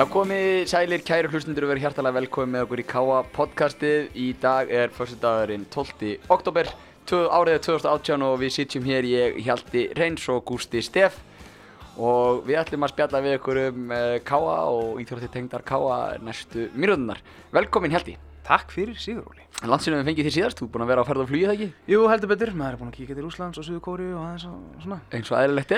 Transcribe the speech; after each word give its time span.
Já, 0.00 0.06
komið 0.08 0.62
sælir, 0.64 1.02
kæru 1.04 1.28
hlustundur 1.28 1.66
og 1.66 1.74
verið 1.74 1.82
hjartalega 1.84 2.16
velkomið 2.16 2.48
með 2.54 2.62
okkur 2.64 2.80
í 2.80 2.84
Káa 2.88 3.16
podcastið. 3.34 4.06
Í 4.16 4.28
dag 4.40 4.70
er 4.72 4.88
fyrstudagurinn 4.96 5.66
12. 5.68 6.24
oktober, 6.32 6.70
árið 7.10 7.58
2018 7.66 8.24
og 8.24 8.38
við 8.40 8.54
sitjum 8.54 8.88
hér 8.88 9.04
ég, 9.04 9.36
Hjalti 9.44 9.92
Reyns 9.98 10.24
og 10.32 10.40
Gústi 10.48 10.80
Steff 10.80 11.20
og 12.00 12.48
við 12.48 12.62
ætlum 12.62 12.88
að 12.88 12.94
spjalla 12.94 13.20
við 13.26 13.36
okkur 13.42 13.60
um 13.66 13.92
uh, 13.92 14.16
Káa 14.24 14.56
og 14.72 15.04
íþrótti 15.04 15.28
tengdar 15.36 15.68
Káa 15.68 16.16
næstu 16.24 16.72
mínúðunar. 16.72 17.20
Velkomin 17.52 17.92
Hjalti. 17.92 18.16
Takk 18.48 18.72
fyrir 18.72 18.96
Sigur 18.96 19.28
Óli. 19.28 19.44
Landsinum 19.68 20.00
við 20.00 20.14
fengið 20.14 20.30
þér 20.30 20.36
síðast, 20.38 20.56
þú 20.62 20.64
er 20.64 20.72
búinn 20.72 20.88
að 20.88 20.92
vera 20.94 21.04
á 21.04 21.08
ferð 21.12 21.28
og 21.28 21.32
flugið 21.34 21.50
það 21.52 21.58
ekki? 21.58 21.72
Jú, 21.92 22.08
heldur 22.08 22.32
betur, 22.32 22.56
maður 22.56 22.72
er 22.72 22.80
búinn 22.80 22.96
að 22.96 23.02
kíka 23.02 23.20
til 23.20 23.28
Úslands 23.28 23.60
og 23.60 23.68
Suðukóri 23.68 24.08
og 24.16 24.24
aðeins 24.24 24.48
og 24.48 24.56
svona. 24.80 25.04
Eins 25.12 25.28
og 25.28 25.36
aðeinslegt 25.36 25.76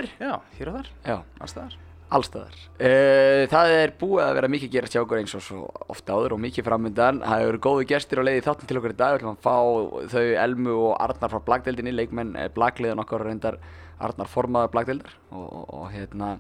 allstaðar. 2.17 2.57
Uh, 2.77 3.43
það 3.53 3.75
er 3.77 3.93
búið 4.01 4.25
að 4.25 4.35
vera 4.39 4.51
mikið 4.53 4.73
gerast 4.77 4.97
hjá 4.97 5.03
okkur 5.03 5.21
eins 5.21 5.35
og 5.39 5.45
svo 5.47 5.67
ofta 5.93 6.17
áður 6.17 6.37
og 6.37 6.43
mikið 6.45 6.67
framöndan. 6.67 7.23
Það 7.25 7.45
hefur 7.45 7.61
góðu 7.67 7.87
gestir 7.93 8.21
á 8.21 8.27
leiði 8.27 8.45
þáttum 8.47 8.71
til 8.71 8.79
okkur 8.81 8.95
í 8.95 8.99
dag. 8.99 9.15
Við 9.15 9.23
ætlum 9.23 9.37
að 9.37 9.45
fá 9.47 9.57
þau 10.13 10.27
Elmu 10.45 10.77
og 10.89 10.95
Arnar 11.07 11.33
frá 11.33 11.41
Blagdeldinni, 11.49 11.95
leikmenn 11.97 12.37
eh, 12.37 12.51
Blagleðan 12.53 13.03
okkar 13.05 13.27
reyndar 13.27 13.59
Arnar 14.03 14.31
formaður 14.31 14.73
Blagdeldar 14.75 15.17
og, 15.31 15.47
og, 15.47 15.67
og 15.79 15.91
hérna 15.95 16.37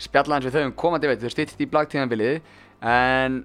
spjalla 0.00 0.36
hans 0.36 0.46
við 0.46 0.58
þau 0.58 0.66
um 0.68 0.74
komandi 0.78 1.10
veit, 1.10 1.22
þau 1.22 1.32
stýttist 1.32 1.62
í 1.62 1.68
Blagtíðanbiliði 1.72 2.40
en 2.86 3.44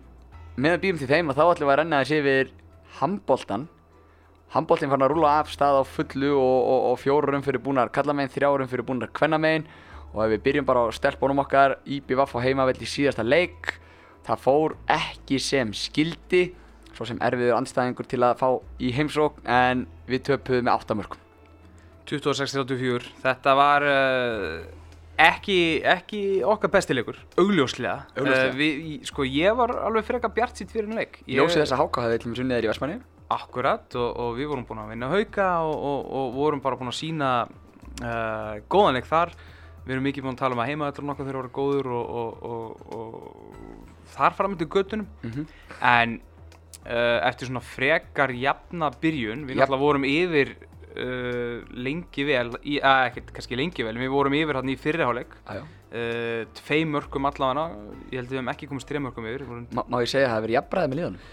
með 0.59 0.75
að 0.75 0.81
býjum 0.83 0.99
til 0.99 1.11
þeim 1.11 1.31
að 1.31 1.39
þá 1.39 1.43
ætlum 1.45 1.69
við 1.69 1.73
að 1.73 1.79
renna 1.81 2.01
þessi 2.01 2.19
yfir 2.19 2.51
handboltan 2.99 3.67
handboltin 4.51 4.91
fann 4.91 5.05
að 5.05 5.13
rúla 5.13 5.37
af 5.39 5.51
stað 5.51 5.79
á 5.79 5.83
fullu 5.87 6.33
og, 6.35 6.57
og, 6.91 6.99
fjórurum 6.99 7.45
fyrir 7.45 7.63
búnar 7.63 7.91
og 10.11 10.23
ef 10.25 10.33
við 10.35 10.43
byrjum 10.47 10.67
bara 10.67 10.83
á 10.83 10.87
stelpunum 10.95 11.39
okkar 11.45 11.77
IBVF 11.85 12.35
á 12.35 12.39
heimavell 12.43 12.81
í 12.83 12.89
síðasta 12.89 13.23
leik 13.25 13.77
það 14.27 14.43
fór 14.43 14.75
ekki 14.91 15.39
sem 15.41 15.71
skildi 15.73 16.43
svo 16.91 17.07
sem 17.07 17.19
erfiður 17.23 17.57
andstæðingur 17.61 18.07
til 18.11 18.19
að 18.27 18.37
fá 18.43 18.49
í 18.83 18.91
heimsókn 18.93 19.47
en 19.47 19.85
við 20.11 20.25
töpuðum 20.29 20.67
með 20.67 20.75
8 20.83 20.97
mörgum 20.99 21.21
26-34, 22.11 23.11
þetta 23.23 23.53
var 23.55 23.85
uh, 23.87 24.65
ekki, 25.21 25.57
ekki 25.87 26.21
okkar 26.43 26.71
bestileikur, 26.73 27.19
augljóslega. 27.39 28.07
Augljóslega. 28.17 28.49
Uh, 28.51 28.57
við, 28.57 29.05
sko, 29.07 29.23
ég 29.27 29.55
var 29.55 29.71
alveg 29.87 30.07
freka 30.09 30.31
bjart 30.33 30.59
sitt 30.59 30.73
fyrir 30.73 30.89
en 30.89 30.99
leik. 30.99 31.21
Ég- 31.23 31.39
Ljósið 31.39 31.63
þess 31.63 31.75
að 31.77 31.83
háka 31.85 32.03
hafði 32.05 32.19
til 32.19 32.27
og 32.27 32.33
með 32.33 32.41
sunnið 32.41 32.57
þér 32.57 32.67
í 32.67 32.71
Vestmanni 32.73 32.99
Akkurat 33.31 33.95
og, 33.95 34.09
og 34.25 34.33
við 34.35 34.49
vorum 34.51 34.65
búin 34.67 34.81
að 34.83 34.89
vinna 34.91 35.07
hauka 35.13 35.47
og, 35.63 35.75
og, 35.87 36.09
og 36.19 36.33
vorum 36.35 36.63
bara 36.65 36.79
búin 36.81 36.91
að 36.91 36.97
sína 36.99 37.29
uh, 37.47 38.57
góðan 38.67 38.97
leik 38.99 39.07
þar. 39.07 39.31
Við 39.85 39.95
erum 39.95 40.05
mikið 40.05 40.25
búin 40.27 40.35
að 40.35 40.41
tala 40.43 40.57
um 40.57 40.61
að 40.63 40.69
heimaðallurinn 40.71 41.13
okkar 41.15 41.27
þeirra 41.29 41.41
voru 41.41 41.53
góður 41.57 41.87
og, 41.97 42.11
og, 42.21 42.43
og, 42.51 42.97
og 42.97 44.09
þar 44.15 44.35
framöndu 44.37 44.67
göttunum. 44.69 45.07
Mhm. 45.25 45.45
En 45.91 46.17
uh, 46.85 47.19
eftir 47.29 47.49
svona 47.49 47.63
frekar 47.65 48.33
jafna 48.37 48.91
byrjun, 49.01 49.47
við 49.47 49.55
Jafn- 49.57 49.63
náttúrulega 49.65 49.85
vorum 49.85 50.05
yfir 50.11 50.53
uh, 50.61 51.61
lengi 51.73 52.25
vel, 52.29 52.49
í, 52.61 52.77
að, 52.77 53.03
ekkert 53.09 53.33
kannski 53.37 53.57
lengi 53.59 53.85
vel, 53.87 53.97
við 53.97 54.13
vorum 54.13 54.37
yfir 54.37 54.61
hann 54.61 54.73
í 54.73 54.79
fyrriháleik. 54.79 55.37
Jájá 55.49 55.67
Uh, 55.91 56.45
tvei 56.55 56.85
mörgum 56.87 57.25
allavega, 57.27 57.65
ég 58.13 58.21
held 58.21 58.29
við 58.31 58.37
hefum 58.37 58.49
ekki 58.53 58.67
komist 58.69 58.87
þrei 58.87 59.01
mörgum 59.03 59.25
yfir. 59.27 59.41
vorum 59.43 59.65
Má, 59.75 59.97
ég 59.99 60.07
segja 60.07 60.21
að 60.23 60.29
það 60.29 60.35
hafi 60.37 60.45
verið 60.45 60.55
jafnbræðið 60.55 60.91
með 60.93 60.99
liðanum? 61.01 61.25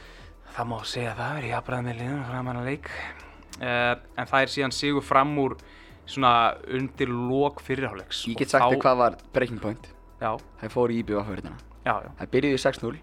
Það 0.56 0.66
má 0.66 0.78
segja 0.90 1.12
það, 1.14 1.36
er 1.36 1.44
ég 1.46 1.52
jafnbræð 1.52 1.84
með 1.86 2.00
liðan 2.00 2.24
framan 2.26 2.58
að 2.58 2.66
leik. 2.66 2.88
Uh, 3.60 3.92
en 4.18 4.30
það 4.32 4.40
er 4.40 4.52
síðan 4.56 4.74
sigur 4.74 5.06
fram 5.06 5.36
úr 5.38 5.54
svona 6.08 6.32
undir 6.72 7.10
lok 7.12 7.60
fyrirháleiks. 7.64 8.24
Ég 8.30 8.38
get 8.40 8.50
sagt 8.54 8.64
þér 8.64 8.80
hvað 8.82 8.96
var 9.02 9.18
breaking 9.36 9.60
point 9.62 9.90
Já, 10.18 10.32
Það 10.60 10.72
fór 10.74 10.90
í 10.94 11.02
IBVF 11.02 11.28
verðina 11.30 11.56
já, 11.84 11.94
já. 12.02 12.10
Það 12.18 12.30
byrjuði 12.34 12.62
6-0 12.64 12.96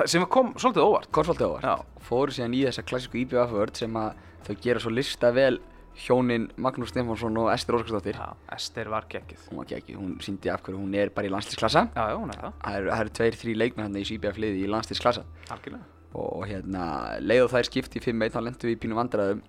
Það 0.00 0.06
sem 0.14 0.22
kom 0.32 0.52
svolítið 0.56 0.86
óvart. 0.86 1.10
kom 1.12 1.26
svolítið 1.26 1.48
óvart 1.50 1.66
Já. 1.66 1.74
fóru 2.06 2.32
síðan 2.32 2.54
í 2.56 2.62
þessa 2.64 2.84
klassísku 2.86 3.18
IBF 3.24 3.50
vörd 3.52 3.76
sem 3.82 3.98
að 4.00 4.22
þau 4.46 4.54
gera 4.64 4.80
svo 4.80 4.92
lista 4.94 5.30
vel 5.36 5.58
hjónin 6.00 6.46
Magnús 6.56 6.92
Stefánsson 6.94 7.36
og 7.42 7.50
Ester 7.52 7.76
Óskarsdóttir 7.76 8.16
Já, 8.16 8.30
Ester 8.54 8.88
var 8.88 9.04
geggjuð. 9.10 9.42
hún 9.50 9.58
var 9.60 9.74
ekki, 9.76 9.96
hún 9.98 10.14
síndi 10.24 10.48
af 10.48 10.62
hverju 10.64 10.78
hún 10.80 10.94
er 10.96 11.10
bara 11.12 11.26
í 11.28 11.32
landslisklassa 11.34 11.82
Já, 11.92 12.04
já, 12.08 12.16
hún 12.16 12.30
er 12.32 12.38
það, 12.40 12.52
það 12.62 12.76
eru, 12.78 12.90
það 12.94 13.00
eru 13.04 13.14
tveir, 13.18 13.38
þrý 13.42 13.56
leikmenn 13.58 13.88
hann 13.90 13.98
í 14.00 14.04
IBF 14.16 14.38
liði 14.40 14.62
í 14.64 14.70
landslisklassa 14.70 15.24
algjörlega. 15.50 15.84
og, 16.14 16.28
og 16.38 16.46
hérna, 16.48 16.86
leið 17.20 17.42
og 17.44 17.50
þær 17.52 17.68
skipti 17.68 18.00
í 18.00 18.04
5-1 18.06 18.32
þá 18.32 18.40
lendum 18.46 18.70
við 18.70 18.76
í 18.78 18.80
pínu 18.86 18.96
vandræðum 19.02 19.42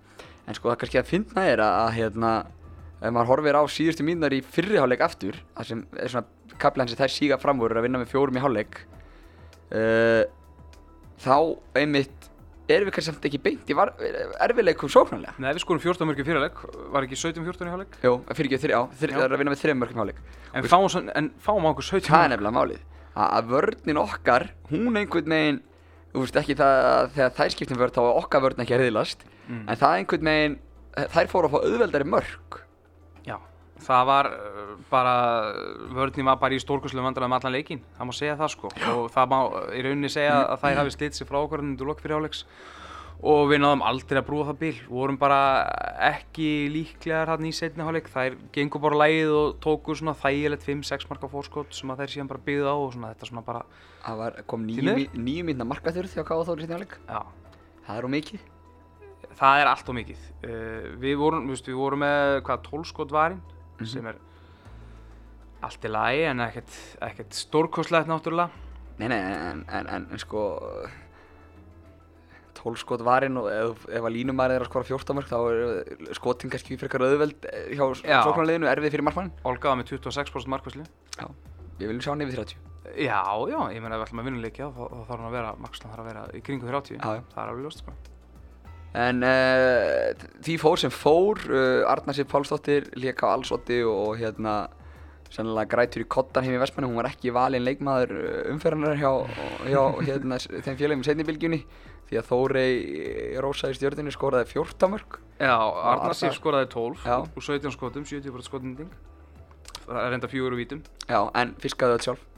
en 0.50 0.58
sko 0.58 0.68
það 0.74 0.80
kannski 0.82 1.00
að 1.00 1.08
finna 1.14 1.46
er 1.54 1.62
að 1.64 1.92
hérna 1.96 2.32
ef 3.02 3.10
maður 3.12 3.30
horfir 3.32 3.58
á 3.58 3.62
síðustu 3.66 4.04
mínunar 4.06 4.34
í 4.36 4.40
fyrri 4.46 4.78
hálfleik 4.80 5.02
aftur 5.06 5.38
það 5.58 5.68
sem 5.72 5.84
er 5.98 6.12
svona 6.12 6.56
kaplan 6.62 6.88
sem 6.90 6.98
þær 7.00 7.10
síga 7.16 7.38
fram 7.42 7.58
voru 7.62 7.78
að 7.80 7.86
vinna 7.88 7.98
með 8.02 8.12
fjórum 8.12 8.38
í 8.38 8.42
hálfleik 8.44 8.78
uh, 9.72 10.22
þá 11.22 11.36
einmitt 11.78 12.28
erum 12.72 12.86
við 12.88 12.94
kannski 12.94 13.10
samt 13.10 13.26
ekki 13.28 13.40
beint 13.42 13.68
í 13.72 13.74
erfiðleikum 14.46 14.90
sóknarlega 14.92 15.34
Nei, 15.42 15.50
við 15.52 15.64
skorum 15.64 15.82
14 15.82 16.08
mörgum 16.08 16.24
fyrirleik, 16.28 16.60
var 16.94 17.04
ekki 17.04 17.18
17-14 17.18 17.68
í 17.68 17.72
háleik? 17.74 17.98
Jú, 18.06 18.12
fyrir 18.32 18.48
ekki 18.52 18.60
þrjá, 18.62 18.78
þrjá, 19.00 19.12
Já. 19.12 19.18
það 19.18 19.26
er 19.26 19.34
að 19.36 19.42
vinna 19.42 19.52
með 19.52 19.62
þreim 19.64 19.82
mörgum 19.82 20.00
hálfleik 20.02 20.22
En 20.56 20.68
fáum, 20.70 20.86
svo- 20.92 21.02
en 21.18 21.28
fáum 21.42 21.66
á 21.66 21.70
okkur 21.74 21.88
17 21.90 22.06
Það 22.06 22.22
er 22.22 22.22
mörg. 22.22 22.32
nefnilega 22.32 22.56
málið 22.56 22.80
að, 23.12 23.28
að 23.36 23.50
vörnin 23.52 24.00
okkar, 24.00 24.46
hún 24.70 24.96
einhvern 25.02 25.34
veginn 25.34 25.60
þú 26.12 26.22
veist 26.24 26.38
ekki 26.42 26.56
það 26.62 26.78
að 26.92 27.10
þegar 27.18 27.34
þær 27.40 27.52
skiptum 27.56 27.80
vörn 27.82 27.94
þá 27.96 28.00
var 28.06 28.20
okkar 28.22 28.44
vörn 28.46 28.64
ekki 28.64 28.76
að 28.78 28.84
riðlast 28.86 29.28
Mm. 29.42 29.64
en 29.68 29.74
það 29.76 29.92
einhvern 29.98 30.28
veginn, 30.30 30.52
þær 31.12 31.28
fóru 31.32 31.48
að 31.48 31.52
fá 31.52 31.64
auðveldari 31.66 32.04
mörg 32.06 32.58
það 33.84 34.04
var 34.08 34.28
uh, 34.32 34.74
bara, 34.90 35.16
vörðin 35.96 36.28
var 36.28 36.38
bara 36.42 36.56
í 36.56 36.62
stórkurslu 36.62 37.02
vandræðum 37.04 37.38
allan 37.38 37.56
leikinn, 37.56 37.82
það 37.96 38.08
má 38.08 38.14
segja 38.16 38.38
það 38.40 38.54
sko. 38.56 38.70
Og 38.92 39.08
það 39.14 39.32
má 39.32 39.38
í 39.72 39.82
rauninni 39.86 40.12
segja 40.12 40.38
að 40.44 40.62
þær 40.64 40.80
hafi 40.82 40.94
slitt 40.96 41.18
sig 41.18 41.28
frá 41.28 41.40
okkur 41.42 41.64
undir 41.64 41.90
lok 41.90 42.02
fyrir 42.04 42.20
áleiks 42.20 42.46
og 43.22 43.44
við 43.52 43.60
náðum 43.62 43.84
aldrei 43.86 44.18
að 44.18 44.26
brúa 44.26 44.46
það 44.48 44.58
bil, 44.58 44.72
vorum 44.90 45.18
bara 45.20 45.38
ekki 46.08 46.48
líklegar 46.72 47.30
hann 47.30 47.46
í 47.46 47.52
setni 47.54 47.84
hálfleik, 47.86 48.10
þær 48.10 48.36
gengur 48.54 48.82
bara 48.82 48.98
lægið 49.04 49.34
og 49.38 49.60
tóku 49.62 49.94
svona 49.98 50.16
þægilegt 50.18 50.66
5-6 50.66 51.06
marka 51.10 51.30
fórskot 51.30 51.76
sem 51.76 51.92
að 51.92 52.02
þær 52.02 52.14
síðan 52.14 52.32
bara 52.32 52.44
byggðu 52.48 52.66
á 52.66 52.74
og 52.74 52.88
svona 52.96 53.12
þetta 53.12 53.30
svona 53.30 53.44
bara, 53.46 53.62
það 54.02 54.22
var, 54.24 54.40
kom 54.50 54.66
Því 54.66 55.06
nýju, 55.14 55.46
mínna 55.46 55.68
markaþurð 55.70 56.18
hjá 56.18 56.26
Káða 56.26 56.48
Þóri 56.50 56.68
hálfleik? 56.72 56.98
Já, 57.06 57.22
það 57.86 58.00
er 58.00 58.10
á 58.10 58.14
mikið? 58.16 58.48
Það 59.38 59.62
er 59.62 59.70
allt 59.70 59.88
og 59.88 59.96
mikið. 59.96 60.24
Uh, 60.42 60.86
við 61.02 61.18
vorum, 61.22 61.46
þú 61.54 61.70
við 61.70 61.78
vorum 61.78 62.02
með 62.02 62.40
hvað 62.48 62.66
12 62.72 62.90
skot 62.90 63.14
varinn 63.14 63.42
sem 63.90 64.06
er 64.06 64.18
allt 65.62 65.84
í 65.86 65.90
lagi 65.92 66.24
en 66.26 66.42
ekkert, 66.42 66.74
ekkert 67.08 67.38
stórkostlegt 67.38 68.10
náttúrulega. 68.10 68.50
nei, 68.98 69.08
nei, 69.08 69.20
en, 69.20 69.64
en, 69.68 69.88
en, 69.88 70.06
en 70.12 70.18
sko 70.20 70.42
12 72.62 72.82
skot 72.82 73.02
varinn 73.06 73.38
og 73.40 73.48
ef, 73.50 73.86
ef 73.90 74.04
að 74.06 74.14
línumæri 74.16 74.56
er 74.56 74.64
að 74.64 74.70
skora 74.70 74.86
14 74.86 75.16
mörg 75.18 75.30
þá 75.30 75.38
er 75.50 76.12
skotin 76.18 76.52
kannski 76.52 76.76
frekar 76.78 77.02
auðveld 77.06 77.48
eh, 77.50 77.72
hjá 77.74 77.84
Já. 78.04 78.20
sóknarliðinu, 78.26 78.68
erfið 78.70 78.94
fyrir 78.94 79.06
markmann 79.08 79.32
Olga 79.48 79.72
var 79.72 79.80
með 79.80 79.94
26% 79.96 80.52
markvæslu. 80.52 80.84
Já, 81.16 81.26
við 81.80 81.88
viljum 81.88 82.04
sjá 82.04 82.12
hann 82.12 82.26
yfir 82.26 82.42
30 82.44 82.68
Já, 82.92 83.22
já, 83.48 83.58
ég 83.72 83.80
meina 83.80 83.96
ef 83.96 84.02
við 84.02 84.06
ætlum 84.08 84.20
að 84.20 84.26
vinna 84.28 84.42
leikja 84.42 84.68
þá, 84.74 84.82
þá 84.82 85.02
þarf 85.08 85.12
hann 85.16 85.28
að 85.28 85.36
vera, 85.38 85.52
Maxland 85.62 85.94
þarf 85.94 86.02
að 86.02 86.08
vera 86.10 86.24
í 86.34 86.40
kringu 86.44 86.66
30. 86.68 86.98
Já, 86.98 87.14
já. 87.16 87.22
Það 87.32 87.42
er 87.42 87.52
alveg 87.52 87.64
ljóst, 87.64 87.82
sko. 87.84 87.94
En 88.98 89.22
uh, 89.24 90.12
því 90.44 90.58
fór 90.60 90.80
sem 90.82 90.92
fór, 90.92 91.40
uh, 91.48 91.88
Arna 91.88 92.12
Sif 92.12 92.28
Pálsdóttir 92.28 92.90
lék 93.00 93.22
á 93.24 93.32
allsótti 93.32 93.78
og, 93.88 94.10
og 94.12 94.18
hérna 94.20 94.56
sennilega 95.32 95.70
grætur 95.72 96.02
í 96.04 96.08
kottan 96.12 96.44
heim 96.44 96.58
í 96.58 96.60
Vestmanni, 96.60 96.90
hún 96.90 96.98
var 97.00 97.08
ekki 97.08 97.32
valinn 97.32 97.64
leikmaður 97.64 98.10
umferðanar 98.52 98.98
hjá, 99.00 99.12
hjá 99.64 99.80
hérna, 100.04 100.36
þeim 100.36 100.76
félagum 100.76 101.00
í 101.00 101.08
seinnibilgjunni 101.08 101.60
því 102.10 102.18
að 102.20 102.26
Þórey 102.28 102.74
Rósa 103.40 103.70
í 103.72 103.78
stjórninu 103.78 104.12
skoraði 104.12 104.50
14 104.52 104.92
mörg. 104.92 105.16
Já, 105.40 105.54
Arnar- 105.56 105.94
Arnar 105.94 106.18
Sif 106.18 106.36
skoraði 106.36 106.68
12 106.74 107.06
Já. 107.08 107.16
úr 107.24 107.46
17 107.48 107.72
skotum, 107.72 108.04
70% 108.04 108.50
skotninging. 108.50 108.92
Það 109.86 110.02
er 110.04 110.18
enda 110.18 110.28
fjögur 110.28 110.52
úr 110.52 110.60
vítum. 110.60 110.84
Já, 111.08 111.22
en 111.40 111.56
fiskaði 111.64 111.96
öll 111.96 112.04
sjálf. 112.10 112.28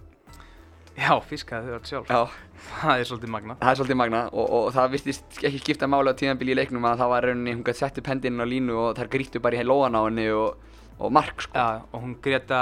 Já, 0.94 1.10
fiskaði 1.26 1.68
þau 1.72 1.74
allt 1.78 1.88
sjálf. 1.90 2.10
Já, 2.10 2.20
Það 2.64 3.00
er 3.00 3.08
svolítið 3.08 3.30
magna. 3.34 3.54
það 3.60 3.70
er 3.72 3.78
svolítið 3.80 3.96
magna 4.00 4.20
og, 4.32 4.46
og 4.56 4.68
það 4.76 4.92
virtist 4.94 5.40
ekki 5.44 5.58
skipta 5.64 5.88
máli 5.90 6.12
á 6.14 6.18
tíðanbili 6.20 6.54
í 6.54 6.58
leiknum 6.60 6.86
að 6.88 7.00
það 7.02 7.10
var 7.12 7.26
rauninni, 7.28 7.54
hún 7.58 7.64
gæti 7.66 7.80
sett 7.82 7.98
upp 8.00 8.06
hendinn 8.12 8.38
á 8.40 8.46
línu 8.46 8.76
og 8.78 8.94
þær 9.00 9.10
grýttu 9.12 9.42
bara 9.42 9.58
í 9.58 9.66
lóan 9.66 9.98
á 9.98 10.00
henni 10.06 10.28
og, 10.32 10.54
og 10.98 11.12
mark 11.12 11.42
sko. 11.44 11.52
Já, 11.58 11.82
og 11.90 12.04
hún 12.06 12.14
Greta 12.24 12.60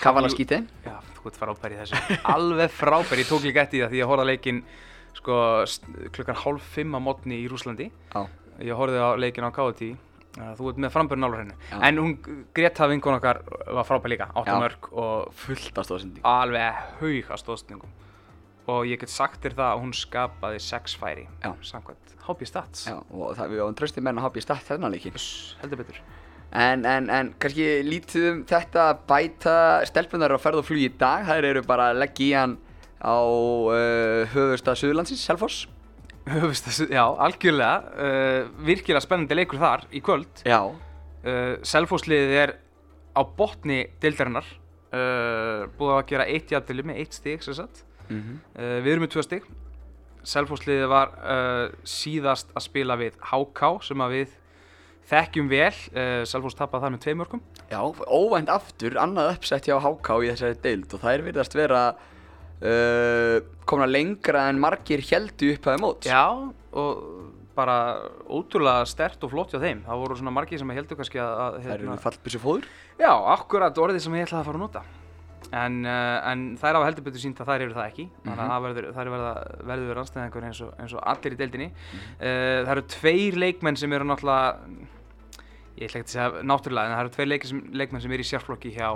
Kavala 0.00 0.28
skíti. 0.30 0.58
Já, 0.84 0.98
þú 1.16 1.30
ert 1.30 1.38
frábær 1.40 1.72
í 1.74 1.78
þessu. 1.80 2.02
Alveg 2.34 2.74
frábær, 2.76 3.22
ég 3.22 3.30
tók 3.30 3.46
líka 3.46 3.64
eftir 3.64 3.86
það 3.86 3.94
því 3.94 4.02
horfði 4.10 4.26
á 4.26 4.30
leikinn 4.34 4.60
sko, 5.20 5.38
klukkan 6.14 6.38
hálf 6.44 6.68
fimm 6.74 6.94
á 6.94 7.00
mótni 7.02 7.40
í 7.44 7.48
Rúslandi. 7.50 7.88
Já, 8.14 8.26
Ég 8.60 8.76
horfði 8.76 9.00
á 9.00 9.08
leikinn 9.16 9.46
á 9.48 9.54
KT. 9.56 9.94
Þú 10.36 10.68
ert 10.70 10.78
með 10.84 10.92
frambörn 10.94 11.26
álur 11.26 11.40
hennu. 11.42 11.56
En 11.82 11.98
hún, 11.98 12.12
Greta 12.54 12.86
vinkon 12.90 13.16
okkar 13.16 13.40
var 13.66 13.86
frábær 13.88 14.12
líka, 14.12 14.28
Já. 14.30 14.36
8 14.44 14.58
mörg 14.62 14.86
og 14.92 15.32
fullt 15.34 15.78
af 15.82 15.88
stóðsending. 15.88 16.22
alveg 16.22 16.78
haug 17.00 17.32
af 17.34 17.40
stóðsendingum. 17.42 17.90
Og 18.70 18.86
ég 18.86 19.00
get 19.02 19.10
sagt 19.10 19.42
þér 19.42 19.56
það 19.58 19.68
að 19.72 19.80
hún 19.82 19.92
skapaði 19.98 20.60
6 20.62 20.94
færi. 21.00 21.26
Já. 21.42 21.50
Samkvæmt 21.72 22.14
HB 22.28 22.46
Stats. 22.46 22.86
Já, 22.86 22.94
og 23.10 23.34
það, 23.34 23.50
við 23.56 23.62
áum 23.64 23.74
trösti 23.80 24.00
menn 24.06 24.20
að 24.20 24.28
hafa 24.28 24.38
í 24.38 24.44
stætt 24.44 24.68
þennan 24.68 24.94
leikin. 24.94 25.16
Uss, 25.18 25.56
heldur 25.64 25.80
betur. 25.82 25.98
En, 26.52 26.84
en, 26.86 27.10
en 27.10 27.32
kannski 27.42 27.66
lítið 27.86 28.28
um 28.30 28.40
þetta 28.46 28.86
að 28.92 29.02
bæta 29.10 29.56
stelpunar 29.90 30.34
á 30.34 30.38
ferð 30.42 30.62
og 30.62 30.66
flug 30.70 30.82
í 30.82 30.88
dag. 30.98 31.26
Þær 31.26 31.46
eru 31.50 31.62
bara 31.66 31.90
að 31.90 32.00
leggja 32.04 32.26
í 32.26 32.32
hann 32.38 32.56
á 33.02 33.18
uh, 33.18 34.30
höfustad 34.34 34.78
Suðurlandsins, 34.78 35.22
Selfoss. 35.26 35.64
Höfust, 36.30 36.68
já, 36.90 37.02
algjörlega, 37.26 37.74
uh, 37.96 38.50
virkilega 38.66 39.02
spennandi 39.04 39.36
leikur 39.38 39.58
þar 39.60 39.86
í 39.90 40.02
kvöld. 40.04 40.44
Já, 40.46 40.60
Uh, 41.20 41.58
Selfossliðið 41.68 42.30
er 42.40 42.50
á 43.12 43.20
botni 43.36 43.82
deildarinnar, 44.00 44.46
uh, 44.94 45.66
búið 45.76 45.90
að 45.98 46.06
gera 46.08 46.24
eitt 46.32 46.48
jafnvili 46.54 46.84
með 46.88 47.00
eitt 47.02 47.16
stig 47.18 47.42
sem 47.44 47.56
sagt. 47.58 47.82
mm 48.08 48.38
Uh, 48.56 48.78
við 48.80 48.92
erum 48.94 49.04
með 49.04 49.12
tvö 49.12 49.24
stig. 49.26 49.44
Selfossliðið 50.24 50.86
var 50.88 51.12
uh, 51.20 51.66
síðast 51.84 52.48
að 52.56 52.64
spila 52.70 52.96
við 52.96 53.18
HK 53.20 53.68
sem 53.84 54.00
að 54.00 54.14
við 54.16 54.32
þekkjum 55.10 55.50
vel. 55.52 55.76
Uh, 55.92 56.24
Selfoss 56.24 56.56
tapaði 56.56 56.86
þar 56.86 56.94
með 56.96 57.04
tvei 57.04 57.14
mörgum. 57.20 57.42
já, 57.68 57.80
óvænt 58.08 58.48
aftur, 58.52 58.96
annað 58.96 59.34
uppsett 59.34 59.68
hjá 59.68 59.76
HK 59.76 60.08
í 60.24 60.32
þessari 60.32 60.58
deild 60.64 60.94
og 60.96 61.04
þær 61.04 61.26
virðast 61.28 61.54
vera 61.60 61.82
uh, 62.60 63.40
komna 63.68 63.88
lengra 63.90 64.48
en 64.50 64.60
margir 64.62 65.02
heldu 65.10 65.52
upp 65.54 65.68
að 65.70 65.82
mót. 65.82 66.08
Já, 66.08 66.24
og 66.70 67.02
bara 67.60 67.76
ótrúlega 68.30 68.86
stert 68.88 69.20
og 69.26 69.32
flott 69.32 69.52
hjá 69.52 69.60
þeim. 69.60 69.82
Það 69.84 70.00
voru 70.04 70.16
svona 70.20 70.32
margir 70.34 70.60
sem 70.60 70.70
heldur 70.72 70.98
kannski 71.00 71.20
að... 71.20 71.42
að 71.44 71.58
Þær 71.66 71.76
eru 71.76 71.98
fallbissu 72.04 72.40
fóður. 72.40 72.70
Já, 73.00 73.12
akkurat 73.34 73.84
orðið 73.84 74.04
sem 74.06 74.16
ég 74.16 74.28
ætlaði 74.28 74.40
að 74.40 74.48
fara 74.50 74.60
að 74.60 74.64
nota. 74.64 74.84
En, 75.56 75.80
uh, 75.82 76.30
en 76.30 76.46
þær 76.60 76.78
hafa 76.78 76.88
heldur 76.88 77.06
betur 77.08 77.22
sínt 77.24 77.40
að 77.42 77.50
þær 77.50 77.64
eru 77.66 77.76
það 77.76 77.90
ekki. 77.90 78.06
Þannig 78.22 78.42
að 78.44 78.50
það 78.52 78.64
verður, 78.66 78.88
þær 78.96 79.12
verður 79.16 79.86
verið 79.90 80.02
anstæðingur 80.04 80.48
eins, 80.48 80.62
eins 80.84 80.94
og 80.94 81.06
allir 81.12 81.36
í 81.36 81.40
deildinni. 81.40 81.70
uh, 81.72 82.58
það 82.62 82.74
eru 82.76 82.84
tveir 82.94 83.38
leikmenn 83.44 83.80
sem 83.80 83.96
eru 83.98 84.06
náttúrulega, 84.08 84.50
ég 85.80 85.88
ætla 85.88 86.02
ekki 86.02 86.06
að 86.06 86.14
segja 86.14 86.44
náttúrulega, 86.52 86.86
en 86.86 86.96
það 86.96 87.02
eru 87.06 87.14
tveir 87.16 87.30
leikmenn 87.32 87.50
sem, 87.50 87.64
leikmenn 87.82 88.04
sem 88.04 88.14
eru 88.14 88.26
í 88.26 88.30
sérflokki 88.30 88.74
hjá 88.76 88.90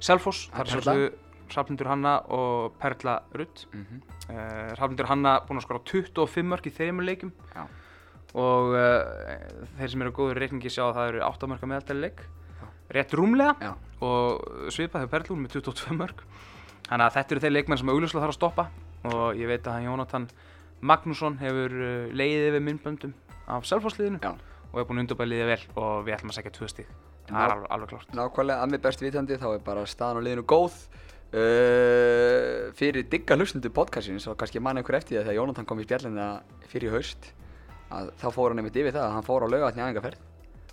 Selfoss. 0.00 0.46
Það 0.54 0.62
er 0.62 0.80
Perla. 0.80 1.10
Hrafnundur 1.54 1.90
Hanna 1.90 2.16
og 2.32 2.76
Perla 2.80 3.20
Rutt. 3.34 3.66
Mm 3.72 3.86
-hmm. 3.86 4.00
Uh, 4.30 4.72
Hrafnundur 4.76 5.06
Hanna 5.06 5.40
búinn 5.46 5.58
að 5.58 5.66
skora 5.66 5.80
25 5.84 6.46
mörg 6.46 6.66
í 6.66 6.70
þeimur 6.70 7.04
leikjum 7.04 7.32
Já. 7.54 7.66
og 8.34 8.74
uh, 8.78 9.66
þeir 9.78 9.90
sem 9.90 10.02
eru 10.02 10.12
góður 10.12 10.38
reikningi 10.38 10.70
sjá 10.70 10.84
að 10.86 10.94
það 10.94 11.08
eru 11.08 11.20
8 11.26 11.46
mörg 11.50 11.62
að 11.62 11.70
meðaltæli 11.72 12.00
leik 12.00 12.20
rétt 12.90 13.14
rúmlega 13.14 13.54
Já. 13.60 13.74
og 14.00 14.70
svipað 14.70 15.04
hjá 15.04 15.10
Perlún 15.10 15.42
með 15.42 15.58
22 15.58 15.96
mörg 15.98 16.22
þannig 16.88 17.06
að 17.06 17.14
þetta 17.16 17.34
eru 17.34 17.42
þeir 17.44 17.54
leikmenn 17.56 17.78
sem 17.78 17.92
augljóslega 17.92 18.24
þarf 18.24 18.34
að 18.34 18.38
stoppa 18.38 18.64
og 19.10 19.38
ég 19.38 19.50
veit 19.50 19.66
að 19.66 19.76
hann 19.76 19.86
Jónatan 19.88 20.30
Magnússon 20.80 21.38
hefur 21.40 21.74
uh, 21.74 22.08
leiðið 22.14 22.48
yfir 22.50 22.64
myndböndum 22.66 23.14
af 23.50 23.66
selfhásliðinu 23.68 24.22
Já. 24.22 24.34
og 24.72 24.80
er 24.80 24.88
búinn 24.88 25.00
að 25.00 25.06
undurbæða 25.06 25.32
liðið 25.32 25.52
vel 25.52 25.62
og 25.76 26.04
við 26.06 26.16
ætlum 26.16 26.32
að 26.32 26.38
segja 26.40 26.54
tvö 26.56 26.70
stík 26.70 26.90
það 27.30 27.44
er 27.44 27.54
alveg, 27.54 27.70
alveg 27.70 27.92
klart 27.92 28.16
Nákvæmlega, 28.18 28.64
að 28.64 28.72
mér 28.72 28.82
best 28.86 29.04
vitandi 29.04 29.38
þá 29.38 29.48
er 29.52 29.62
bara 29.66 29.86
staðan 29.86 30.22
á 30.22 30.26
liðinu 30.26 30.46
góð 30.50 30.78
uh, 31.34 32.70
fyrir 32.78 33.06
digga 33.10 33.36
hlustundu 33.38 33.70
podcastins 33.74 34.26
og 34.30 34.38
kannski 34.40 34.62
mann 34.62 34.80
einhver 34.80 34.98
eftir 34.98 35.20
það 35.20 35.28
þegar 35.28 35.38
Jónatan 35.40 35.68
kom 35.68 35.82
í 35.82 35.86
spjallina 35.86 36.30
fyrir 36.70 36.94
haust 36.94 37.32
að 37.90 38.12
þá 38.20 38.26
fór 38.34 38.52
hann 38.52 38.62
einmitt 38.62 38.78
yfir 38.80 38.94
það 38.94 39.06
að 39.06 39.14
hann 39.16 39.26
fór 39.26 39.46
á 39.46 39.48
laugatni 39.54 39.84
aðengaferð 39.84 40.28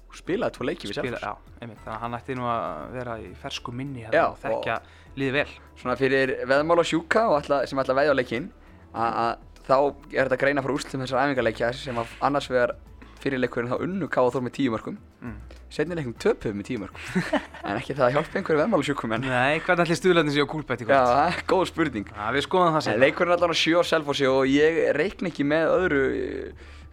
og 0.07 0.15
spilaði 0.15 0.56
tvo 0.56 0.68
leiki 0.68 0.89
við 0.89 1.18
já, 1.18 1.33
einmitt, 1.59 1.81
þannig 1.83 1.95
að 1.95 2.01
hann 2.04 2.18
ætti 2.18 2.38
nú 2.38 2.48
að 2.51 2.95
vera 2.95 3.18
í 3.19 3.27
fersku 3.42 3.74
minni 3.75 4.06
Já, 4.06 4.09
hérna 4.12 4.30
og 4.30 4.39
þekkja 4.44 4.77
liðið 5.18 5.38
vel. 5.39 5.50
svona 5.81 5.98
fyrir 6.00 6.33
veðmál 6.48 6.80
og 6.83 6.88
sjúka 6.88 7.25
og 7.31 7.39
alla, 7.42 7.62
sem 7.68 7.81
ætla 7.81 7.95
að 7.95 8.01
veðja 8.01 8.15
á 8.15 8.19
leikinn 8.21 8.50
að 8.94 9.19
að 9.25 9.45
þá 9.68 9.77
er 10.15 10.30
þetta 10.30 10.39
greina 10.39 10.63
frá 10.63 10.71
úrslutum 10.71 11.04
þessar 11.04 11.25
æfingarleikja 11.25 11.71
sem 11.75 11.98
að 12.00 12.13
annars 12.24 12.48
vegar 12.48 12.77
fyrirleikurinn 13.21 13.71
þá 13.71 13.83
unnu 13.83 14.07
káða 14.11 14.33
þór 14.35 14.45
með 14.45 14.53
tíu 14.57 14.73
mörgum 14.73 14.97
mm. 15.21 15.35
setni 15.73 15.97
leikum 15.97 16.15
töpuð 16.21 16.55
með 16.57 16.69
tíu 16.69 16.81
mörgum 16.81 17.27
en 17.67 17.79
ekki 17.79 17.95
það 17.97 18.05
að 18.07 18.17
hjálpa 18.17 18.39
einhverju 18.39 18.61
veðmál 18.61 18.79
og 18.79 18.87
sjúkum 18.87 19.15
en 19.17 19.27
Nei, 19.27 19.59
hvernig 19.65 19.85
ætli 19.85 19.97
stuðlarnir 19.99 20.35
séu 20.35 20.47
á 20.47 20.51
kúlbætt 20.53 20.83
í 20.83 20.87
já, 20.87 20.93
kvöld? 20.93 21.19
er 21.25 21.43
góð 21.51 21.63
spurning. 21.71 22.11
Já, 22.13 22.25
við 22.35 22.45
skoðum 22.47 22.77
það 22.77 22.85
sem 22.87 23.01
leikurinn 23.03 23.47
er 23.47 23.55
sjö 23.57 23.81
á 23.81 23.83
Selfossi 23.91 24.29
og 24.31 24.41
ég 24.51 24.79
reikna 24.97 25.31
ekki 25.31 25.47
með 25.47 25.73
öðru 25.75 26.03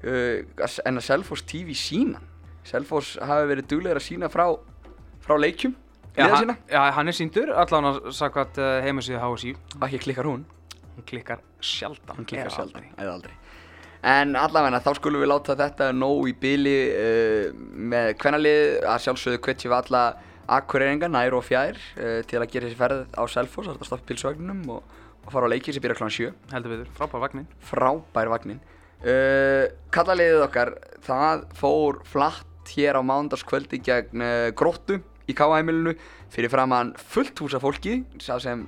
uh, 0.08 0.66
en 0.88 1.00
að 1.00 1.06
Selfoss 1.08 1.46
TV 1.48 1.76
sína. 1.78 2.22
Selfoss 2.64 3.18
hafi 3.20 3.50
verið 3.52 3.70
duglegur 3.74 4.00
að 4.00 4.06
sína 4.08 4.32
frá, 4.32 4.46
frá 5.24 5.36
leikjum 5.38 5.76
já, 6.16 6.28
hann, 6.32 6.56
já, 6.70 6.80
hann 6.96 7.10
er 7.10 7.16
síndur, 7.16 7.54
allan 7.64 7.92
að 7.92 8.02
sakvært 8.16 8.60
uh, 8.62 8.76
heimasíðu 8.84 9.22
HSI 9.22 9.56
og 9.78 9.88
ekki 9.88 10.04
klikkar 10.08 10.30
hún, 10.30 10.44
Hún 10.94 11.02
klikkar 11.10 11.40
sjaldan. 11.58 12.20
Hún 12.20 12.28
klikkar 12.30 12.52
sjaldan 12.54 12.86
eða 12.94 13.16
aldrei 13.16 13.34
En 14.04 14.34
allavega 14.36 14.82
þá 14.84 14.90
skulum 14.98 15.22
við 15.22 15.30
láta 15.30 15.54
þetta 15.56 15.88
nóg 15.96 16.26
í 16.28 16.34
byli 16.36 16.74
uh, 16.92 17.46
með 17.92 18.10
kvennalið. 18.20 18.64
Að 18.84 18.98
sjálfsögðu 19.06 19.40
hvetjum 19.46 19.72
við 19.72 19.76
alla 19.78 20.02
akkureyringa 20.58 21.08
nær 21.08 21.36
og 21.38 21.46
fjær 21.46 21.78
uh, 21.96 22.20
til 22.28 22.42
að 22.42 22.50
gera 22.52 22.68
þessi 22.68 22.80
ferð 22.82 23.16
á 23.16 23.22
Selfoss, 23.32 23.70
að 23.72 23.86
stoppa 23.88 24.08
pilsvagninum 24.10 24.60
og, 24.76 25.00
og 25.24 25.32
fara 25.32 25.48
á 25.48 25.52
leiki 25.54 25.72
sem 25.72 25.84
byrja 25.84 25.96
kl. 26.02 26.10
7 26.12 26.34
Heldur 26.52 26.74
við, 26.74 26.84
frábær 26.98 27.24
vagnin. 27.24 27.48
Frábær 27.64 28.32
vagnin. 28.34 28.60
Uh, 29.00 29.72
Kallaliðið 29.94 30.44
okkar 30.50 30.74
það 31.08 31.48
fór 31.56 32.02
flatt 32.08 32.74
hér 32.74 33.00
á 33.00 33.02
mánudagskvöldi 33.04 33.80
gegn 33.84 34.24
gróttu 34.56 35.00
í 35.28 35.34
Káaheimilinu 35.36 35.96
fyrir 36.32 36.52
framann 36.52 36.92
fullt 37.12 37.40
hús 37.40 37.56
af 37.56 37.64
fólki 37.64 38.02
sá 38.20 38.36
sem 38.40 38.64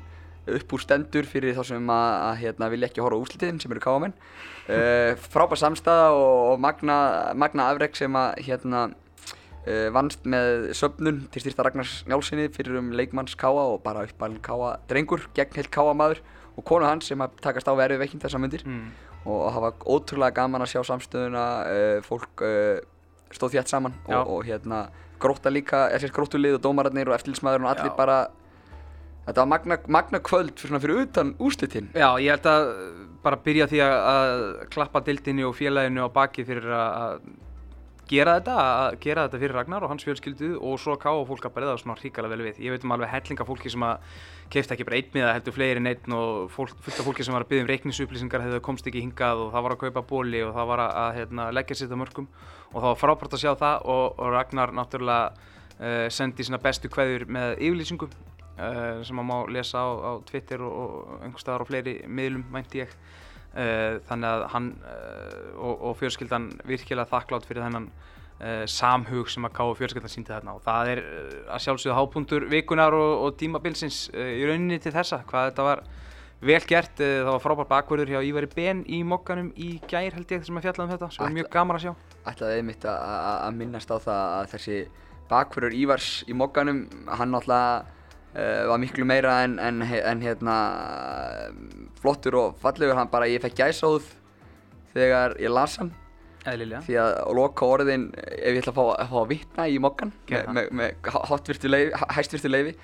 upp 0.47 0.75
úr 0.77 0.83
stendur 0.83 1.27
fyrir 1.29 1.57
þá 1.57 1.65
sem 1.73 1.91
að, 1.91 2.11
að 2.27 2.37
hérna, 2.43 2.69
vilja 2.73 2.91
ekki 2.91 3.03
horfa 3.05 3.19
á 3.19 3.23
úslitin 3.23 3.59
sem 3.63 3.73
eru 3.75 3.83
Káamenn 3.83 4.15
uh, 4.15 5.13
frábær 5.33 5.61
samstæða 5.61 6.13
og, 6.15 6.37
og 6.53 6.63
magna, 6.63 6.99
magna 7.39 7.69
afreg 7.73 7.99
sem 7.99 8.19
að 8.19 8.41
hérna 8.47 8.85
uh, 8.91 9.89
vannst 9.97 10.27
með 10.29 10.71
söfnun 10.79 11.25
til 11.35 11.45
styrta 11.45 11.67
Ragnars 11.67 11.99
Njálssoni 12.07 12.49
fyrir 12.55 12.79
um 12.81 12.93
leikmanns 12.97 13.37
Káa 13.39 13.67
og 13.75 13.83
bara 13.87 14.07
uppalinn 14.07 14.43
Káa 14.45 14.77
drengur 14.91 15.27
gegn 15.37 15.59
heilt 15.59 15.73
Káa 15.75 15.97
maður 15.99 16.23
og 16.57 16.65
konu 16.65 16.89
hans 16.89 17.11
sem 17.11 17.21
að 17.21 17.37
takast 17.45 17.69
á 17.69 17.75
verið 17.77 18.01
veikind 18.05 18.23
þessa 18.25 18.41
myndir 18.41 18.63
mm. 18.65 18.85
og 19.27 19.49
það 19.51 19.65
var 19.67 19.81
ótrúlega 19.85 20.39
gaman 20.39 20.65
að 20.65 20.77
sjá 20.77 20.85
samstöðuna 20.93 21.47
uh, 21.67 21.99
fólk 22.07 22.47
stóð 23.35 23.57
þétt 23.57 23.73
saman 23.73 23.95
Já. 24.07 24.21
og, 24.21 24.31
og 24.39 24.47
hérna 24.47 24.87
gróta 25.21 25.51
líka, 25.51 25.87
grótulið 26.15 26.59
og 26.59 26.65
dómararnir 26.65 27.09
og 27.11 27.17
eftirlismæðurinn 27.17 27.67
og 27.67 27.73
allir 27.73 27.91
Já. 27.91 27.97
bara 27.99 28.19
þetta 29.27 29.41
var 29.43 29.51
magna, 29.53 29.81
magna 29.99 30.23
kvöld 30.25 30.55
fyrir, 30.61 30.81
fyrir 30.85 31.03
utan 31.07 31.35
úslitin 31.43 31.91
Já, 31.95 32.09
ég 32.23 32.31
held 32.35 32.47
að 32.51 32.69
uh, 32.71 33.03
bara 33.27 33.41
byrja 33.43 33.67
því 33.71 33.83
að, 33.83 34.45
klappa 34.71 35.03
dildinni 35.07 35.45
og 35.47 35.57
félaginu 35.59 36.07
á 36.07 36.11
baki 36.15 36.47
fyrir 36.47 36.71
að, 36.71 37.21
gera 38.07 38.37
þetta, 38.39 38.55
að 38.55 38.97
gera 39.03 39.25
þetta 39.27 39.41
fyrir 39.43 39.57
Ragnar 39.57 39.85
og 39.85 39.91
hans 39.91 40.05
fjölskyldu 40.07 40.53
og 40.63 40.79
svo 40.79 40.95
káa 41.01 41.25
fólk 41.27 41.49
að 41.49 41.55
breyða 41.57 41.75
svona 41.81 41.97
ríkala 41.99 42.31
vel 42.31 42.45
við. 42.45 42.61
Ég 42.63 42.75
veit 42.75 42.85
um 42.87 42.95
alveg 42.95 43.11
hellinga 43.11 43.47
fólki 43.49 43.73
sem 43.73 43.83
að 43.83 44.21
keifta 44.53 44.77
ekki 44.77 44.87
bara 44.87 45.01
einn 45.01 45.11
miða, 45.17 45.33
heldur 45.35 45.57
fleiri 45.57 45.83
en 45.83 45.91
einn 45.91 46.15
og 46.15 46.53
fólk, 46.55 46.77
fullt 46.87 47.01
af 47.03 47.09
fólki 47.09 47.27
sem 47.27 47.35
var 47.35 47.43
að 47.43 47.51
byggja 47.51 47.65
um 47.65 47.73
reiknisupplýsingar 47.73 48.47
hefðu 48.47 48.63
komst 48.69 48.87
ekki 48.87 49.03
hingað 49.03 49.43
og 49.43 49.51
það 49.57 49.67
var 49.67 49.75
að 49.75 49.83
kaupa 49.83 50.05
bóli 50.07 50.45
og 50.47 50.55
það 50.55 50.71
var 50.71 50.85
að, 50.85 51.11
hérna, 51.19 51.49
leggja 51.57 51.81
sér 51.81 51.89
þetta 51.89 52.01
mörgum 52.05 52.31
og 52.71 52.79
það 52.79 52.89
var 52.93 53.03
frábært 53.03 53.35
að 53.35 53.43
sjá 53.43 53.53
það 53.65 53.91
og, 53.97 54.07
og 54.15 54.33
Ragnar 54.37 54.75
náttúrulega 54.79 55.27
uh, 55.35 56.07
sendi 56.15 56.47
sína 56.47 56.63
bestu 56.63 56.93
kveður 56.93 57.27
með 57.27 57.57
yfirlýsingum 57.59 58.15
uh, 58.57 59.05
sem 59.05 59.17
maður 59.17 59.29
má 59.31 59.55
lesa 59.57 59.85
á, 59.85 59.89
á 59.89 60.13
Twitter 60.29 60.65
og, 60.65 60.75
og 60.77 61.23
einhvers 61.25 61.45
staðar 61.45 61.65
á 61.65 61.69
fleiri 61.69 61.97
miðlum 62.09 62.45
mænti 62.53 62.83
ég. 62.85 62.93
Uh, 63.57 64.03
þannig 64.09 64.29
að 64.29 64.43
hann 64.53 64.67
uh, 64.85 65.47
og, 65.57 65.85
og 65.89 65.95
fjölskyldan 66.01 66.51
virkilega 66.69 67.09
þakklátt 67.13 67.49
fyrir 67.49 67.67
þennan 67.67 67.91
samhug 68.69 69.31
sem 69.33 69.47
að 69.49 69.55
Ká 69.57 69.63
og 69.65 69.79
fjölskyldan 69.79 70.13
síndi 70.13 70.29
þarna. 70.29 70.59
Og 70.59 70.61
það 70.61 70.91
er 70.93 70.99
að 71.49 71.63
sjálfsögðu 71.65 71.95
hápuntur 71.97 72.45
vikunar 72.53 72.93
og, 72.93 73.13
og 73.25 73.39
tímabilsins 73.41 74.11
uh, 74.13 74.27
í 74.37 74.43
rauninni 74.45 74.77
til 74.85 74.93
þessa 74.93 75.23
hvað 75.31 75.49
þetta 75.49 75.65
var 75.65 75.83
vel 76.45 76.61
gert, 76.69 77.01
það 77.01 77.31
var 77.31 77.41
frábær 77.41 77.69
bakverður 77.71 78.13
hjá 78.13 78.19
Ívari 78.29 78.51
Ben 78.53 78.83
í 78.93 79.01
mokkanum 79.09 79.49
í 79.57 79.79
gær 79.89 80.13
held 80.19 80.37
ég 80.37 80.45
sem 80.45 80.59
að 80.61 80.67
fjalla 80.67 80.85
um 80.85 80.93
þetta 80.93 81.09
sem 81.15 81.25
var 81.25 81.33
mjög 81.39 81.49
gaman 81.55 81.79
að 81.79 81.87
sjá. 81.87 81.93
Ætlaði 82.29 82.59
einmitt 82.61 82.85
að 82.93 83.57
minnast 83.57 83.89
á 83.89 83.97
það 83.97 84.21
að 84.37 84.51
þessi 84.53 84.81
bakverður 85.31 85.79
Ívars 85.81 86.11
í 86.29 86.37
mokkanum 86.37 86.85
hann 87.09 87.33
náttúrulega 87.33 87.96
uh, 88.37 88.69
var 88.71 88.81
miklu 88.83 89.07
meira 89.09 89.41
en, 89.45 89.59
en, 89.59 89.83
en 89.83 90.25
hérna 90.25 90.57
flottur 92.01 92.39
og 92.41 92.59
fallegur. 92.63 92.97
Hann 92.99 93.13
bara 93.13 93.29
ég 93.31 93.43
fekk 93.45 93.63
gæsáð 93.65 94.11
þegar 94.95 95.37
ég 95.43 95.53
las 95.53 95.79
hann. 95.81 95.93
Eðlilega. 96.47 96.85
Því 96.87 96.99
að 97.03 97.15
loka 97.35 97.67
orðin 97.67 98.11
ef 98.15 98.53
ég 98.53 98.61
ætla 98.61 98.75
að 98.75 98.77
fá 98.79 98.85
að, 98.85 99.15
að 99.21 99.31
vitna 99.33 99.65
í 99.67 99.81
mokkan 99.83 100.13
með, 100.31 100.93
háttvirtu 101.03 101.73
leifi, 101.73 102.05
hæstvirtu 102.15 102.53
leifi 102.53 102.77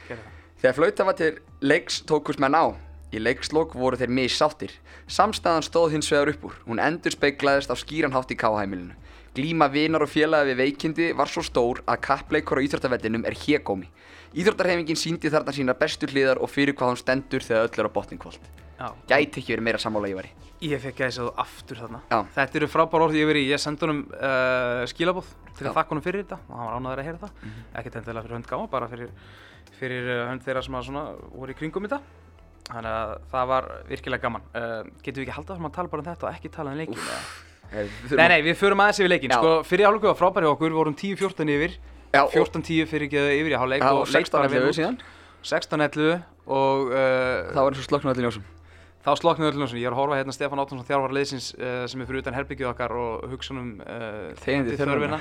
þegar 0.58 0.74
flauta 0.80 1.06
var 1.06 1.18
til 1.20 1.36
leiks 1.62 2.00
tókust 2.08 2.42
menn 2.42 2.58
á. 2.58 2.74
Í 3.12 3.20
leikslok 3.20 3.74
voru 3.76 3.98
þeir 4.00 4.08
missáttir. 4.16 4.72
Samstæðan 5.04 5.66
stóð 5.66 5.90
hins 5.92 6.08
vegar 6.08 6.30
upp 6.32 6.46
úr. 6.48 6.54
Hún 6.64 6.80
endur 6.80 7.12
speiglaðist 7.12 7.68
á 7.68 7.76
skýran 7.76 8.14
hátt 8.16 8.32
í 8.32 8.38
káheimilinu 8.40 8.96
glíma 9.36 9.68
vinar 9.72 10.04
og 10.04 10.10
félaga 10.12 10.50
við 10.50 10.58
veikindi 10.60 11.10
var 11.16 11.30
svo 11.30 11.42
stór 11.44 11.80
að 11.88 12.02
kappleikur 12.04 12.60
á 12.60 12.64
íþróttavellinum 12.66 13.24
er 13.28 13.36
hégómi 13.36 13.88
Íþróttarhefingin 14.32 14.96
síndi 14.96 15.32
þarna 15.32 15.52
sína 15.52 15.74
bestu 15.76 16.08
hliðar 16.08 16.40
og 16.40 16.50
fyrir 16.50 16.76
hvað 16.78 16.94
hún 16.94 17.00
stendur 17.00 17.44
þegar 17.44 17.68
öll 17.68 17.82
er 17.82 17.88
á 17.88 17.96
botningkvöld 17.96 18.50
gæti 19.10 19.42
ekki 19.42 19.52
verið 19.52 19.66
meira 19.66 19.80
sammála 19.82 20.10
ég 20.10 20.18
væri 20.18 20.32
Ég 20.62 20.78
fekk 20.78 21.00
gæsa 21.00 21.24
þú 21.24 21.30
aftur 21.42 21.78
þarna. 21.80 21.98
Já. 22.06 22.18
Þetta 22.36 22.58
eru 22.60 22.66
frábár 22.70 23.02
orð 23.08 23.16
ég 23.18 23.26
verið 23.26 23.42
í. 23.42 23.48
Ég 23.50 23.58
sendi 23.58 23.82
honum 23.82 24.04
uh, 24.14 24.84
skilabóð 24.86 25.32
til 25.58 25.66
að 25.66 25.74
þakka 25.74 25.90
honum 25.90 26.04
fyrir 26.04 26.22
þetta 26.22 26.38
og 26.38 26.52
hann 26.54 26.68
var 26.68 26.76
ánæður 26.76 27.02
að 27.02 27.08
heyra 27.08 27.22
það. 27.24 27.48
Ekkert 27.80 27.96
endilega 27.98 28.22
fyrir 28.22 28.36
hönd 28.36 28.46
gáma, 28.52 28.68
bara 28.70 28.90
fyrir, 28.92 29.10
fyrir 29.80 30.06
uh, 30.06 30.20
hönd 30.28 30.44
þeirra 30.46 30.62
sem 30.62 31.00
voru 31.34 31.50
í 31.50 31.58
kringum 31.58 31.88
þetta. 31.88 31.98
þannig 32.68 32.92
að 32.92 33.14
það 33.32 33.48
var 33.50 33.66
virkilega 33.88 34.22
gaman 34.22 34.44
uh, 34.54 34.82
getum 35.02 35.18
við 35.18 35.26
ekki 35.26 35.36
haldið 35.40 35.66
að 35.66 35.74
tala 35.74 35.90
bara 35.92 36.04
um 36.04 36.08
þetta 36.12 36.28
og 36.28 36.36
ekki 36.36 36.50
tala 36.54 36.70
um 36.70 36.78
leikin 36.78 37.00
eða? 37.02 37.22
Nei, 37.72 38.28
Nei, 38.30 38.40
við 38.46 38.54
förum 38.60 38.82
aðeins 38.84 39.00
yfir 39.00 39.10
leikin 39.10 39.34
sko, 39.34 39.52
fyrir 39.66 39.88
hálfleiku 39.88 40.12
var 40.12 40.18
frábæri 40.20 40.46
hjá 40.46 40.52
okkur, 40.52 40.76
vorum 40.76 40.94
10-14 40.94 41.52
yfir 41.56 41.74
14-10 42.12 42.88
fyrir 42.90 43.08
ekki 43.08 43.22
yfir 43.40 43.54
í 43.54 43.60
hálfleik 43.60 43.84
Já, 43.84 43.92
og 43.92 44.02
og 44.04 44.12
leit 44.12 44.32
bara 44.32 44.48
16 44.48 44.56
vel11 44.56 44.72
út. 44.72 44.80
síðan 44.80 44.98
16-11 45.42 46.18
og 46.52 46.90
uh, 46.90 47.52
Það 47.52 47.62
var 47.62 47.72
eins 47.72 47.82
og 47.82 47.88
sloknum 47.88 48.12
allir 48.12 48.28
ljósum 48.28 48.50
þá 49.02 49.14
sloknaði 49.18 49.52
öllum 49.52 49.64
ljósin. 49.64 49.80
Ég 49.82 49.88
er 49.88 49.94
að 49.94 50.00
horfa 50.00 50.18
hérna 50.20 50.34
Stefán 50.34 50.62
Áttunsson 50.62 50.86
þjálfar 50.86 51.14
liðsins 51.16 51.48
uh, 51.58 51.84
sem 51.90 52.02
er 52.02 52.08
fyrir 52.08 52.22
utan 52.22 52.36
herbyggið 52.36 52.68
okkar 52.70 52.94
og 52.94 53.24
hugsa 53.32 53.56
um 53.56 53.72
uh, 53.82 54.28
Þegjandi 54.42 54.76
þörfina. 54.78 55.18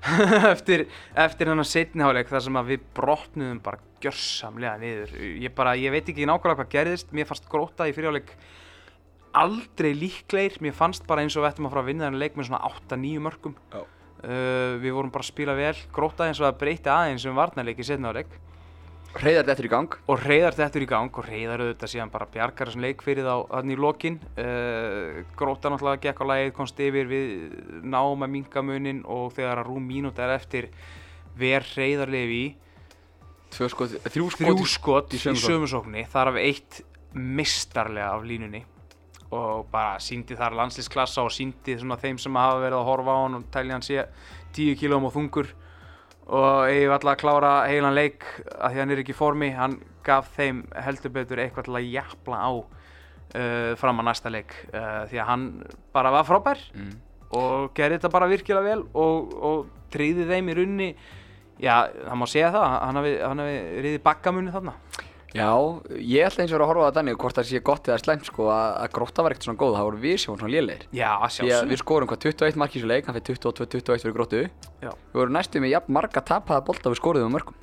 eftir, 0.54 0.86
eftir 1.26 1.50
hennar 1.52 1.68
setni 1.68 2.04
hálfleik 2.04 2.30
þar 2.32 2.44
sem 2.46 2.58
að 2.58 2.72
við 2.72 2.88
brotnuðum 2.96 3.60
bara 3.62 3.82
gjörsamlega 4.02 4.80
niður. 4.80 5.14
Ég, 5.44 5.54
bara, 5.54 5.76
ég 5.78 5.94
veit 5.94 6.08
ekki 6.10 6.26
nákvæmlega 6.26 6.62
hvað 6.62 6.72
gerðist, 6.74 7.14
mér 7.14 7.28
fannst 7.28 7.46
gróta 7.52 7.86
í 7.86 7.94
fyrirhálfleik 7.94 8.34
aldrei 9.38 9.92
líklegir, 9.94 10.56
mér 10.64 10.74
fannst 10.74 11.04
bara 11.06 11.22
eins 11.22 11.36
og 11.38 11.44
við 11.44 11.52
ættum 11.52 11.68
að 11.68 11.76
fara 11.76 11.84
að 11.84 11.90
vinna 11.92 12.08
þennan 12.08 12.22
leik 12.24 12.38
með 12.38 12.48
svona 12.48 12.64
8-9 12.66 13.20
mörgum. 13.28 13.54
Já. 13.70 13.84
Uh, 14.20 14.76
við 14.82 14.94
vorum 14.96 15.12
bara 15.12 15.24
að 15.24 15.32
spila 15.32 15.56
vel, 15.56 15.74
gróta 15.94 16.28
eins 16.28 16.40
og 16.42 16.50
að 16.50 16.60
breyti 16.60 16.92
aðeins 16.92 17.26
um 17.28 17.38
varnarleik 17.38 17.80
í 17.80 17.86
setni 17.86 18.08
hálfleik 18.08 18.38
Reyðar 19.10 19.48
þetta 19.48 19.64
í 19.66 19.70
gang. 19.72 19.94
Og 20.06 20.20
reyðar 20.22 20.54
þetta 20.54 20.78
í 20.78 20.86
gang 20.86 21.16
og 21.18 21.24
reyðar 21.26 21.62
auðvitað 21.64 21.90
síðan 21.90 22.12
bara 22.12 22.28
bjargar 22.30 22.68
þessum 22.70 22.84
leik 22.84 23.00
fyrir 23.02 23.26
þá 23.26 23.34
þannig 23.50 23.74
í 23.74 23.80
lokin. 23.82 24.18
Uh, 24.38 25.22
gróta 25.38 25.72
náttúrulega 25.72 26.04
gekk 26.04 26.22
á 26.22 26.24
lagið, 26.30 26.50
komst 26.54 26.82
yfir 26.84 27.10
við 27.10 27.32
náum 27.82 28.22
að 28.22 28.32
minka 28.36 28.62
munin 28.62 29.02
og 29.10 29.32
þegar 29.34 29.64
að 29.64 29.70
rúm 29.72 29.88
mínúta 29.90 30.28
er 30.28 30.36
eftir 30.36 30.70
ver 31.40 31.66
reyðarlefi 31.74 32.38
í 32.38 32.46
skot, 33.50 33.96
þrjú 34.06 34.28
skot 34.30 34.46
þrjú 34.46 34.66
skot 34.70 35.14
í 35.14 35.18
í 35.18 35.24
sömu 35.24 35.40
sókn. 35.40 35.48
sömursóknni 35.48 36.06
þar 36.12 36.32
af 36.32 36.40
eitt 36.44 36.82
mistarlega 37.14 38.12
af 38.14 38.22
línunni 38.26 38.62
og 39.30 39.66
bara 39.70 39.98
síndi 40.02 40.34
þar 40.38 40.56
landslísklassa 40.58 41.22
og 41.22 41.30
síndi 41.34 41.76
svona 41.78 41.98
þeim 42.02 42.18
sem 42.18 42.34
hafa 42.40 42.58
verið 42.64 42.78
að 42.80 42.88
horfa 42.88 43.14
á 43.14 43.18
hann 43.22 43.38
og 43.38 43.44
tælja 43.54 43.76
hann 43.76 43.86
sé 43.86 44.04
10 44.56 44.74
kílóum 44.80 45.06
og 45.06 45.14
þungur 45.14 45.52
og 46.30 46.66
eigum 46.70 46.94
alltaf 46.94 47.12
að 47.14 47.20
klára 47.22 47.52
heilan 47.70 47.94
leik 47.96 48.26
að 48.58 48.74
því 48.74 48.80
hann 48.82 48.90
er 48.94 49.02
ekki 49.02 49.14
í 49.14 49.18
formi 49.18 49.50
hann 49.54 49.76
gaf 50.06 50.32
þeim 50.36 50.64
heldur 50.82 51.14
betur 51.14 51.42
eitthvað 51.42 51.68
til 51.68 51.78
að 51.78 51.88
jafla 51.90 52.40
á 52.42 52.50
uh, 52.54 53.72
fram 53.78 54.02
að 54.02 54.08
næsta 54.10 54.30
leik 54.34 54.54
uh, 54.74 55.06
því 55.10 55.22
að 55.22 55.30
hann 55.30 55.46
bara 55.94 56.12
var 56.14 56.26
frábær 56.28 56.62
Mm. 56.74 56.92
og 57.38 57.70
gerði 57.74 57.98
þetta 58.00 58.10
bara 58.14 58.26
virkilega 58.30 58.66
vel 58.66 58.84
og, 58.98 59.34
og 59.38 59.66
tryði 59.94 60.26
þeim 60.26 60.48
í 60.50 60.56
runni 60.58 60.88
já, 61.62 61.86
það 61.92 62.16
má 62.18 62.26
segja 62.30 62.50
það 62.54 62.74
hann 62.82 62.98
hafi 63.44 63.58
riðið 63.86 64.02
bakkamunni 64.06 64.54
þarna 64.54 64.74
Já, 65.30 65.50
ég 65.94 66.26
ætla 66.26 66.42
eins 66.42 66.50
og 66.50 66.56
vera 66.56 66.64
að 66.66 66.70
horfa 66.72 66.82
á 66.82 66.86
það 66.90 66.96
þannig 66.98 67.18
hvort 67.22 67.36
það 67.38 67.48
sé 67.50 67.60
gott 67.62 67.88
eða 67.90 67.98
slæmt 68.02 68.24
sko 68.26 68.48
að, 68.50 68.86
grótta 68.96 69.22
var 69.22 69.34
ekkert 69.34 69.46
svona 69.46 69.60
góð, 69.60 69.76
það 69.78 69.86
voru 69.88 70.00
við 70.02 70.16
sem 70.18 70.32
voru 70.32 70.40
svona 70.42 70.54
lélegir. 70.56 70.86
Já, 70.96 71.10
sjálfsög 71.36 71.70
við 71.70 71.80
skorum 71.84 72.10
hvað 72.10 72.24
21 72.26 72.58
mark 72.58 72.74
í 72.74 72.80
þessu 72.80 72.90
leik, 72.90 73.06
hann 73.06 73.14
fyrir 73.20 73.38
22-21 73.44 74.02
fyrir 74.04 74.16
gróttu. 74.16 74.42
Já. 74.82 74.90
Við 74.90 75.20
vorum 75.20 75.36
næstu 75.38 75.62
með 75.62 75.74
jafn 75.76 75.94
marga 75.94 76.24
tapaða 76.32 76.64
bolta 76.66 76.90
við 76.90 76.98
skoruðum 77.02 77.30
á 77.30 77.34
mörgum 77.38 77.54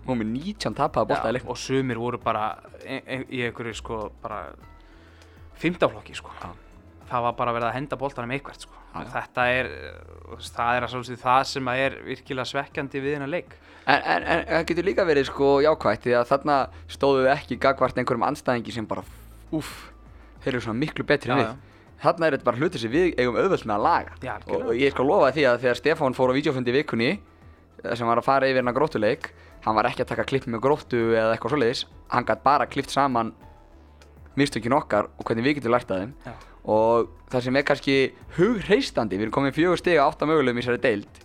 Við 0.00 0.08
vorum 0.08 0.22
með 0.24 0.32
19 0.32 0.78
tapaða 0.80 1.10
bolta 1.12 1.28
í 1.28 1.34
leiknum. 1.36 1.50
og 1.52 1.60
sumir 1.60 1.98
voru 2.00 2.18
bara 2.24 2.46
e 2.80 3.02
e 3.04 3.20
í 3.28 3.44
einhverju 3.44 3.74
sko 3.76 4.00
bara 4.22 4.40
fymtaflokki 5.60 6.16
sko. 6.16 6.32
Já. 6.40 6.48
Það 7.10 7.24
var 7.26 7.36
bara 7.38 7.54
verið 7.56 7.68
að 7.68 7.76
henda 7.76 7.98
boltanum 8.00 8.34
eitthvað 8.34 8.60
sko. 8.64 8.82
Þetta 9.14 9.46
er 9.54 9.70
það 10.46 10.78
er 10.78 10.86
það 11.24 11.48
sem 11.50 11.70
að 11.70 11.82
er 11.86 11.96
virkilega 12.06 12.50
svekkjandi 12.50 13.02
við 13.02 13.16
hennar 13.18 13.32
leik. 13.32 13.56
En, 13.86 13.98
en, 13.98 14.22
en 14.22 14.44
það 14.50 14.68
getur 14.70 14.86
líka 14.86 15.06
verið 15.08 15.26
sko 15.30 15.50
jákvætt 15.64 16.06
því 16.06 16.14
að 16.20 16.28
þarna 16.30 16.58
stóðu 16.90 17.24
við 17.24 17.32
ekki 17.34 17.58
gagvart 17.64 17.98
einhverjum 17.98 18.26
anstæðingi 18.28 18.76
sem 18.76 18.86
bara 18.86 19.04
úff, 19.56 19.90
þeir 20.44 20.54
eru 20.54 20.64
svona 20.68 20.82
miklu 20.84 21.06
betri 21.08 21.34
en 21.34 21.42
við. 21.42 21.52
Þarna 22.00 22.26
er 22.28 22.36
þetta 22.36 22.48
bara 22.48 22.60
hluti 22.60 22.80
sem 22.80 22.92
við 22.92 23.10
eigum 23.18 23.36
auðvöld 23.36 23.66
með 23.66 23.76
að 23.76 23.86
laga. 23.86 24.14
Já, 24.24 24.34
og, 24.46 24.68
og 24.70 24.78
ég 24.78 24.94
skal 24.94 25.08
lofa 25.08 25.32
því 25.36 25.46
að 25.50 25.62
þegar 25.64 25.80
Stefán 25.80 26.16
fór 26.16 26.32
á 26.32 26.36
vídeofundi 26.38 26.72
í 26.72 26.76
vikunni 26.78 27.10
eh, 27.12 27.92
sem 27.92 28.08
var 28.08 28.20
að 28.20 28.28
fara 28.28 28.48
yfir 28.48 28.62
hennar 28.62 28.76
gróttuleik 28.76 29.32
hann 29.64 29.76
var 29.76 29.88
ekki 29.90 30.04
að 30.04 30.12
taka 30.14 30.26
klipp 30.28 30.46
með 30.48 30.62
gróttu 30.64 31.00
eða 31.12 31.34
eitthvað 31.34 31.54
svoleiðis. 31.54 31.82
Hann 32.12 32.26
gætt 32.28 32.44
bara 32.44 32.68
klippt 32.70 32.94
saman 32.94 33.34
mistökin 34.38 34.76
okkar 34.76 35.10
og 35.10 35.26
hvernig 35.26 35.46
við 35.46 35.58
getum 35.58 35.74
lært 35.74 35.90
að 35.92 36.04
þeim. 36.04 36.14
Og 36.64 37.08
það 37.32 37.44
sem 37.46 37.56
er 37.56 37.62
kannski 37.68 37.96
hugreistandi, 38.36 39.16
við 39.16 39.22
erum 39.28 39.32
komin 39.38 39.52
fjögur 39.56 39.78
stiga 39.80 40.04
átta 40.06 40.26
mögulegum 40.28 40.58
í 40.60 40.64
þessari 40.64 40.82
deild 40.84 41.20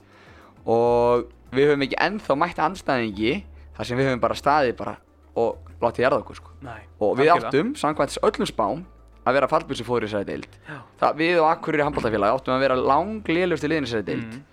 og 0.65 1.25
við 1.55 1.69
höfum 1.71 1.85
ekki 1.85 1.99
ennþá 2.01 2.37
mætt 2.39 2.61
andstæðingi 2.63 3.33
þar 3.75 3.89
sem 3.89 3.99
við 3.99 4.09
höfum 4.09 4.23
bara 4.23 4.37
staðið 4.39 4.75
bara 4.79 4.95
og 5.35 5.71
látið 5.83 6.05
jarða 6.05 6.21
okkur 6.23 6.37
sko. 6.39 6.51
Nei, 6.63 6.79
og 7.03 7.17
við 7.19 7.27
algjörlega. 7.33 7.49
áttum, 7.51 7.73
samkvæmt 7.75 8.17
öllum 8.23 8.47
spám 8.49 8.83
að 9.25 9.33
vera 9.39 9.49
fallbjörnsi 9.51 9.83
fóður 9.85 10.05
í 10.05 10.09
þessari 10.09 10.27
deild 10.29 10.57
það, 11.01 11.15
við 11.19 11.39
og 11.41 11.47
Akkurir 11.51 11.83
handbóltafélag 11.83 12.35
áttum 12.37 12.55
að 12.55 12.63
vera 12.63 12.77
langlélusti 12.79 13.67
liðin 13.71 13.87
í 13.87 13.89
þessari 13.89 14.07
deild 14.11 14.27
Mhm. 14.35 14.43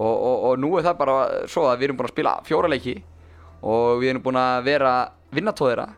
og, 0.00 0.14
og, 0.16 0.36
og 0.50 0.58
nú 0.62 0.70
er 0.78 0.86
það 0.86 0.96
bara 1.02 1.16
svo 1.50 1.66
að 1.68 1.78
við 1.82 1.84
erum 1.90 1.96
búin 1.98 2.08
að 2.08 2.14
spila 2.14 2.34
fjóra 2.46 2.70
leiki 2.72 2.94
og 3.62 4.00
við 4.00 4.10
erum 4.14 4.22
búin 4.24 4.38
að 4.40 4.62
vera 4.64 4.92
vinnatóðira 5.34 5.88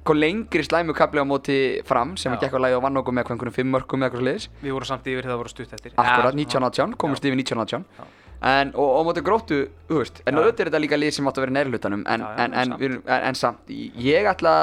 sko 0.00 0.14
lengri 0.16 0.62
slæmukabli 0.64 1.20
á 1.20 1.26
móti 1.28 1.56
fram 1.86 2.14
sem 2.16 2.32
að 2.32 2.46
gekk 2.46 2.56
á 2.56 2.60
lagi 2.64 2.76
og 2.78 2.82
vann 2.86 2.96
okkur 3.00 3.14
með 3.14 3.28
einhverjum 3.34 3.56
fimm 3.58 3.70
mörgum 3.74 4.00
eða 4.00 4.08
eitthvað 4.08 4.24
sliðis 4.24 4.46
við 4.64 4.72
vorum 4.76 4.88
samt 4.88 5.06
yfir 5.12 5.22
þegar 5.26 5.34
það 5.34 5.40
voru 5.42 5.52
stutt 5.52 5.74
eftir. 5.76 5.92
Akkurat, 5.92 6.32
Ja, 6.32 6.40
1918, 6.40 6.96
komumst 7.02 7.24
yfir 7.28 7.36
1918 7.36 7.84
Já. 8.00 8.04
en, 8.50 8.72
og, 8.74 8.88
og 8.96 9.04
móti 9.10 9.22
gróttu, 9.26 9.58
þú 9.90 9.98
veist 10.00 10.22
en 10.24 10.40
auðvitað 10.40 10.64
er 10.64 10.70
þetta 10.70 10.80
líka 10.86 10.98
lið 11.02 11.12
sem 11.18 11.28
átt 11.28 11.38
að 11.40 11.44
vera 11.46 11.56
nærri 11.58 11.74
hlutanum 11.74 12.04
en, 12.08 12.24
Já, 12.24 12.30
já, 12.32 12.44
en, 12.46 12.54
en, 12.62 12.72
samt. 12.72 12.86
en, 12.88 13.26
en 13.28 13.38
samt, 13.42 13.74
ég 14.08 14.30
ætla 14.32 14.54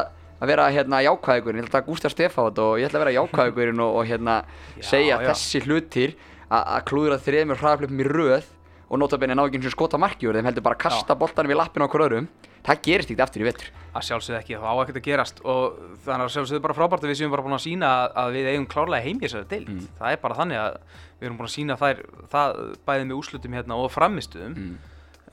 að 0.41 0.51
vera 0.51 0.65
hérna 0.73 1.03
jákvæðugurinn, 1.05 1.61
ég 1.61 1.69
ætla 1.69 1.83
að 1.83 1.87
Gústa 1.91 2.09
Stefátt 2.13 2.59
og 2.61 2.75
ég 2.81 2.89
ætla 2.89 2.99
að 2.99 3.05
vera 3.05 3.15
jákvæðugurinn 3.21 3.79
og, 3.85 3.95
og 4.01 4.09
hérna 4.09 4.39
Já, 4.81 4.83
segja 4.89 5.21
þessi 5.21 5.61
hlutir 5.67 6.17
að 6.49 6.81
klúðra 6.89 7.17
þreymur 7.21 7.61
hraðaflöpum 7.61 8.01
í 8.01 8.09
röð 8.09 8.45
og 8.87 9.01
notabenni 9.01 9.35
ná 9.35 9.43
ekki 9.45 9.59
eins 9.59 9.69
og 9.69 9.73
skota 9.75 9.97
marki 9.99 10.29
úr 10.29 10.37
þeim 10.39 10.47
heldur 10.47 10.63
bara 10.63 10.77
að 10.77 10.85
kasta 10.85 11.15
boltanum 11.19 11.51
í 11.51 11.57
lappinu 11.59 11.85
okkur 11.89 12.05
öðrum 12.05 12.29
það 12.65 12.81
gerist 12.87 13.11
ekkert 13.11 13.25
aftur 13.27 13.43
í 13.43 13.47
vetur. 13.47 13.69
Að 13.97 14.05
sjálfsögðu 14.05 14.37
ekki, 14.37 14.57
það 14.61 14.67
á 14.69 14.75
ekkert 14.83 14.99
að 14.99 15.05
gerast. 15.07 15.39
Og 15.47 15.77
þannig 16.05 16.25
að 16.27 16.33
sjálfsögðu 16.35 16.63
bara 16.65 16.75
frábært 16.77 17.05
að 17.05 17.11
við 17.11 17.19
séum 17.21 17.31
bara 17.33 17.45
búin 17.45 17.57
að 17.57 17.63
sína 17.63 17.91
að 18.23 18.35
við 18.35 18.49
eigum 18.51 18.67
klárlega 18.69 19.05
heim 19.07 19.17
í 19.17 19.25
þessari 19.25 19.49
deild. 19.53 19.71
Mm. 19.73 19.87
það 19.97 20.11
er 20.11 20.19
bara 20.21 20.37
þannig 20.37 20.61
að 20.61 20.77
við 21.17 21.25
erum 21.27 21.39
búin 21.39 21.49
að 21.49 21.55
sína 21.55 21.77
þær 21.81 22.03
það 22.33 22.59
bæðið 22.89 23.07
með 23.09 23.17
úrslutum 23.17 23.57
hérna 23.57 23.79
og 23.81 23.89
framistuðum 23.95 24.53
Mm. 24.57 24.75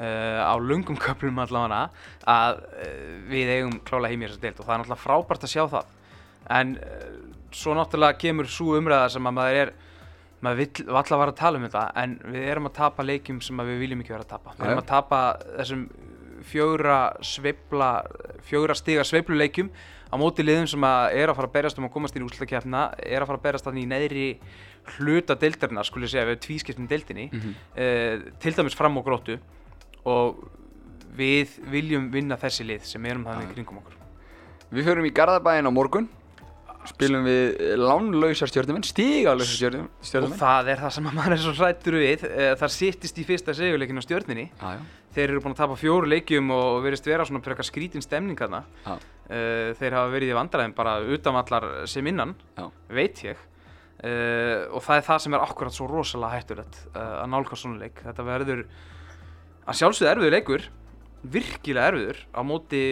uh, 0.00 0.40
á 0.48 0.54
lungum 0.58 0.96
köplum 0.98 1.38
allavega 1.44 1.82
að 2.26 2.62
uh, 2.64 3.12
við 3.28 3.52
eigum 3.58 3.76
klárlega 3.84 4.14
heim 4.14 4.24
í 4.24 4.28
þessari 4.30 4.46
deild. 4.46 4.60
Og 4.60 4.66
það 4.66 4.74
er 4.74 4.82
náttúrulega 4.84 5.04
frábært 5.04 5.44
að 5.44 5.52
sjá 5.54 5.64
það. 5.74 5.92
En 6.58 6.76
uh, 6.80 7.08
svo 7.54 7.76
náttúrulega 7.76 8.18
kemur 8.24 8.48
svo 8.50 8.78
umræða 8.80 9.12
sem 9.12 9.28
að 9.28 9.36
maður 9.42 9.60
er 9.64 9.74
maður 10.44 10.58
vill 10.60 10.88
valla 10.92 11.16
vara 11.20 11.32
að 11.32 11.38
tala 11.40 11.56
um 11.60 11.62
þetta 11.64 11.84
en 12.02 12.16
við 12.34 12.48
erum 12.52 12.66
að 12.68 12.74
tapa 12.76 13.04
leikjum 13.06 13.38
sem 13.44 13.62
við 13.64 13.78
viljum 13.80 14.02
ekki 14.02 14.12
vera 14.12 14.26
að 14.26 14.32
tapa. 14.34 14.52
Við 14.58 14.66
erum 14.66 14.82
að 14.82 14.90
tapa 14.90 15.20
þessum 15.60 15.84
fjögra 16.44 16.98
sveifla 17.24 17.90
fjögra 18.48 18.74
stiga 18.78 19.04
sveifluleikjum 19.08 19.70
á 20.12 20.14
móti 20.20 20.44
liðum 20.46 20.68
sem 20.70 20.84
að 20.86 21.16
er 21.18 21.28
að 21.32 21.38
fara 21.40 21.48
að 21.50 21.54
berast 21.56 21.78
um 21.80 21.86
að 21.88 21.92
komast 21.96 22.16
í 22.16 22.22
úrslutakefna 22.22 22.82
er 23.02 23.22
að 23.24 23.30
fara 23.32 23.38
að 23.40 23.46
berast 23.48 23.66
þannig 23.68 23.86
í 23.86 23.90
neðri 23.94 24.26
hluta 24.98 25.34
deildarinnar 25.40 25.88
skulle 25.88 26.06
ég 26.06 26.12
segja 26.14 26.28
við 26.28 26.42
tvískiptum 26.44 26.88
deildinni 26.90 27.28
Mhm. 27.32 27.54
uh, 27.76 28.32
til 28.40 28.52
dæmis 28.54 28.76
fram 28.76 28.98
á 28.98 29.02
gróttu 29.06 29.38
og 30.04 30.44
við 31.16 31.48
viljum 31.70 32.10
vinna 32.12 32.36
þessi 32.36 32.66
lið 32.66 32.84
sem 32.84 33.04
erum 33.06 33.24
þannig 33.24 33.50
í 33.50 33.54
kringum 33.54 33.78
okkur. 33.80 33.94
Við 34.74 34.84
förum 34.88 35.06
í 35.06 35.12
Garðabæin 35.14 35.66
á 35.66 35.72
morgun 35.72 36.08
spilum 36.84 37.24
við 37.24 37.78
lánlausar 37.80 38.50
stjórnumenn 38.50 38.84
stígalausa 38.84 39.54
stjórnumenn 39.56 40.32
og 40.34 40.34
það 40.36 40.68
er 40.74 40.82
það 40.82 40.90
sem 40.98 41.06
að 41.08 41.14
maður 41.16 41.32
er 41.32 41.40
svo 41.40 41.52
hrættur 41.56 41.96
við 41.96 42.24
uh, 42.28 42.50
það 42.60 42.74
sittist 42.74 43.18
í 43.22 43.24
fyrsta 43.24 43.54
segjuleikin 43.56 43.96
á 43.96 44.04
stjórninni. 44.04 44.50
Já, 44.60 44.74
já, 44.76 44.82
þeir 45.14 45.30
eru 45.30 45.42
búin 45.44 45.54
að 45.54 45.62
tapa 45.62 45.78
fjóru 45.78 46.10
leikjum 46.10 46.52
og 46.54 46.82
verist 46.84 47.06
vera 47.08 47.26
svona 47.26 47.42
frekar 47.44 47.66
skrítin 47.66 48.04
stemning 48.04 48.38
þarna. 48.38 48.64
Uh, 48.84 49.72
þeir 49.78 49.98
hafa 49.98 50.12
verið 50.12 50.32
í 50.32 50.36
vandræðum 50.38 50.76
bara 50.76 50.94
utanvallar 51.16 51.68
sem 51.90 52.06
innan 52.10 52.34
já. 52.58 52.68
veit 52.92 53.24
ég. 53.24 53.42
Uh, 54.04 54.68
og 54.74 54.82
það 54.84 54.98
er 54.98 55.06
það 55.08 55.20
sem 55.24 55.36
er 55.36 55.44
akkurat 55.46 55.76
svo 55.76 55.88
rosalega 55.88 56.40
hættulegt 56.40 56.80
uh, 56.92 57.22
að 57.22 57.28
nálgast 57.32 57.64
svona 57.64 57.80
leik. 57.80 58.02
Þetta 58.04 58.26
verður 58.28 58.64
að 59.64 59.78
sjálfsögðu 59.80 60.10
erfiður 60.12 60.36
leikur 60.36 60.68
virkilega 61.34 61.88
erfiður 61.88 62.20
á 62.36 62.40
móti 62.44 62.84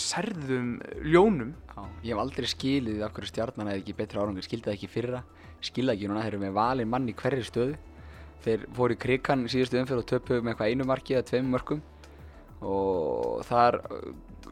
særðum 0.00 0.72
ljónum. 1.06 1.54
Já, 1.76 1.82
ég 2.02 2.14
hef 2.16 2.22
aldrei 2.24 2.50
skilið 2.50 3.04
hverju 3.04 3.30
stjarnan 3.30 3.70
hefði 3.70 3.84
ekki 3.84 3.98
betri 4.00 4.18
árangur, 4.18 4.46
skildi 4.48 4.70
það 4.70 4.78
ekki 4.78 4.90
fyrra 4.90 5.20
skilða 5.64 5.96
ekki 5.96 6.10
núna, 6.10 6.24
þeir 6.24 6.34
eru 6.34 6.42
með 6.44 6.56
valin 6.56 6.90
mann 6.90 7.08
í 7.10 7.14
hverri 7.16 7.44
stöðu 7.46 7.76
þeir 8.46 8.68
fóru 8.76 8.96
í 8.96 9.02
krikan 9.02 9.44
síðustu 9.50 9.80
umfyrir 9.80 10.04
og 10.04 10.08
töpuðu 10.12 10.44
með 10.44 10.54
eitthvað 10.54 10.72
einu 10.72 10.88
marki 10.88 11.16
eða 11.16 11.28
tveim 11.32 11.52
mörkum 11.52 11.82
og 12.64 13.42
þar 13.46 13.82
uh, 13.84 14.06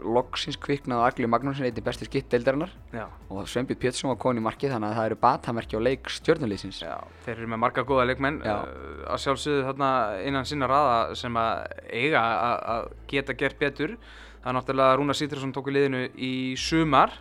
loksins 0.05 0.59
kviknaði 0.61 1.07
Agli 1.07 1.29
Magnússon 1.31 1.65
einnig 1.65 1.85
besti 1.87 2.09
skitt 2.09 2.27
deildarinnar 2.33 2.73
já, 2.93 3.07
og 3.31 3.47
Sveinbjörn 3.49 3.81
Pétursson 3.81 4.11
var 4.11 4.19
komin 4.21 4.43
í 4.43 4.45
markið 4.45 4.75
þannig 4.75 4.91
að 4.91 4.99
það 4.99 5.09
eru 5.09 5.19
batamerki 5.23 5.79
á 5.79 5.87
leik 5.87 6.11
stjörnuleysins 6.13 6.83
já, 6.83 6.97
þeir 7.25 7.37
eru 7.39 7.51
með 7.55 7.63
marga 7.63 7.87
góða 7.89 8.09
leikmenn 8.11 8.41
Já. 8.45 8.57
uh, 8.59 9.05
að 9.15 9.23
sjálfsögðu 9.25 9.65
þarna 9.71 9.91
innan 10.27 10.49
sinna 10.51 10.69
raða 10.71 10.99
sem 11.19 11.39
að 11.41 11.79
eiga 11.89 12.25
að, 12.25 12.91
geta 13.11 13.37
gert 13.39 13.61
betur. 13.61 13.97
Það 14.43 14.51
er 14.51 14.59
náttúrulega 14.59 14.97
Rúnar 14.99 15.17
Sýttursson 15.17 15.55
tók 15.57 15.71
í 15.71 15.75
liðinu 15.79 16.03
í 16.21 16.33
sumar 16.61 17.15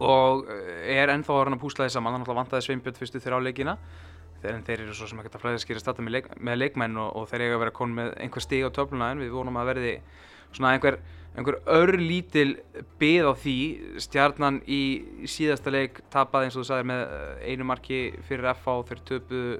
og 0.00 0.46
eh, 0.52 0.96
er 0.96 1.12
ennþá 1.12 1.34
að 1.34 1.42
reyna 1.46 1.58
að 1.58 1.64
púsla 1.64 1.86
því 1.86 1.94
saman. 1.94 2.14
Það 2.14 2.22
náttúrulega 2.22 2.42
vantaði 2.42 2.66
Sveinbjörn 2.66 2.98
fyrstu 3.00 3.20
þeirra 3.20 3.40
á 3.40 3.46
leikina. 3.46 3.74
Þeir, 4.42 4.62
þeir 4.66 4.82
eru 4.84 4.94
svo 4.96 5.08
sem 5.10 5.20
ekkert 5.22 5.38
að 5.38 5.44
flæðiskeri 5.46 5.82
starta 5.82 6.04
með, 6.04 6.18
leik, 6.18 6.26
með 6.38 6.58
leikmenn 6.60 6.98
og, 7.00 7.12
og 7.16 7.28
þeir 7.30 7.46
eiga 7.46 7.56
að 7.56 7.62
vera 7.64 7.76
konum 7.78 8.00
með 8.02 8.10
einhver 8.22 8.44
stig 8.44 8.66
á 8.66 8.70
töfluna 8.76 9.12
en 9.14 9.22
við 9.24 9.32
vonum 9.34 9.60
að 9.60 9.70
verði 9.72 9.92
svona 10.52 10.72
einhver, 10.76 10.98
einhver 11.36 11.58
örlítil 11.72 12.48
byð 13.00 13.30
á 13.30 13.32
því 13.42 13.56
stjarnan 14.04 14.60
í, 14.68 14.82
síðasta 15.30 15.72
leik 15.72 16.02
tapaði 16.12 16.48
eins 16.48 16.58
og 16.58 16.64
þú 16.64 16.68
sagðir 16.70 16.90
með 16.92 17.04
eh, 17.06 17.52
einu 17.52 17.68
marki 17.68 18.00
fyrir 18.28 18.50
FH 18.54 18.76
þeir 18.90 19.04
töpuðu 19.12 19.56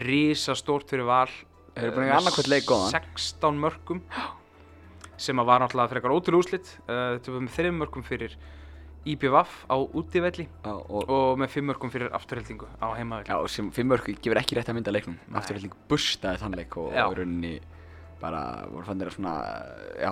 rísa 0.00 0.56
stórt 0.58 0.90
fyrir 0.90 1.08
val 1.08 1.28
eh, 1.74 1.90
með 1.90 2.14
annað 2.18 2.52
leik 2.52 2.68
góðan. 2.70 2.94
16 2.94 3.60
mörgum 3.66 4.04
sem 5.24 5.42
að 5.42 5.50
var 5.50 5.64
náttúrulega 5.64 5.94
frekar 5.94 6.14
ótrúlega 6.16 6.46
úslit 6.46 6.74
uh, 6.86 7.12
þeir 7.12 7.22
töpuðu 7.26 7.44
með 7.44 7.56
3 7.58 7.76
mörgum 7.76 8.06
fyrir 8.06 8.38
IPVAF 9.08 9.64
á 9.72 9.76
útivelli 9.80 10.44
Já, 10.46 10.72
og, 10.76 11.08
og 11.08 11.38
með 11.40 11.54
5 11.56 11.68
mörgum 11.70 11.92
fyrir 11.92 12.10
afturheldingu 12.16 12.68
á 12.84 12.88
heimavelli 12.98 13.32
já, 13.32 13.36
sem 13.48 13.70
fimmörk 13.72 14.10
gefur 14.20 14.40
ekki 14.40 14.58
rétt 14.58 14.68
að 14.68 14.76
mynda 14.76 14.92
leiknum. 14.92 15.16
Afturhalding 15.32 15.72
bustaði 15.88 16.42
þann 16.42 16.56
leik 16.60 16.76
og 16.80 16.92
í 16.92 17.04
rauninni 17.20 17.54
bara 18.20 18.40
voru 18.68 18.84
fannir 18.84 19.08
að 19.08 19.16
svona, 19.16 19.34
já, 19.96 20.10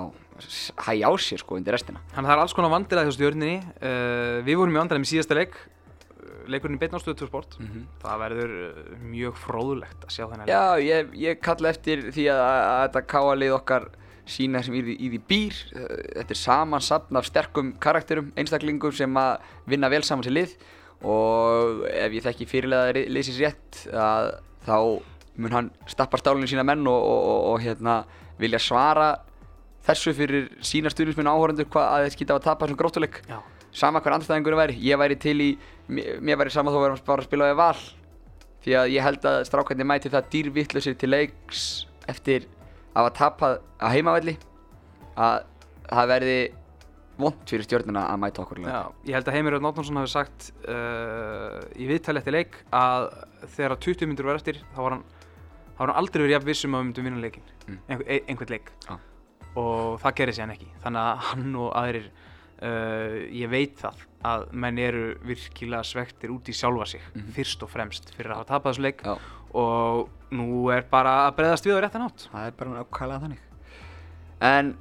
hægja 0.86 1.10
á 1.10 1.12
sér 1.20 1.42
sko 1.42 1.58
undir 1.58 1.76
restina. 1.76 2.00
Þannig 2.14 2.24
að 2.24 2.30
það 2.30 2.36
er 2.38 2.44
alls 2.44 2.54
konar 2.56 2.72
vandilega 2.72 3.10
hjá 3.10 3.16
stjórninni. 3.18 3.58
Uh, 3.82 4.38
við 4.46 4.60
vorum 4.62 4.76
í 4.76 4.80
vandilega 4.80 5.04
með 5.04 5.10
síðasta 5.12 5.36
leik, 5.36 5.58
leikurinn 6.48 6.78
í 6.78 6.80
beinn 6.80 6.96
á 6.96 7.00
stöðu 7.02 7.28
sport. 7.28 7.58
Mhm. 7.60 7.84
Það 8.00 8.22
verður 8.24 8.54
uh, 8.64 8.82
mjög 9.12 9.40
fróðlegt 9.44 10.08
að 10.08 10.14
sjá 10.16 10.24
þennan 10.24 10.46
leik. 10.48 10.54
Já, 10.54 10.64
ég, 10.88 11.14
ég 11.26 11.42
kalla 11.44 11.74
eftir 11.74 12.08
því 12.08 12.28
að, 12.32 12.44
að 12.48 12.82
þetta 12.86 13.04
káalið 13.12 13.56
okkar 13.58 13.90
sína 14.28 14.62
sem 14.64 14.74
í, 14.78 14.82
því- 14.86 14.96
í 15.00 15.10
því 15.14 15.20
býr. 15.30 15.60
Uh, 15.74 15.86
Þetta 16.18 16.34
er 16.36 16.40
samansapn 16.42 17.16
af 17.20 17.28
sterkum 17.28 17.72
karakterum, 17.82 18.32
einstaklingum 18.36 18.92
sem 18.96 19.14
að 19.20 19.38
vinna 19.66 19.90
vel 19.92 20.02
saman 20.06 20.26
sér 20.26 20.36
lið 20.36 20.56
og 21.06 21.84
ef 21.92 22.14
ég 22.16 22.24
þekki 22.26 22.46
fyrirlega 22.50 23.04
liðsins 23.06 23.38
rétt 23.42 23.84
að 23.94 24.32
þá 24.66 24.76
mun 25.38 25.54
hann 25.54 25.68
stappa 25.86 26.18
stálinu 26.18 26.48
sína 26.50 26.64
menn 26.66 26.82
og, 26.90 26.98
og, 26.98 27.20
og, 27.30 27.44
og 27.52 27.60
hérna, 27.62 28.00
vilja 28.42 28.58
svara 28.58 29.12
þessu 29.86 30.12
fyrir 30.18 30.48
sína 30.66 30.90
og 30.90 31.30
áhórandur 31.30 31.68
hvað 31.70 31.86
að 31.92 32.02
þeir 32.04 32.16
skita 32.16 32.34
að 32.34 32.42
tapa 32.48 32.66
þessum 32.66 32.80
gróttuleik 32.80 33.20
Já. 33.30 33.38
sama 33.70 34.02
hver 34.02 34.16
andstæðingur 34.18 34.58
væri, 34.58 34.74
ég 34.82 34.98
væri 34.98 35.16
til 35.22 35.38
í 35.40 35.48
mér 35.88 36.40
væri 36.42 36.50
sama 36.50 36.74
þó 36.74 36.80
að 36.82 36.98
bara 37.06 37.22
að 37.22 37.28
spila 37.30 37.48
við 37.52 37.60
val 37.62 37.78
því 38.66 38.74
að 38.82 38.92
ég 38.96 39.06
held 39.06 39.28
að 39.30 39.38
strákarnir 39.48 39.86
mæti 39.88 40.10
það 40.12 40.28
dýrvittlausir 40.34 40.98
til 40.98 41.12
leiks 41.14 41.62
eftir 42.10 42.48
hafa 42.98 43.12
tapað 43.18 43.58
á 43.80 43.86
heimavelli 43.94 44.36
að 45.18 45.44
það 45.88 46.10
verði 46.12 46.38
vond 47.18 47.40
fyrir 47.50 47.66
stjórnina 47.66 48.04
að 48.12 48.20
mæta 48.22 48.42
okkur. 48.44 48.60
Já, 48.62 48.82
ég 49.08 49.16
held 49.16 49.28
að 49.30 49.34
Heimir 49.38 49.56
Örn 49.58 49.66
Átnánsson 49.72 49.98
hafi 49.98 50.10
sagt 50.12 50.50
uh, 50.70 51.58
í 51.74 51.88
viðtali 51.90 52.20
eftir 52.20 52.36
leik 52.36 52.58
að 52.70 53.08
þegar 53.56 53.74
20 53.82 54.06
myndur 54.12 54.28
var 54.30 54.38
eftir 54.38 54.60
þá 54.76 54.78
var 54.84 54.94
hann, 54.94 55.02
þá 55.74 55.80
var 55.82 55.88
hann 55.90 55.98
aldrei 55.98 56.22
verið 56.22 56.34
jafn 56.36 56.46
vissum 56.52 56.76
að 56.78 56.84
við 56.84 56.88
myndum 56.92 57.08
vinna 57.10 57.22
leikin, 57.26 57.48
Mm. 57.68 57.80
einhver, 57.90 58.06
ein, 58.08 58.22
einhvern 58.32 58.52
leik. 58.54 58.70
Já. 58.86 58.94
Og 59.60 59.98
það 60.00 60.14
gerði 60.20 60.34
sér 60.38 60.52
ekki. 60.54 60.68
Þannig 60.80 61.02
að 61.02 61.18
hann 61.26 61.56
og 61.60 61.66
aðrir, 61.76 62.06
uh, 62.62 63.16
ég 63.42 63.50
veit 63.52 63.74
það 63.82 63.98
að 64.30 64.46
menn 64.64 64.78
eru 64.80 65.02
virkilega 65.28 65.82
svektir 65.84 66.32
út 66.32 66.48
í 66.48 66.54
sjálfa 66.56 66.86
sig, 66.94 67.02
Mhm. 67.14 67.32
fyrst 67.36 67.62
og 67.66 67.68
fremst 67.74 68.14
fyrir 68.16 68.30
að 68.32 68.38
hafa 68.40 68.48
tapað 68.54 68.72
þessu 68.72 68.86
leik 68.86 69.02
Já. 69.04 69.18
og 69.54 70.08
nú 70.34 70.68
er 70.74 70.84
bara 70.90 71.14
að 71.26 71.38
breyðast 71.38 71.68
við 71.68 71.78
á 71.78 71.82
réttan 71.84 72.04
átt. 72.06 72.28
Það 72.32 72.46
er 72.48 72.58
bara 72.58 72.74
nákvæmlega 72.76 73.22
þannig. 73.24 73.42
En 74.48 74.72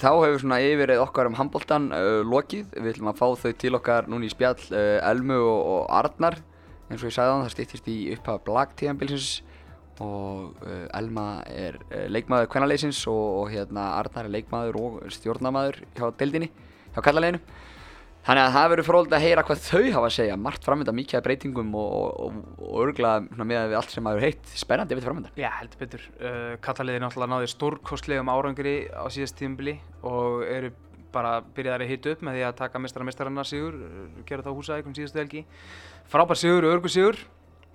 þá 0.00 0.10
hefur 0.10 0.40
svona 0.42 0.60
yfirreið 0.64 1.02
okkar 1.04 1.30
um 1.30 1.38
handbóltan 1.38 1.90
uh, 1.94 2.20
lokið. 2.26 2.70
Við 2.76 2.92
ætlum 2.94 3.12
að 3.12 3.20
fá 3.20 3.26
þau 3.44 3.52
til 3.62 3.74
okkar 3.78 4.10
núna 4.10 4.28
í 4.28 4.32
spjall 4.32 4.58
uh, 4.70 4.98
Elmu 5.10 5.38
og, 5.40 5.60
og 5.74 5.82
Arnar. 6.00 6.38
Eins 6.88 7.02
og 7.02 7.08
ég 7.08 7.16
sagði 7.16 7.34
á 7.34 7.42
það 7.44 7.52
stýttist 7.54 7.90
í 7.90 7.98
upphaf 8.14 8.42
blagtíðanbilsins 8.48 9.30
og 10.04 10.64
uh, 10.66 10.86
Elma 10.98 11.28
er 11.48 11.78
uh, 11.86 12.06
leikmaður 12.10 12.50
kvennaleysins 12.52 13.04
og, 13.10 13.22
og 13.44 13.52
hérna 13.54 13.92
Arnar 14.00 14.26
er 14.26 14.34
leikmaður 14.34 14.80
og 14.80 14.98
stjórnamaður 15.14 15.80
hjá 15.94 16.08
deildinni, 16.18 16.50
hjá 16.94 17.00
kallaleginu. 17.04 17.40
Þannig 18.24 18.40
að 18.40 18.54
það 18.54 18.70
verður 18.72 18.86
fróðilegt 18.88 19.14
að 19.18 19.24
heyra 19.26 19.42
hvað 19.44 19.64
þau 19.66 19.82
hafa 19.92 20.08
að 20.08 20.14
segja. 20.14 20.36
Margt 20.40 20.64
framönda 20.64 20.94
mikið 20.96 21.18
af 21.18 21.24
breytingum 21.26 21.74
og, 21.76 22.06
og, 22.24 22.38
og 22.56 22.78
örgulega 22.86 23.44
með 23.44 23.66
við 23.68 23.76
allt 23.76 23.92
sem 23.92 24.06
maður 24.06 24.24
heitt. 24.24 24.54
Spennandi 24.56 24.96
við 24.96 25.04
framönda. 25.04 25.32
Já, 25.36 25.50
heldur 25.58 25.82
betur. 25.82 26.06
Uh, 26.16 26.54
Kallaliði 26.64 27.02
náttúrulega 27.04 27.34
náði 27.34 27.50
stórkostlegum 27.52 28.32
árangri 28.32 28.74
á 28.88 29.04
síðast 29.12 29.36
tímabili 29.36 29.76
og 30.08 30.40
eru 30.48 30.72
bara 31.12 31.36
byrjaðar 31.54 31.84
að 31.84 31.92
hita 31.92 32.14
upp 32.14 32.24
með 32.24 32.38
því 32.38 32.46
að 32.48 32.56
taka 32.62 32.80
mestara 32.82 33.08
mestarannar 33.10 33.50
sigur, 33.50 33.76
uh, 33.76 34.08
gera 34.24 34.46
þá 34.46 34.52
húsæk 34.56 34.88
um 34.88 34.96
síðastu 34.96 35.20
helgi. 35.20 35.44
Frábær 36.08 36.40
sigur, 36.40 36.70
örgu 36.72 36.92
sigur 36.96 37.20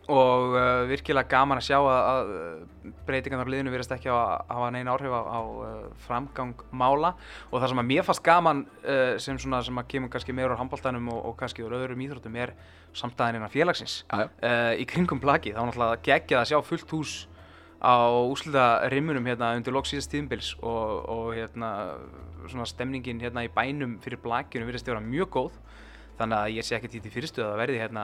og 0.09 0.55
uh, 0.57 0.83
virkilega 0.89 1.29
gaman 1.29 1.59
að 1.61 1.67
sjá 1.67 1.77
að, 1.77 1.99
að 1.99 2.31
uh, 2.33 2.93
breytingarnar 3.07 3.49
á 3.49 3.53
liðinu 3.53 3.73
verðast 3.73 3.93
ekki 3.93 4.11
að 4.13 4.21
hafa 4.49 4.69
neina 4.73 4.93
áhrif 4.95 5.13
á, 5.13 5.21
á 5.21 5.39
uh, 5.45 5.87
framgang 6.07 6.63
mála. 6.73 7.13
Og 7.51 7.59
það 7.59 7.73
sem 7.73 7.81
að 7.83 7.89
mér 7.91 8.07
fannst 8.07 8.25
gaman 8.25 8.63
uh, 8.83 9.15
sem, 9.21 9.39
svona, 9.41 9.61
sem 9.65 9.81
að 9.81 9.89
kemur 9.93 10.13
kannski 10.13 10.35
meður 10.35 10.57
á 10.57 10.61
handbóltanum 10.61 11.11
og, 11.13 11.19
og 11.29 11.35
kannski 11.39 11.65
úr 11.65 11.77
öðrum 11.77 12.01
íþróttum 12.05 12.39
er 12.41 12.55
samstæðin 12.97 13.39
innan 13.39 13.53
félagsins. 13.53 14.01
Uh, 14.09 14.73
í 14.81 14.87
kringum 14.89 15.21
plaki 15.21 15.53
þá 15.53 15.61
var 15.61 15.69
náttúrulega 15.71 16.05
geggjað 16.09 16.41
að 16.41 16.49
sjá 16.53 16.61
fullt 16.71 16.95
hús 16.95 17.17
á 17.79 18.11
úslita 18.27 18.89
rimmunum 18.91 19.27
hérna 19.29 19.53
undir 19.55 19.71
lok 19.71 19.87
síðast 19.87 20.11
tíðinbils 20.11 20.51
og, 20.59 21.05
og 21.07 21.27
hérna 21.37 21.69
svona 22.49 22.67
stemningin 22.67 23.21
hérna 23.23 23.45
í 23.47 23.51
bænum 23.53 23.97
fyrir 24.03 24.19
plakinu 24.19 24.67
virðist 24.67 24.89
að 24.89 24.97
vera 24.97 25.05
mjög 25.05 25.29
góð 25.37 25.61
þannig 26.19 26.37
að 26.39 26.53
ég 26.57 26.67
sé 26.67 26.75
ekkert 26.77 26.95
í 26.95 27.01
því 27.05 27.11
fyrirstöðu 27.15 27.45
að 27.47 27.51
það 27.53 27.61
verði 27.63 27.79
hérna 27.81 28.03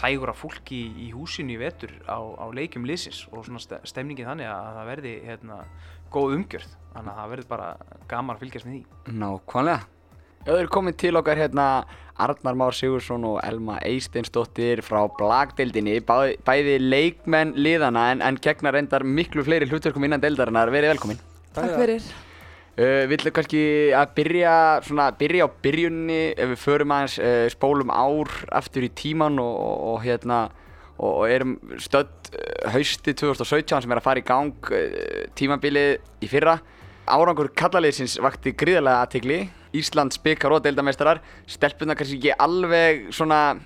sægur 0.00 0.32
af 0.32 0.40
fólki 0.42 0.78
í, 0.82 1.06
í 1.06 1.08
húsinu 1.14 1.54
í 1.54 1.60
vetur 1.62 1.94
á, 2.10 2.18
á 2.18 2.46
leikjum 2.52 2.86
liðsins 2.90 3.22
og 3.32 3.46
svona 3.46 3.62
ste- 3.62 3.80
stemningin 3.88 4.28
þannig 4.28 4.50
að 4.50 4.70
það 4.80 4.90
verði 4.92 5.14
hérna 5.30 5.58
góð 6.12 6.36
umgjörð 6.40 6.70
þannig 6.92 7.12
að 7.14 7.18
það 7.22 7.32
verði 7.36 7.50
bara 7.54 7.68
gaman 8.10 8.36
að 8.36 8.44
fylgjast 8.44 8.68
með 8.68 8.78
því 8.78 9.18
Nákvæmlega. 9.22 9.82
Þau 10.42 10.56
eru 10.58 10.70
komin 10.74 10.96
til 10.98 11.12
okkar 11.20 11.38
hérna 11.38 11.66
Arnar 12.22 12.56
Már 12.58 12.74
Sigursson 12.74 13.22
og 13.28 13.36
Elma 13.46 13.76
Eisteinsdóttir 13.86 14.82
frá 14.82 15.04
Blagdeildinni, 15.16 16.00
bæði, 16.02 16.34
bæði 16.44 16.74
leikmenn 16.82 17.54
liðana 17.54 18.08
en, 18.12 18.24
en 18.26 18.40
gegna 18.42 18.72
reyndar 18.74 19.06
miklu 19.06 19.44
fleiri 19.46 19.68
hlutverkum 19.70 20.02
innan 20.08 20.20
deildarinnar. 20.20 20.70
Verið 20.74 20.96
velkomin. 20.96 21.22
Takk 21.54 21.78
fyrir. 21.78 22.10
Uh, 22.72 23.04
við 23.04 23.18
ætlum 23.18 23.34
kannski 23.36 23.62
að 23.92 24.12
byrja, 24.16 24.52
svona, 24.86 25.10
byrja 25.12 25.44
á 25.44 25.48
byrjunni 25.60 26.20
ef 26.32 26.54
við 26.54 26.60
förum 26.62 26.94
aðeins 26.96 27.18
uh, 27.20 27.44
spólum 27.52 27.92
ár 27.92 28.32
aftur 28.48 28.86
í 28.86 28.88
tíman 28.96 29.36
og, 29.42 29.56
og, 29.60 29.82
og 29.90 29.98
hérna 30.06 30.38
og, 30.96 31.26
erum 31.28 31.58
stödd 31.76 32.30
uh, 32.32 32.70
hausti 32.72 33.12
2017 33.12 33.84
sem 33.84 33.92
er 33.92 34.00
að 34.00 34.06
fara 34.06 34.22
í 34.22 34.24
gang 34.24 34.72
uh, 34.72 35.28
tímabilið 35.36 36.24
í 36.24 36.32
fyrra. 36.32 36.56
Árangur 37.12 37.52
kallaliðsins 37.58 38.16
vakti 38.24 38.54
gríðarlega 38.56 39.04
aðtegli. 39.04 39.40
Íslands 39.76 40.20
byggar 40.24 40.56
og 40.56 40.64
deildameistarar. 40.64 41.20
Stelpuna 41.44 41.96
kannski 41.98 42.22
ekki 42.22 42.36
alveg 42.40 43.08
svona, 43.12 43.58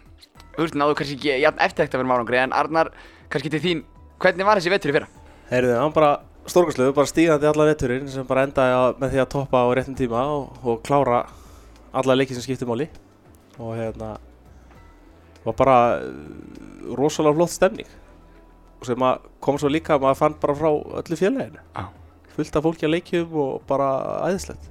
þú 0.56 0.64
veist, 0.64 0.78
náðu 0.82 0.98
kannski 0.98 1.20
ekki 1.20 1.42
jafn 1.44 1.62
eftirtækt 1.62 1.94
að 1.94 2.02
vera 2.02 2.10
með 2.10 2.18
árangri 2.18 2.42
en 2.42 2.58
Arnar, 2.58 2.96
kannski 3.30 3.54
til 3.54 3.62
þín, 3.62 3.90
hvernig 4.18 4.50
var 4.50 4.58
þessi 4.58 4.74
vetur 4.74 4.90
í 4.90 4.98
fyrra? 4.98 5.12
Heyrðu, 5.52 5.76
hann 5.78 5.94
bara 5.94 6.16
stórkastlegu, 6.50 6.94
bara 6.96 7.10
stígandi 7.10 7.48
alla 7.48 7.66
veturinn 7.68 8.08
sem 8.10 8.26
bara 8.28 8.46
endaði 8.46 8.74
á, 8.76 8.82
með 9.00 9.14
því 9.14 9.22
að 9.22 9.32
toppa 9.34 9.62
á 9.62 9.68
réttum 9.74 9.96
tíma 9.98 10.22
og, 10.32 10.56
og 10.62 10.80
klára 10.86 11.24
alla 11.96 12.16
leikið 12.16 12.38
sem 12.38 12.46
skiptir 12.46 12.68
máli. 12.68 12.88
Og 13.56 13.72
hérna 13.78 14.16
var 15.46 15.56
bara 15.56 15.76
uh, 16.02 16.96
rosalega 16.98 17.38
flott 17.38 17.54
stemning. 17.54 17.88
Og 18.80 18.88
sem 18.88 19.06
að 19.08 19.28
kom 19.42 19.58
svo 19.60 19.70
líka 19.72 19.96
að 19.96 20.04
maður 20.04 20.20
fann 20.20 20.36
bara 20.42 20.58
frá 20.58 20.70
öllu 20.70 21.18
félaginu. 21.18 21.62
Já. 21.76 21.86
fullt 22.36 22.56
af 22.58 22.66
fólki 22.66 22.84
að 22.84 22.92
leikjum 22.92 23.38
og 23.40 23.62
bara 23.68 23.88
æðislegt. 24.28 24.66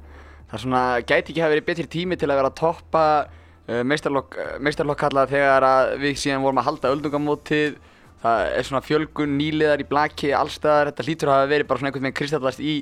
Það 0.51 0.61
svona 0.61 0.83
gæti 1.01 1.33
ekki 1.33 1.41
hafa 1.41 1.55
verið 1.55 1.65
betri 1.65 1.87
tími 1.89 2.17
til 2.21 2.29
að 2.29 2.37
vera 2.37 2.51
að 2.51 2.59
toppa 2.59 3.05
uh, 3.25 3.81
meistarlokk 3.81 4.37
uh, 4.37 4.51
meistarlokk 4.61 5.01
kalla 5.01 5.25
þegar 5.31 5.65
að 5.65 5.95
við 6.03 6.19
síðan 6.21 6.45
vorum 6.45 6.61
að 6.61 6.67
halda 6.69 6.91
öldungamótið 6.93 7.79
það 8.25 8.45
er 8.57 8.65
svona 8.67 8.81
fjölgun 8.85 9.35
nýliðar 9.39 9.83
í 9.83 9.87
blaki 9.89 10.31
allstaðar, 10.33 10.91
þetta 10.91 11.05
hlýtur 11.05 11.31
að 11.31 11.37
hafa 11.39 11.51
verið 11.51 11.69
bara 11.69 11.81
svona 11.81 11.91
einhvern 11.91 12.07
veginn 12.07 12.17
kristallast 12.19 12.63
í 12.63 12.73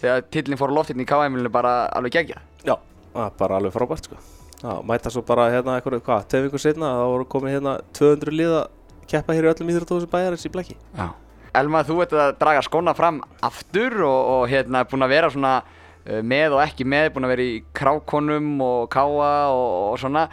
þegar 0.00 0.26
tillin 0.34 0.60
fór 0.60 0.74
á 0.74 0.76
loftinn 0.76 1.00
í 1.00 1.06
KM-ilinu 1.08 1.52
bara 1.52 1.72
alveg 1.96 2.18
gegja 2.18 2.42
Já, 2.66 2.76
það 3.14 3.24
er 3.24 3.34
bara 3.40 3.60
alveg 3.60 3.74
frábært 3.76 4.10
sko 4.10 4.20
Já, 4.60 4.74
mæta 4.84 5.12
svo 5.12 5.24
bara 5.24 5.48
hérna 5.48 5.78
eitthvað, 5.78 6.02
hvað, 6.04 6.28
tveim 6.28 6.46
vikur 6.48 6.60
setna 6.60 6.92
þá 6.98 7.04
voru 7.14 7.28
komin 7.32 7.54
hérna 7.54 7.78
200 7.96 8.36
lið 8.36 8.54
að 8.58 9.04
keppa 9.10 9.36
hér 9.36 9.48
í 9.48 9.52
öllum 9.54 9.72
íþróttóðsum 9.72 10.12
bæjarins 10.12 10.46
í 10.46 10.52
blaki 10.52 10.76
Já. 10.76 11.08
Elma, 11.56 11.80
þú 11.82 11.96
ert 12.04 12.12
að 12.14 12.36
draga 12.38 12.62
skóna 12.62 12.92
fram 12.94 13.22
aftur 13.42 13.96
og, 14.06 14.20
og 14.34 14.42
hérna 14.52 14.84
búin 14.86 15.06
að 15.06 15.14
vera 15.16 15.30
svona 15.32 15.54
uh, 15.64 16.20
með 16.22 16.58
og 16.58 16.62
ekki 16.62 16.86
með, 16.86 17.08
búin 17.16 17.26
að 17.26 17.32
vera 17.34 17.46
í 17.48 17.56
krákonum 17.74 18.52
og 18.62 18.84
káa 18.92 19.32
og, 19.50 19.66
og 19.88 19.98
svona 20.02 20.28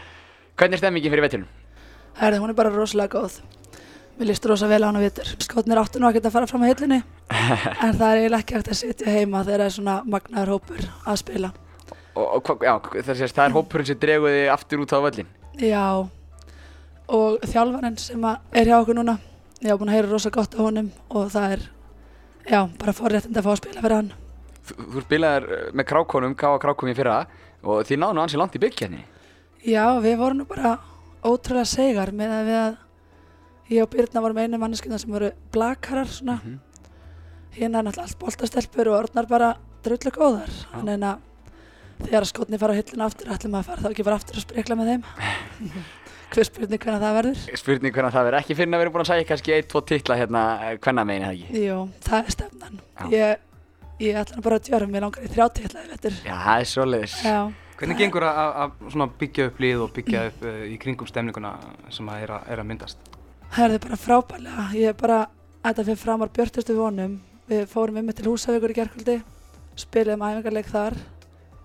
Hvernig 0.58 0.74
er 0.74 0.82
stemmingin 0.82 1.14
fyrir 1.14 1.22
veturinn? 1.22 1.50
Herði, 2.18 2.40
hún 2.42 2.50
er 2.50 2.56
bara 2.58 2.72
rosalega 2.74 3.20
góð. 3.20 3.36
Mér 4.18 4.32
líst 4.32 4.46
rosa 4.50 4.66
vel 4.66 4.82
á 4.82 4.90
hana 4.90 5.02
vitur. 5.02 5.30
Skotnir 5.46 5.78
áttu 5.78 6.02
nú 6.02 6.08
ekkert 6.10 6.26
að 6.26 6.34
fara 6.34 6.50
fram 6.50 6.64
á 6.66 6.70
hillinni 6.72 7.04
en 7.86 7.94
það 7.94 8.08
er 8.08 8.22
eiginlega 8.24 8.40
ekki 8.42 8.56
hægt 8.58 8.72
að 8.74 8.80
sitja 8.80 9.14
heima 9.14 9.44
þegar 9.46 9.62
það 9.62 9.68
er 9.68 9.76
svona 9.76 9.98
magnaður 10.10 10.54
hópur 10.56 10.88
að 11.06 11.20
spila. 11.22 11.52
Og, 12.18 12.50
og 12.50 12.66
já, 12.66 12.74
það, 12.96 13.12
sést, 13.20 13.36
það 13.38 13.44
er 13.46 13.56
hópurinn 13.60 13.90
sem 13.92 14.00
dregur 14.02 14.34
þig 14.34 14.48
aftur 14.50 14.82
út 14.82 14.96
á 14.98 15.00
völlin. 15.06 15.30
Já, 15.62 15.84
og 17.14 17.46
þjálfarinn 17.46 18.00
sem 18.02 18.26
að 18.26 18.58
er 18.58 18.72
hjá 18.72 18.78
okkur 18.80 18.98
núna, 18.98 19.18
ég 19.62 19.70
hafa 19.70 19.82
búin 19.84 19.92
að 19.92 20.00
heyra 20.00 20.10
rosa 20.10 20.32
gott 20.34 20.58
á 20.58 20.62
honum 20.66 20.90
og 21.14 21.30
það 21.36 21.54
er, 21.58 21.68
já, 22.50 22.60
bara 22.82 22.96
forréttind 22.98 23.38
að 23.38 23.46
fá 23.46 23.52
að 23.54 23.62
spila 23.62 23.86
fyrir 23.86 23.98
hann. 24.00 24.12
Þú, 24.68 24.80
þú 24.96 25.06
spilaðir 25.06 25.48
eh, 25.60 25.70
með 25.78 25.90
krákonum, 25.94 26.36
káa 26.42 26.58
krákonum 26.66 26.96
í 26.96 26.98
fyrra 26.98 27.20
og 27.62 27.86
þið 27.86 28.02
náðu 28.02 28.18
nú 28.18 28.26
ansi 28.26 28.42
langt 28.42 28.58
í 28.58 28.64
byggjarni. 28.66 29.06
Já, 29.68 29.86
við 30.02 30.18
vorum 30.24 30.42
nú 30.42 30.50
bara 30.50 30.74
ótrúlega 31.22 31.70
segar 31.70 32.12
með 32.16 32.34
að 32.34 32.50
við 32.50 32.60
að 32.64 32.84
ég 33.70 33.84
og 33.84 33.92
Birna 33.92 34.24
vorum 34.24 34.40
einu 34.42 34.60
manneskina 34.62 35.00
sem 35.02 35.12
voru 35.12 35.32
blakarar 35.54 36.10
svona. 36.12 36.40
Mhm. 36.44 36.60
Hérna 37.58 37.80
er 37.80 37.88
náttúrulega 37.88 38.08
allt 38.08 38.20
boltastelpur 38.20 38.88
og 38.92 39.00
orðnar 39.04 39.28
bara 39.28 39.56
drullu 39.84 40.12
góðar. 40.12 40.52
Þannig 40.74 41.04
að 41.04 41.18
þegar 42.06 42.28
skotni 42.30 42.60
fara 42.62 42.74
á 42.74 42.80
hillina 42.80 43.06
aftur, 43.06 43.32
ætlum 43.34 43.56
að 43.58 43.66
fara 43.66 43.82
þá 43.82 43.90
ekki 43.92 44.06
bara 44.06 44.16
aftur 44.16 44.38
að 44.38 44.46
sprikla 44.46 44.78
með 44.78 44.92
þeim. 44.92 45.04
Hver 46.34 46.44
spurning 46.44 46.82
hvernig 46.84 47.02
það 47.02 47.14
verður? 47.18 47.44
Spurning 47.56 47.94
hvernig 47.96 48.14
það 48.14 48.26
verður 48.28 48.40
ekki 48.42 48.56
fyrir 48.60 48.74
að 48.76 48.82
vera 48.82 48.92
búin 48.92 49.04
að 49.06 49.12
segja 49.12 49.28
kannski 49.30 49.54
ein, 49.56 49.68
tvo 49.72 49.82
titla 49.88 50.18
hérna 50.20 50.42
hvenna 50.84 51.06
megin 51.08 51.24
eða 51.24 51.38
ekki. 51.38 51.62
Jú, 51.64 51.78
það 52.04 52.18
er 52.20 52.36
stefnan. 52.36 52.82
Ég, 53.14 53.46
ég 54.04 54.20
ætla 54.20 54.44
bara 54.44 54.60
að 54.60 54.68
djöra, 54.68 54.90
mér 54.92 55.06
langar 55.08 55.24
í 55.24 55.32
þrjá 55.32 55.46
það 55.72 56.10
er. 56.12 56.20
Já, 57.24 57.40
Hvernig 57.78 58.00
gengur 58.02 58.26
að, 58.26 58.38
að, 58.42 58.56
að 58.64 58.92
svona 58.94 59.06
byggja 59.22 59.46
upp 59.52 59.60
lið 59.62 59.82
og 59.86 59.92
byggja 59.94 60.22
upp 60.32 60.46
uh, 60.50 60.62
í 60.66 60.78
kringum 60.82 61.10
stemninguna 61.10 61.52
sem 61.94 62.08
að 62.10 62.24
er, 62.26 62.34
að 62.34 62.48
er 62.56 62.62
að 62.64 62.70
myndast? 62.72 63.17
Það 63.56 63.76
er 63.78 63.84
bara 63.84 64.00
frábælega. 64.00 64.68
Ég 64.78 64.92
er 64.92 64.98
bara, 64.98 65.20
þetta 65.66 65.86
fyrir 65.88 66.02
framar 66.02 66.32
björtustu 66.34 66.76
vonum. 66.78 67.20
Við 67.48 67.66
fórum 67.72 68.00
um 68.02 68.12
til 68.12 68.28
Húsavíkur 68.28 68.74
í 68.74 68.78
gerkvöldi, 68.78 69.18
spiliðum 69.80 70.26
æfingarleik 70.28 70.68
þar 70.72 70.98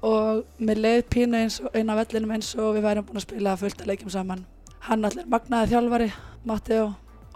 og 0.02 0.42
mér 0.58 0.80
leið 0.82 1.04
pínu 1.10 1.38
eins 1.38 1.60
og 1.62 1.74
á 1.74 1.94
vellinum 1.94 2.34
eins 2.34 2.50
og 2.58 2.76
við 2.76 2.86
værum 2.86 3.06
búin 3.06 3.20
að 3.20 3.26
spila 3.26 3.56
fullt 3.58 3.82
að 3.82 3.92
leikjum 3.92 4.10
saman. 4.14 4.44
Hann 4.86 5.06
allir 5.06 5.26
magnaði 5.30 5.72
þjálfari, 5.72 6.10
Matteo, 6.46 6.88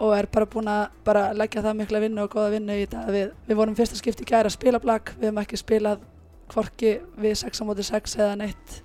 og 0.03 0.13
er 0.15 0.27
bara 0.31 0.49
búin 0.51 0.67
að 0.71 0.83
bara 1.07 1.31
leggja 1.33 1.63
það 1.63 1.79
mikla 1.81 2.03
vinnu 2.03 2.23
og 2.23 2.31
góða 2.35 2.53
vinnu 2.55 2.75
í 2.75 2.85
þetta. 2.85 3.05
Við, 3.11 3.31
við 3.47 3.59
vorum 3.59 3.75
fyrsta 3.75 3.99
skipti 3.99 4.27
í 4.27 4.29
gæra 4.29 4.51
að 4.51 4.57
spila 4.57 4.83
blag, 4.83 5.13
við 5.15 5.29
hefum 5.29 5.41
ekki 5.43 5.59
spilað 5.63 6.03
hvorki 6.51 6.97
við 7.19 7.35
6 7.43 7.63
á 7.63 7.67
móti 7.67 7.87
6 7.87 8.19
eða 8.19 8.37
neitt 8.43 8.79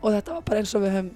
og 0.00 0.14
þetta 0.14 0.36
var 0.36 0.46
bara 0.46 0.62
eins 0.62 0.74
og 0.74 0.84
við 0.84 0.96
höfum 0.98 1.10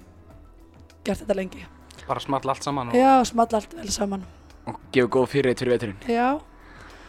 gert 1.05 1.23
þetta 1.23 1.39
lengi. 1.39 1.65
Bara 2.07 2.21
small 2.21 2.49
allt 2.51 2.63
saman 2.63 2.89
og 2.91 2.97
Já, 2.97 3.13
small 3.25 3.55
allt 3.57 3.73
vel 3.77 3.89
saman. 3.93 4.25
Og 4.69 4.77
gefur 4.93 5.09
góð 5.19 5.31
fyrirreit 5.33 5.59
fyrir 5.61 5.75
veturinn. 5.77 5.97
Já, 6.09 6.35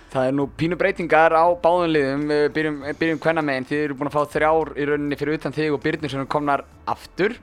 Það 0.06 0.28
er 0.28 0.34
nú 0.38 0.44
pínu 0.56 0.76
breytingar 0.78 1.34
á 1.34 1.44
báðum 1.60 1.90
liðum, 1.90 2.20
Við 2.30 2.44
byrjum, 2.54 2.76
byrjum 3.00 3.18
hvenna 3.24 3.42
megin, 3.42 3.66
þið 3.68 3.80
eru 3.84 3.96
búin 3.98 4.08
að 4.08 4.14
fá 4.14 4.32
þrjár 4.36 4.70
í 4.78 4.84
rauninni 4.86 5.18
fyrir 5.18 5.34
utan 5.40 5.52
þig 5.52 5.74
og 5.74 5.82
Byrnir 5.82 6.12
sem 6.12 6.26
komnar 6.30 6.62
aftur. 6.88 7.34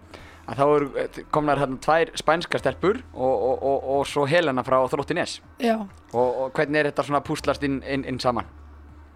Að 0.48 0.58
þá 0.60 0.64
eru 0.76 0.88
eh, 1.00 1.20
komnar 1.32 1.60
hérna 1.62 1.78
tvær 1.84 2.10
spænskar 2.20 2.60
stelpur 2.64 3.02
og, 3.14 3.36
og, 3.50 3.62
og, 3.64 3.86
og 3.98 4.08
svo 4.08 4.26
Helena 4.28 4.64
frá 4.64 4.80
Þrótti 4.92 5.16
Nes. 5.20 5.38
já. 5.60 5.76
Og, 6.14 6.42
og 6.46 6.52
hvernig 6.56 6.80
er 6.82 6.90
þetta 6.92 7.06
svona 7.08 7.22
púslast 7.24 7.64
inn, 7.64 7.82
inn, 7.84 8.04
inn 8.08 8.20
saman? 8.20 8.48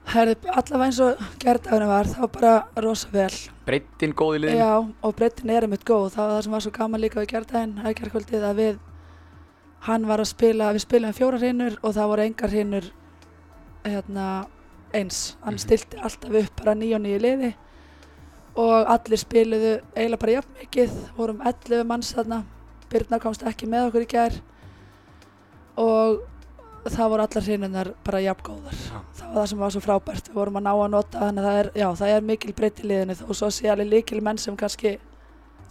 Herði, 0.08 0.36
allavega 0.48 0.86
eins 0.88 1.00
og 1.04 1.24
gerðdagurinn 1.42 1.90
var, 1.92 2.08
þá 2.08 2.22
bara 2.32 2.52
rosa 2.84 3.10
vel. 3.12 3.32
Breytin 3.68 4.14
góð 4.16 4.38
í 4.38 4.42
liðinu? 4.46 4.60
Já, 4.62 4.76
og 5.04 5.16
breytin 5.20 5.52
er 5.52 5.66
einmitt 5.68 5.84
góð. 5.88 6.14
Það 6.16 6.22
var 6.24 6.36
það 6.38 6.44
sem 6.46 6.54
var 6.56 6.64
svo 6.64 6.72
gaman 6.78 7.02
líka 7.04 7.20
við 7.20 7.32
gerðdaginn, 7.34 7.74
að 7.84 7.96
gerðkvöldið, 8.00 8.46
að 8.48 8.62
við, 8.62 8.78
hann 9.90 10.08
var 10.08 10.24
að 10.24 10.30
spila, 10.32 10.70
við 10.78 10.86
spilum 10.86 11.16
fjóra 11.18 11.42
hrinur 11.42 11.76
og 11.82 11.96
það 11.98 12.12
voru 12.14 12.26
engar 12.30 12.54
hrinur 12.56 12.88
hérna, 13.88 14.28
eins. 14.96 15.20
Hann 15.44 15.54
Mhm. 15.58 15.64
stilti 15.66 15.98
alltaf 16.00 16.32
upp 16.44 16.56
bara 16.64 16.76
nýja 16.76 16.96
og 16.96 17.02
nýju 17.04 17.20
liði 17.22 17.54
og 18.56 18.88
allir 18.88 19.20
spiluðu 19.20 19.74
eiginlega 19.96 20.20
bara 20.20 20.32
jafn 20.32 20.56
mikið, 20.62 20.92
vorum 21.18 21.42
11 21.46 21.84
manns 21.86 22.14
þarna. 22.14 22.44
Birna 22.90 23.20
komst 23.20 23.44
ekki 23.44 23.68
með 23.68 23.92
okkur 23.92 24.02
í 24.06 24.08
gær 24.08 24.40
og 25.78 26.22
það 26.94 27.10
voru 27.14 27.24
allar 27.28 27.44
hrinunar 27.48 27.90
bara 28.06 28.22
jafn 28.24 28.44
góðar. 28.48 28.78
Já. 28.78 29.00
Það 29.18 29.28
var 29.34 29.42
það 29.42 29.50
sem 29.52 29.60
var 29.64 29.72
svo 29.76 29.82
frábært. 29.84 30.30
Við 30.30 30.38
vorum 30.40 30.60
að 30.60 30.64
ná 30.68 30.72
að 30.74 30.90
nota 30.94 31.20
þannig 31.26 31.44
að 31.44 31.48
það 31.50 31.60
er, 31.64 31.70
já, 31.82 31.88
það 32.02 32.14
er 32.16 32.22
mikil 32.32 32.54
breytt 32.54 32.80
í 32.84 32.88
liðinu 32.92 33.16
þó 33.20 33.26
svo 33.42 33.50
sé 33.52 33.70
alveg 33.74 33.90
líkil 33.92 34.22
menn 34.24 34.38
sem 34.42 34.56
kannski 34.58 34.98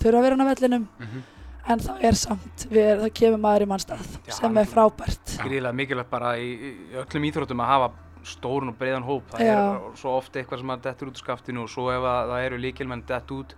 þurfa 0.03 0.19
að 0.19 0.27
vera 0.27 0.37
á 0.37 0.51
vellinum 0.53 0.89
Mhm. 1.01 1.23
en 1.69 1.79
það 1.81 2.05
er 2.05 2.13
samt, 2.15 2.67
við 2.71 2.85
er, 2.87 2.99
það 3.05 3.13
kemur 3.21 3.41
maður 3.43 3.63
í 3.63 3.69
mannstað 3.73 4.03
Já, 4.27 4.33
sem 4.33 4.57
er 4.59 4.65
frábært. 4.71 5.37
gríðilega 5.43 5.75
mikilvægt 5.75 6.11
bara 6.11 6.35
í, 6.39 6.51
í 6.55 6.95
öllum 6.95 7.25
íþróttum 7.31 7.61
að 7.65 7.67
hafa 7.73 7.89
stórun 8.27 8.69
og 8.69 8.77
breiðan 8.79 9.03
hóp. 9.07 9.23
Það 9.31 9.41
Já. 9.47 9.55
er 9.75 9.97
svo 9.97 10.17
oft 10.19 10.33
eitthvað 10.35 10.59
sem 10.59 10.71
að 10.71 10.81
dettur 10.83 11.09
út 11.09 11.15
úr 11.15 11.23
skaftinu 11.25 11.63
og 11.63 11.69
svo 11.71 11.91
ef 11.91 12.03
að, 12.03 12.31
það 12.31 12.45
eru 12.47 12.59
líkilmenn 12.59 13.03
dett 13.07 13.31
út, 13.31 13.55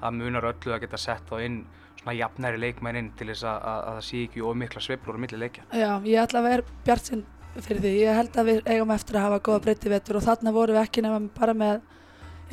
það 0.00 0.14
munar 0.16 0.42
öllu 0.52 0.72
að 0.74 0.80
geta 0.80 0.96
sett 0.98 1.22
þá 1.30 1.40
inn 1.44 1.64
svona 2.00 2.16
jafnæri 2.16 2.60
leikmenn 2.60 2.98
inn 3.00 3.10
til 3.18 3.28
þess 3.30 3.44
að, 3.44 3.58
að, 3.60 3.80
að 3.80 3.98
það 3.98 4.06
sé 4.08 4.22
ekki 4.26 4.42
of 4.46 4.56
mikla 4.56 4.82
sveiflur 4.84 5.18
á 5.20 5.22
milli 5.22 5.40
leikja. 5.40 5.66
Já, 5.76 5.90
ég 6.08 6.22
ætla 6.22 6.40
að 6.40 6.48
vera 6.48 6.76
bjart 6.86 7.10
sinn 7.10 7.24
fyrir 7.60 7.82
því. 7.84 7.92
Ég 8.00 8.18
held 8.20 8.38
að 8.40 8.50
við 8.50 8.60
eigum 8.74 8.94
eftir 8.94 9.18
að 9.18 9.26
hafa 9.26 9.40
góða 9.48 9.64
breytti 9.66 9.92
vetur 9.92 10.20
og 10.20 10.24
þarna 10.26 10.54
vorum 10.54 10.78
við 10.78 10.84
ekki 10.84 11.04
nema 11.04 11.20
bara 11.36 11.56
með 11.56 11.80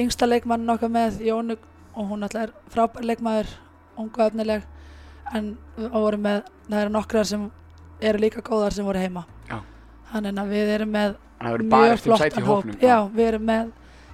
yngsta 0.04 0.28
leikmannin 0.30 0.74
okkar 0.74 0.92
með 0.94 1.22
Jónu 1.26 1.58
og 1.98 2.12
hún 2.12 2.26
alltaf 2.26 2.48
er 2.48 2.52
frábær 2.74 3.08
leikmaður, 3.08 3.54
ungu 3.98 4.22
og 4.22 4.28
efnileg 4.28 4.68
en 5.36 5.54
vorum 5.78 6.22
með, 6.24 6.44
það 6.68 6.84
eru 6.84 6.94
nokkrar 6.94 7.28
sem 7.28 7.48
eru 8.02 8.22
líka 8.22 8.44
góðar 8.46 8.76
sem 8.76 8.86
voru 8.86 9.02
heima. 9.02 9.26
Já. 9.50 9.58
Þannig 10.12 10.44
að 10.44 10.54
við 10.54 10.76
erum 10.76 10.94
með 10.94 11.18
Það 11.38 11.64
mjög 11.70 11.92
um 11.92 12.00
flottan 12.02 12.48
hóp. 12.48 12.70
Já, 12.82 12.96
við 13.14 13.28
erum 13.32 13.44
með, 13.46 13.74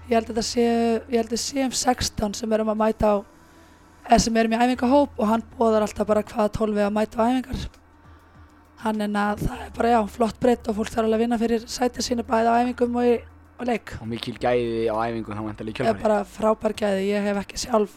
ég 0.09 0.15
held 0.17 0.25
að 0.25 0.31
þetta 0.31 0.45
séu, 0.47 0.71
ég 1.13 1.21
held 1.21 1.35
að 1.35 1.41
séum 1.43 1.75
16 1.79 2.33
sem 2.39 2.55
erum 2.57 2.71
að 2.73 2.79
mæta 2.81 3.11
á, 3.11 3.15
sem 4.19 4.37
erum 4.37 4.51
í 4.53 4.57
æfingahóp 4.59 5.09
og 5.17 5.27
hann 5.27 5.43
bóðar 5.57 5.85
alltaf 5.87 6.07
bara 6.07 6.23
hvaða 6.23 6.51
12 6.51 6.75
við 6.77 6.85
að 6.87 6.93
mæta 6.97 7.17
á 7.19 7.23
æfingar. 7.31 7.67
Hann 8.83 9.01
en 9.01 9.13
að 9.15 9.43
það 9.47 9.61
er 9.63 9.69
bara, 9.77 9.89
já, 9.93 9.99
flott 10.11 10.39
breytt 10.43 10.67
og 10.67 10.75
fólk 10.75 10.89
þarf 10.91 11.05
alveg 11.07 11.15
að 11.15 11.23
vinna 11.23 11.37
fyrir 11.39 11.61
sætið 11.71 12.03
sínu 12.09 12.25
bæði 12.27 12.51
á 12.51 12.59
æfingum 12.63 12.97
og 12.99 13.03
í 13.07 13.13
og 13.59 13.67
leik. 13.69 13.93
Og 14.01 14.07
mikil 14.11 14.35
gæði 14.41 14.89
á 14.91 14.95
æfingu 15.07 15.31
þá 15.37 15.43
vantar 15.45 15.65
líka 15.69 15.83
Það 15.83 15.87
er 15.87 15.93
kjölfarið. 15.93 16.03
bara 16.03 16.23
frábær 16.33 16.73
gæði, 16.81 17.05
ég 17.13 17.23
hef 17.29 17.37
ekki 17.45 17.61
sjálf, 17.63 17.93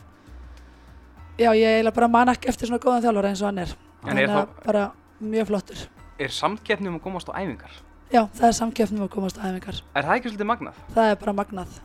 já, 1.41 1.51
ég 1.59 1.67
eiginlega 1.75 1.95
bara 1.97 2.09
man 2.09 2.29
ekki 2.29 2.49
eftir 2.53 2.69
svona 2.71 2.79
góðan 2.85 3.03
þjálfara 3.03 3.33
eins 3.33 3.43
og 3.43 3.47
hann 3.51 3.59
er. 3.65 3.75
En 4.05 4.09
Hann 4.09 4.19
er 4.19 4.23
er 4.23 4.29
þá- 4.37 4.65
bara 4.67 4.85
mjög 5.21 5.47
flottur. 5.51 5.89
Er 6.21 6.29
samkeppni 6.29 6.89
um 6.89 6.99
að 7.01 7.03
komast 7.03 7.29
á 7.29 7.35
æfingar? 7.35 7.73
Já, 8.13 8.23
það 8.31 8.47
er 8.47 8.53
samkeppnum 8.61 9.03
að 9.09 9.11
komast 9.11 9.37
á 9.37 9.43
æfingar. 9.51 9.83
Er 9.97 10.03
það 10.07 10.15
ekki 10.21 10.31
svolítið 10.31 10.47
magnað? 10.53 10.75
Það 10.95 11.11
er 11.11 11.17
bara 11.17 11.33
magnað. 11.33 11.81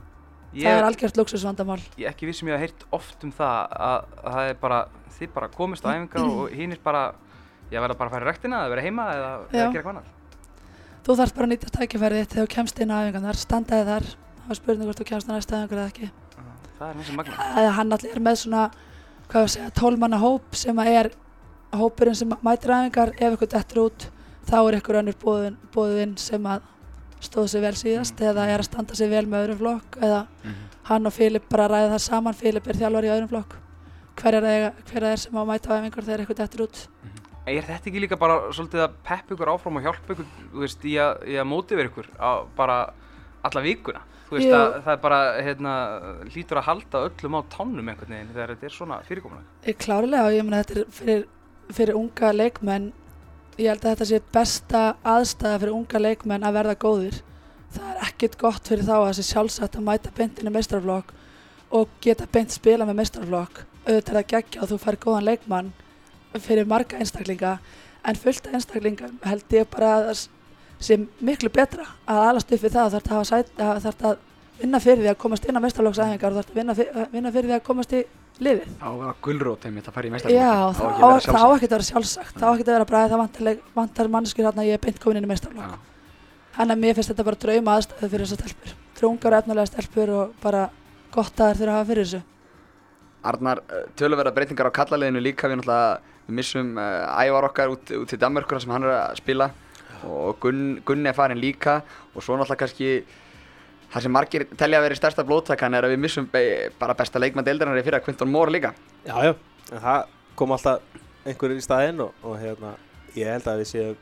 Ég 0.51 0.65
Það 0.67 0.77
er 0.77 0.85
algjört 0.89 1.17
luxusvandamál. 1.19 1.79
ég 1.97 2.07
ekki 2.09 2.27
vissum 2.27 2.49
ég 2.49 2.57
að 2.57 2.63
heyrt 2.65 2.81
oft 2.91 3.21
um 3.23 3.31
það 3.31 3.59
að, 3.71 4.07
að 4.19 4.33
það 4.35 4.49
er 4.49 4.57
bara, 4.59 4.79
þið 5.17 5.29
bara 5.35 5.47
komist 5.53 5.85
á 5.87 5.89
æfingar 5.93 6.25
og 6.27 6.55
hinnir 6.57 6.81
bara, 6.83 7.03
ég 7.71 7.79
verða 7.85 7.95
bara 8.01 8.09
að 8.09 8.15
fara 8.17 8.25
í 8.25 8.27
rektina 8.27 8.59
eða 8.65 8.73
vera 8.73 8.83
heima 8.83 9.05
eða, 9.15 9.29
eða 9.51 9.69
gera 9.71 9.85
hvað 9.85 9.93
annað. 9.93 10.09
Þú 11.01 11.15
þarfst 11.21 11.37
bara 11.37 11.47
að 11.47 11.53
nýta 11.53 11.71
tækifærið 11.77 12.25
þegar 12.33 12.49
þú 12.49 12.53
kemst 12.55 12.81
inn 12.83 12.91
á 12.91 12.97
æfingarnar, 12.99 13.39
standaði 13.39 13.87
þar, 13.87 14.09
það 14.41 14.51
var 14.51 14.59
spurning 14.59 14.89
hvort 14.91 15.01
þú 15.01 15.07
kemst 15.11 15.31
á 15.31 15.33
næsta 15.33 15.61
æfingar 15.61 15.79
eða 15.81 15.93
ekki. 15.93 16.11
Það 16.81 16.89
er 16.89 16.99
hansi 16.99 17.15
magnað. 17.15 17.45
Eða 17.61 17.71
hann 17.79 17.95
allir 17.95 18.11
er 18.17 18.25
með 18.27 18.37
svona, 18.43 18.65
hvað 19.31 19.47
ég 19.47 19.53
segja, 19.55 19.71
tólmanna 19.79 20.19
hóp 20.21 20.59
sem 20.59 20.83
er 20.83 21.11
hópurinn 21.79 22.19
sem 22.19 22.35
mætir 22.43 22.75
æfingar, 22.75 23.15
ef 23.15 23.37
ykkur 23.39 23.51
dettur 23.55 23.83
út, 23.87 24.07
þá 24.51 24.57
er 24.59 24.77
ykkur 24.81 24.99
önnur 24.99 25.17
bóðin 25.71 26.17
sem 26.19 26.51
að 26.51 26.67
stóð 27.21 27.47
sig 27.53 27.61
vel 27.63 27.73
síðast 27.77 28.21
eða 28.21 28.47
er 28.49 28.59
að 28.63 28.67
standa 28.69 28.95
sig 28.97 29.09
vel 29.11 29.25
með 29.29 29.45
öðrum 29.47 29.59
flokk 29.61 29.97
eða 30.01 30.21
Mhm. 30.43 30.55
hann 30.89 31.05
og 31.07 31.13
Filip 31.13 31.49
bara 31.49 31.67
ræða 31.69 31.91
það 31.93 32.01
saman, 32.07 32.33
Filip 32.33 32.67
er 32.67 32.73
þjálfar 32.81 33.05
í 33.07 33.11
öðrum 33.15 33.29
flokk. 33.29 33.55
Hver 34.21 34.33
er, 34.43 34.71
hver 34.91 35.03
er 35.03 35.15
sem 35.17 35.33
á 35.33 35.41
að 35.41 35.47
mæta 35.47 35.69
á 35.71 35.77
æfingar 35.79 36.03
þegar 36.05 36.23
ykkur 36.25 36.35
dettur 36.41 36.63
út? 36.67 36.87
Er 37.47 37.61
þetta 37.63 37.87
ekki 37.89 38.01
líka 38.03 38.17
bara 38.19 38.35
svolítið 38.53 38.83
að 38.85 38.91
peppa 39.03 39.33
ykkur 39.35 39.49
áfram 39.53 39.77
og 39.77 39.83
hjálpa 39.83 40.13
ykkur, 40.13 40.25
veist, 40.53 40.83
í 40.85 40.93
að, 41.01 41.23
í 41.25 41.37
að 41.41 41.47
mótivera 41.49 41.89
ykkur 41.89 42.07
á 42.21 42.45
bara 42.55 42.93
alla 43.43 43.61
vikuna? 43.61 44.01
Veist 44.31 44.47
að 44.53 44.83
það 44.85 44.93
er 44.93 44.99
bara, 45.03 45.17
hérna, 45.43 45.71
hlýtur 46.31 46.57
að 46.61 46.67
halda 46.69 47.01
öllum 47.09 47.35
á 47.35 47.41
tánum 47.51 47.89
einhvern 47.91 48.13
veginn 48.13 48.29
þegar 48.33 48.53
þetta 48.55 48.63
er 48.69 48.75
svona 48.75 48.99
fyrirkomulega. 49.03 49.75
Klárlega 49.81 50.25
og 50.29 50.31
ég 50.37 50.43
meina 50.47 50.61
þetta 50.63 50.77
er 50.79 50.85
fyrir, 50.91 51.25
fyrir 51.71 51.95
unga 51.99 52.31
leikmenn 52.31 52.91
ég 53.61 53.69
held 53.71 53.85
að 53.85 53.91
þetta 53.93 54.07
sé 54.09 54.19
besta 54.35 54.81
aðstæða 55.15 55.59
fyrir 55.61 55.75
unga 55.77 56.01
leikmenn 56.01 56.45
að 56.47 56.57
verða 56.59 56.77
góðir. 56.81 57.19
Það 57.71 57.89
er 57.93 57.99
ekkert 58.07 58.37
gott 58.41 58.67
fyrir 58.67 58.87
þá 58.87 58.95
að 58.97 59.05
það 59.07 59.17
sé 59.19 59.25
sjálfsagt 59.29 59.77
að 59.79 59.85
mæta 59.87 60.11
beint 60.17 60.39
inn 60.41 60.49
í 60.49 60.55
meistarflokk 60.55 61.13
og 61.71 61.93
geta 62.03 62.27
beint 62.31 62.51
spila 62.51 62.87
með 62.89 62.97
meistarflokk 62.99 63.61
auðvitað 63.85 64.11
er 64.11 64.17
það 64.17 64.27
geggja 64.33 64.61
og 64.61 64.69
þú 64.71 64.77
fær 64.83 64.97
góðan 65.05 65.27
leikmann 65.29 65.69
fyrir 66.43 66.67
marga 66.69 66.99
einstaklinga 67.01 67.53
en 68.07 68.19
fullt 68.19 68.49
af 68.49 68.57
einstaklingum 68.57 69.15
held 69.25 69.55
ég 69.55 69.69
bara 69.71 69.93
að 69.95 70.03
það 70.09 70.19
sé 70.81 70.97
miklu 71.21 71.49
betra 71.53 71.85
að 72.09 72.21
alast 72.27 72.51
upp 72.51 72.63
við 72.65 72.75
það 72.75 72.95
þarf 72.97 73.15
að 73.17 73.25
sæt, 73.31 73.49
að, 73.57 73.87
að 74.11 74.19
vinna 74.61 74.81
fyrir 74.83 75.03
því 75.05 75.11
að 75.13 75.19
komast 75.23 75.47
inn 75.47 75.57
á 75.57 75.63
meistarflokksæfingar 75.63 76.35
og 76.35 76.41
þarf 76.41 76.51
að 76.51 76.59
vinna, 76.59 76.75
fyr- 76.77 77.09
vinna 77.15 77.31
fyrir 77.33 77.49
því 77.51 77.57
að 77.57 77.65
komast 77.71 77.95
í 77.97 78.03
liðið. 78.41 78.71
Þá 78.81 78.87
var 79.01 79.15
gulrót 79.25 79.65
einmitt 79.69 79.87
að 79.89 79.95
fara 79.97 80.07
í 80.07 80.11
meistarflokk. 80.11 80.41
Já, 80.41 80.51
á 80.51 80.69
það 80.73 80.87
ekki 80.89 81.01
á 81.01 81.05
að 81.05 81.13
vera 81.13 81.31
það 81.31 81.45
á 81.45 81.55
ekki 81.55 81.67
að 81.69 81.75
vera 81.75 81.87
sjálfsagt, 81.91 82.35
það 82.39 82.47
á 82.47 82.53
ekki 82.55 82.65
að 82.65 82.73
vera 82.75 82.87
bara 82.91 83.03
það 83.11 83.21
vantar, 83.21 83.45
leik- 83.47 83.63
vantar 83.75 84.11
mannskjur 84.15 84.47
hérna 84.49 84.65
ég 84.67 84.77
er 84.77 84.83
beint 84.85 84.99
komin 85.03 85.17
inn 85.21 85.27
í 85.27 85.31
meistarflokk. 85.31 85.71
Já. 85.71 85.79
Þannig 86.57 86.75
að 86.75 86.81
mér 86.83 86.95
finnst 86.97 87.11
þetta 87.13 87.27
bara 87.29 87.41
drauma 87.45 87.75
aðstæðu 87.77 88.09
fyrir 88.11 88.25
þessar 88.27 88.41
stelpur. 88.41 88.75
Trungar 88.99 89.33
og 89.37 89.43
efnulega 89.43 89.69
stelpur 89.71 90.09
og 90.17 90.33
bara 90.43 90.63
gott 91.15 91.35
að 91.39 91.51
þær 91.51 91.59
þurfa 91.61 91.71
að 91.71 91.77
hafa 91.79 91.89
fyrir 91.91 92.05
þessu. 92.09 92.21
Arnar, 93.31 93.61
eh, 93.69 93.85
töluverða 93.95 94.33
breytingar 94.35 94.67
á 94.67 94.77
kallaliðinu 94.81 95.21
líka, 95.21 95.47
við 95.47 95.61
náttúrulega 95.61 95.99
við 96.27 96.35
missum 96.37 96.77
uh, 96.77 97.21
ævar 97.21 97.47
okkar 97.49 97.69
út, 97.73 97.91
út 98.01 98.07
til 98.09 98.17
Danmörkur 98.21 98.57
þar 98.57 98.61
sem 98.65 98.71
hann 98.75 98.83
er 98.87 98.93
að 98.97 99.17
spila 99.21 99.47
og 100.07 100.39
Gunn, 100.41 100.81
Gunni 100.85 101.09
er 101.11 101.13
farin 101.17 101.37
líka 101.41 101.81
og 102.15 102.23
svo 102.23 102.33
náttúrulega 102.37 102.61
kannski 102.63 102.91
það 103.91 104.05
sem 104.05 104.13
margir 104.15 104.45
telja 104.57 104.79
að 104.79 104.85
vera 104.87 104.95
stærsta 104.99 105.25
blóttakan 105.27 105.73
er 105.77 105.87
að 105.87 105.93
við 105.95 106.01
missum 106.05 106.27
bara 106.79 106.95
besta 106.97 107.19
leikmann 107.19 107.45
deildarinnar 107.47 107.81
í 107.81 107.85
fyrra 107.85 107.99
Quinton 108.05 108.31
Moore 108.31 108.53
líka. 108.55 108.73
Já, 109.05 109.15
já, 109.27 109.33
en 109.71 109.81
það 109.83 110.05
kom 110.39 110.53
alltaf 110.55 110.81
einhverjir 111.27 111.59
í 111.59 111.65
staðinn 111.65 111.99
og, 112.05 112.13
og 112.23 112.37
hérna, 112.41 112.75
ég 113.17 113.27
held 113.29 113.49
að 113.51 113.59
við 113.63 113.69
séum 113.73 113.97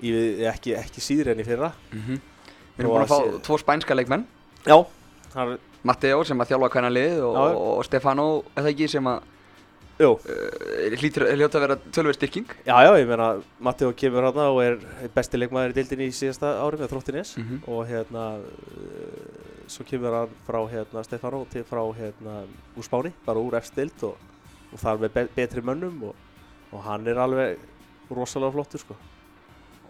í, 0.00 0.12
ekki, 0.48 0.76
ekki 0.78 1.02
síður 1.04 1.32
enn 1.34 1.42
í 1.42 1.48
fyrra. 1.48 1.72
Við 1.90 2.84
erum 2.84 2.94
búin 2.94 3.02
að 3.04 3.10
fá 3.10 3.18
sé- 3.26 3.42
tvo 3.48 3.58
spænska 3.60 3.96
leikmenn, 3.98 4.24
Já, 4.66 4.76
er, 5.36 5.56
Matteo 5.88 6.22
sem 6.28 6.40
að 6.40 6.50
þjálfa 6.52 6.70
hvernig 6.74 6.92
lið 6.96 7.20
og, 7.24 7.36
og, 7.40 7.60
og 7.80 7.84
Stefano, 7.88 8.24
eða 8.56 8.72
ekki, 8.72 8.88
sem 8.92 9.06
að 9.10 9.22
hljóta 10.00 11.58
að 11.58 11.64
vera 11.66 11.76
tölverð 11.92 12.16
styrking. 12.16 12.52
já, 12.64 12.76
já, 12.86 12.90
ég 12.96 13.08
meina, 13.08 13.28
Matteo 13.60 13.92
kemur 13.92 14.24
hérna 14.24 14.46
og 14.48 14.60
er 14.64 14.78
besti 15.14 15.40
leikmaður 15.40 15.74
í 15.74 15.76
dildinni 15.76 16.08
í 16.08 16.14
síðasta 16.16 16.54
ári 16.64 16.80
með 16.80 16.94
þróttinnes 16.94 17.36
Mm 17.36 17.44
-hmm. 17.44 17.68
og 17.68 17.86
hérna, 17.88 18.24
uh, 18.40 19.66
svo 19.68 19.84
kemur 19.84 20.16
hann 20.16 20.34
frá 20.46 20.60
hérna 20.72 21.04
Stefano 21.04 21.46
til 21.52 21.64
frá 21.64 21.82
hérna 21.94 22.44
úr 22.76 22.84
Spáni, 22.84 23.12
bara 23.26 23.38
úr 23.38 23.56
efst 23.56 23.76
dild 23.76 24.02
og, 24.02 24.16
og 24.72 24.78
þar 24.78 24.98
með 24.98 25.12
be 25.12 25.28
betri 25.36 25.60
mönnum 25.60 26.02
og, 26.02 26.14
og 26.72 26.82
hann 26.82 27.06
er 27.06 27.18
alveg 27.18 27.58
rosalega 28.10 28.52
flottur, 28.52 28.80
sko. 28.80 28.96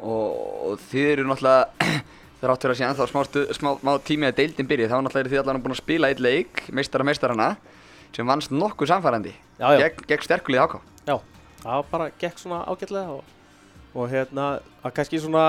og, 0.01 0.71
og 0.71 0.79
þið 0.91 1.13
eru 1.13 1.25
náttúrulega 1.25 1.69
þráttur 2.41 2.71
að 2.71 2.77
sé 2.77 2.85
ennþá 2.85 3.07
smá, 3.07 3.25
smá, 3.53 3.71
smá 3.81 3.99
tími 4.05 4.27
að 4.27 4.37
deildin 4.37 4.67
byrji 4.67 4.89
þá 4.89 4.97
náttúrulega 5.01 5.21
eru 5.21 5.31
þið 5.35 5.43
allan 5.43 5.63
búin 5.63 5.77
að 5.77 5.83
spila 5.83 6.09
eitt 6.09 6.21
leik 6.21 6.63
meistara 6.73 7.05
meistarana 7.05 7.57
sem 8.17 8.27
vannst 8.27 8.53
nokkuð 8.55 8.91
samfærandi 8.91 9.35
Já, 9.61 9.67
já. 9.75 9.85
gegn, 9.85 10.07
gegn 10.09 10.27
sterkulið 10.27 10.65
áká 10.65 10.81
Já, 11.07 11.17
það 11.63 11.87
bara 11.91 12.09
gekk 12.21 12.41
svona 12.41 12.61
ágætlega 12.69 13.17
og, 13.19 13.33
og 13.95 14.11
hérna, 14.11 14.47
að 14.85 14.95
kannski 14.97 15.21
svona, 15.21 15.45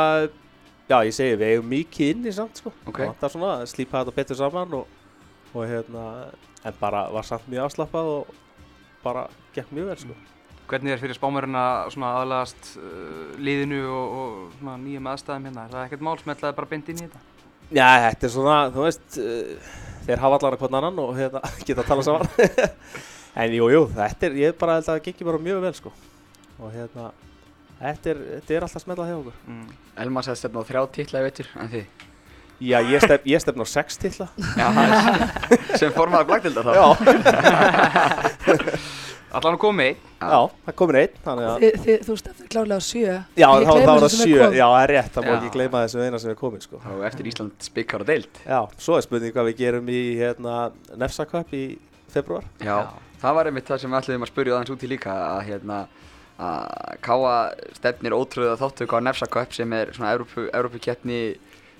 já 0.89 0.97
ég 1.07 1.15
segi 1.15 1.37
við 1.39 1.53
eigum 1.55 1.69
mikið 1.71 2.15
inni 2.15 2.33
samt 2.35 2.61
sko. 2.61 2.73
Ok. 2.85 2.99
Það 2.99 3.11
vantar 3.13 3.33
svona 3.35 3.51
að 3.59 3.69
slípa 3.71 4.01
þetta 4.01 4.15
betur 4.17 4.39
saman 4.39 4.75
og, 4.81 4.97
og 5.53 5.67
hérna, 5.69 6.05
en 6.65 6.81
bara 6.81 7.05
var 7.13 7.27
samt 7.27 7.47
mjög 7.51 7.69
afslappað 7.69 8.11
og 8.15 8.35
bara 9.05 9.27
gekk 9.55 9.73
mjög 9.75 9.91
vel 9.91 9.99
sko. 10.05 10.19
Hvernig 10.71 10.93
er 10.93 11.01
fyrir 11.01 11.17
spámörinn 11.17 11.57
að 11.59 11.89
svona 11.95 12.13
aðlagast 12.21 12.73
uh, 12.79 13.31
liðinu 13.43 13.81
og, 13.91 14.17
og 14.21 14.57
svona 14.59 14.77
nýjum 14.79 15.09
aðstæðum 15.11 15.47
hérna? 15.49 15.65
Er 15.65 15.73
það 15.75 15.87
ekkert 15.87 16.05
mál 16.07 16.19
smellaði 16.21 16.57
bara 16.61 16.71
beint 16.71 16.91
inn 16.91 17.01
í 17.01 17.07
þetta? 17.07 17.23
Já, 17.71 17.87
þetta 18.05 18.27
er 18.27 18.31
svona, 18.35 18.59
þú 18.71 18.85
veist, 18.85 19.17
uh, 19.19 19.73
þeir 20.05 20.23
hafa 20.23 20.39
allar 20.39 20.57
að 20.57 20.63
hvern 20.63 20.77
annan 20.81 21.01
og 21.03 21.17
hérna, 21.17 21.41
geta 21.67 21.83
að 21.83 21.89
tala 21.91 22.05
saman. 22.07 22.27
en 23.41 23.57
jú, 23.57 23.71
jú, 23.73 23.81
þetta 23.97 24.29
er, 24.29 24.39
ég 24.43 24.55
bara 24.61 24.77
held 24.77 24.87
að 24.87 24.93
það 24.93 25.03
gengi 25.09 25.27
bara 25.31 25.43
mjög 25.49 25.65
vel 25.65 25.73
sko. 25.79 25.95
Og 26.61 26.71
hérna, 26.75 27.09
þetta 27.81 28.13
er, 28.13 28.23
þetta 28.37 28.57
er 28.57 28.67
alltaf 28.67 28.85
smellað 28.85 29.11
hjá 29.11 29.17
okkur. 29.19 29.41
Mm. 29.49 29.67
Elma 30.05 30.25
sagði 30.25 30.43
stefna 30.43 30.63
á 30.63 30.69
þrjá 30.69 30.81
titla 30.99 31.21
í 31.21 31.27
veitur 31.27 31.51
en 31.57 31.75
þið 31.75 32.07
Já, 32.61 32.77
ég, 32.85 33.01
stef, 33.01 33.23
ég 33.25 33.41
stefn 33.41 33.63
á 33.65 33.65
sex 33.65 33.97
titla. 33.97 34.27
Já, 34.53 34.67
sem 35.81 35.89
formaður 35.95 36.27
blagdildar 36.29 36.67
þá 36.67 36.73
Já. 36.77 36.85
Allan 39.31 39.55
að 39.55 39.61
komi 39.61 39.85
einn. 39.89 39.99
Já, 40.21 40.39
það 40.65 40.75
komir 40.81 40.97
einn, 40.99 41.13
að... 41.31 41.65
Þú 42.05 42.15
stefnir 42.19 42.49
klárlega 42.51 42.77
á 42.77 42.83
sjö. 42.83 43.13
Já, 43.39 43.47
þá, 43.47 43.71
var 43.87 44.03
það 44.03 44.15
sjö, 44.17 44.49
já, 44.57 44.65
það 44.65 44.81
er 44.81 44.93
rétt, 44.95 45.11
það 45.15 45.25
má 45.27 45.31
Já. 45.31 45.35
ekki 45.37 45.51
gleyma 45.55 45.83
þessu 45.85 46.03
eina 46.03 46.19
sem 46.21 46.33
er 46.33 46.37
komin, 46.41 46.65
sko. 46.65 46.81
þá 46.83 47.05
eftir 47.07 47.29
Ísland 47.31 47.65
spikar 47.65 48.03
og 48.03 48.09
deild 48.11 48.41
Já, 48.43 48.59
svo 48.81 48.97
er 48.99 49.05
spurning 49.05 49.35
hvað 49.35 49.49
við 49.49 49.61
gerum 49.63 49.91
í, 49.91 50.01
hérna, 50.19 50.57
Nefsa 50.99 51.25
Cup 51.31 51.55
í 51.55 51.63
februar. 52.11 52.45
Já, 52.61 52.77
það 53.23 53.37
var 53.39 53.49
einmitt 53.51 53.71
það 53.71 53.83
sem 53.83 53.93
við 53.93 54.01
ætluðum 54.01 54.27
að 54.27 54.33
spurja 54.33 54.57
aðeins 54.57 54.75
út 54.75 54.85
í 54.85 54.91
líka 54.91 55.15
að 55.31 55.41
hérna 55.47 55.81
að 56.41 56.97
Káa 57.05 57.33
stefnir 57.77 58.15
ótrúða 58.17 58.57
þáttöku 58.59 58.97
á 58.97 59.05
Nefsa 59.05 59.27
Cup 59.31 59.53
sem 59.55 59.73
er 59.77 59.91
svona 59.95 60.13
Evrópu, 60.15 60.47
Evrópukeppni 60.49 61.21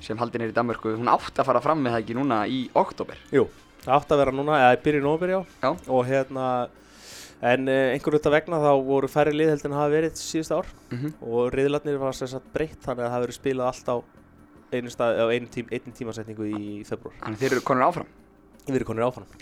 sem 0.02 0.20
haldin 0.22 0.46
er 0.46 0.52
í 0.52 0.56
Danmörku 0.56 0.96
hún 0.98 1.10
átti 1.12 1.42
að 1.42 1.50
fara 1.50 1.62
fram 1.64 1.82
með 1.82 1.96
það 1.96 2.04
ekki 2.04 2.18
núna 2.18 2.42
í 2.50 2.62
oktober 2.78 3.20
Jú, 3.34 3.48
það 3.84 3.96
átti 3.98 4.16
að 4.16 4.22
vera 4.24 4.36
núna, 4.38 4.60
eða 4.62 4.78
í 4.78 4.82
byrjun 4.86 5.08
nóvember, 5.08 5.34
já. 5.34 5.42
Já. 5.66 5.72
Og 5.98 6.06
hérna, 6.10 6.46
en 7.42 7.68
uh, 7.68 7.92
einhverju 7.96 8.20
þetta 8.20 8.34
vegna 8.36 8.62
þá 8.62 8.72
voru 8.86 9.10
færri 9.12 9.36
lið 9.36 9.54
heldur 9.56 9.72
en 9.72 9.78
hafa 9.80 9.94
verið 9.96 10.18
síðust 10.22 10.56
ár 10.56 10.72
mm 10.94 11.14
og 11.22 11.54
riðlarnir 11.56 12.02
var 12.02 12.18
sem 12.18 12.30
sagt 12.30 12.50
breytt 12.54 12.82
þannig 12.86 13.06
að 13.06 13.08
það 13.08 13.16
hafi 13.16 13.28
verið 13.28 13.40
spilað 13.40 13.72
allt 13.72 13.94
á 13.94 13.96
einu 14.72 14.92
stað, 14.94 15.20
á 15.20 15.26
einu, 15.34 15.48
tím, 15.52 15.68
einu 15.72 15.94
tímasetningu 15.98 16.48
í 16.48 16.66
februar. 16.88 17.18
Þannig 17.20 17.42
þeir 17.42 17.56
eru 17.58 17.64
konur 17.68 17.90
áfram 17.90 18.12
Við 18.68 18.78
erum 18.78 18.90
konir 18.92 19.06
áfram. 19.08 19.26
Það. 19.26 19.40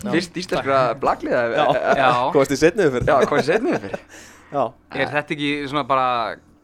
Já. 0.00 0.12
Fyrst 0.14 0.38
íslenskra 0.40 0.78
blagliða 1.00 1.42
Já. 1.52 1.64
Já. 2.00 2.10
Komast 2.32 2.54
í 2.54 2.58
setniðu 2.60 2.94
fyrir 2.94 3.10
Já, 3.10 3.16
hvað 3.28 3.40
er 3.42 3.46
setnið 3.50 3.76
fyrir? 3.84 4.04
Já. 4.46 4.62
Er 4.96 5.10
þetta 5.12 5.34
ekki 5.36 5.50
svona 5.68 5.82
bara 5.90 6.06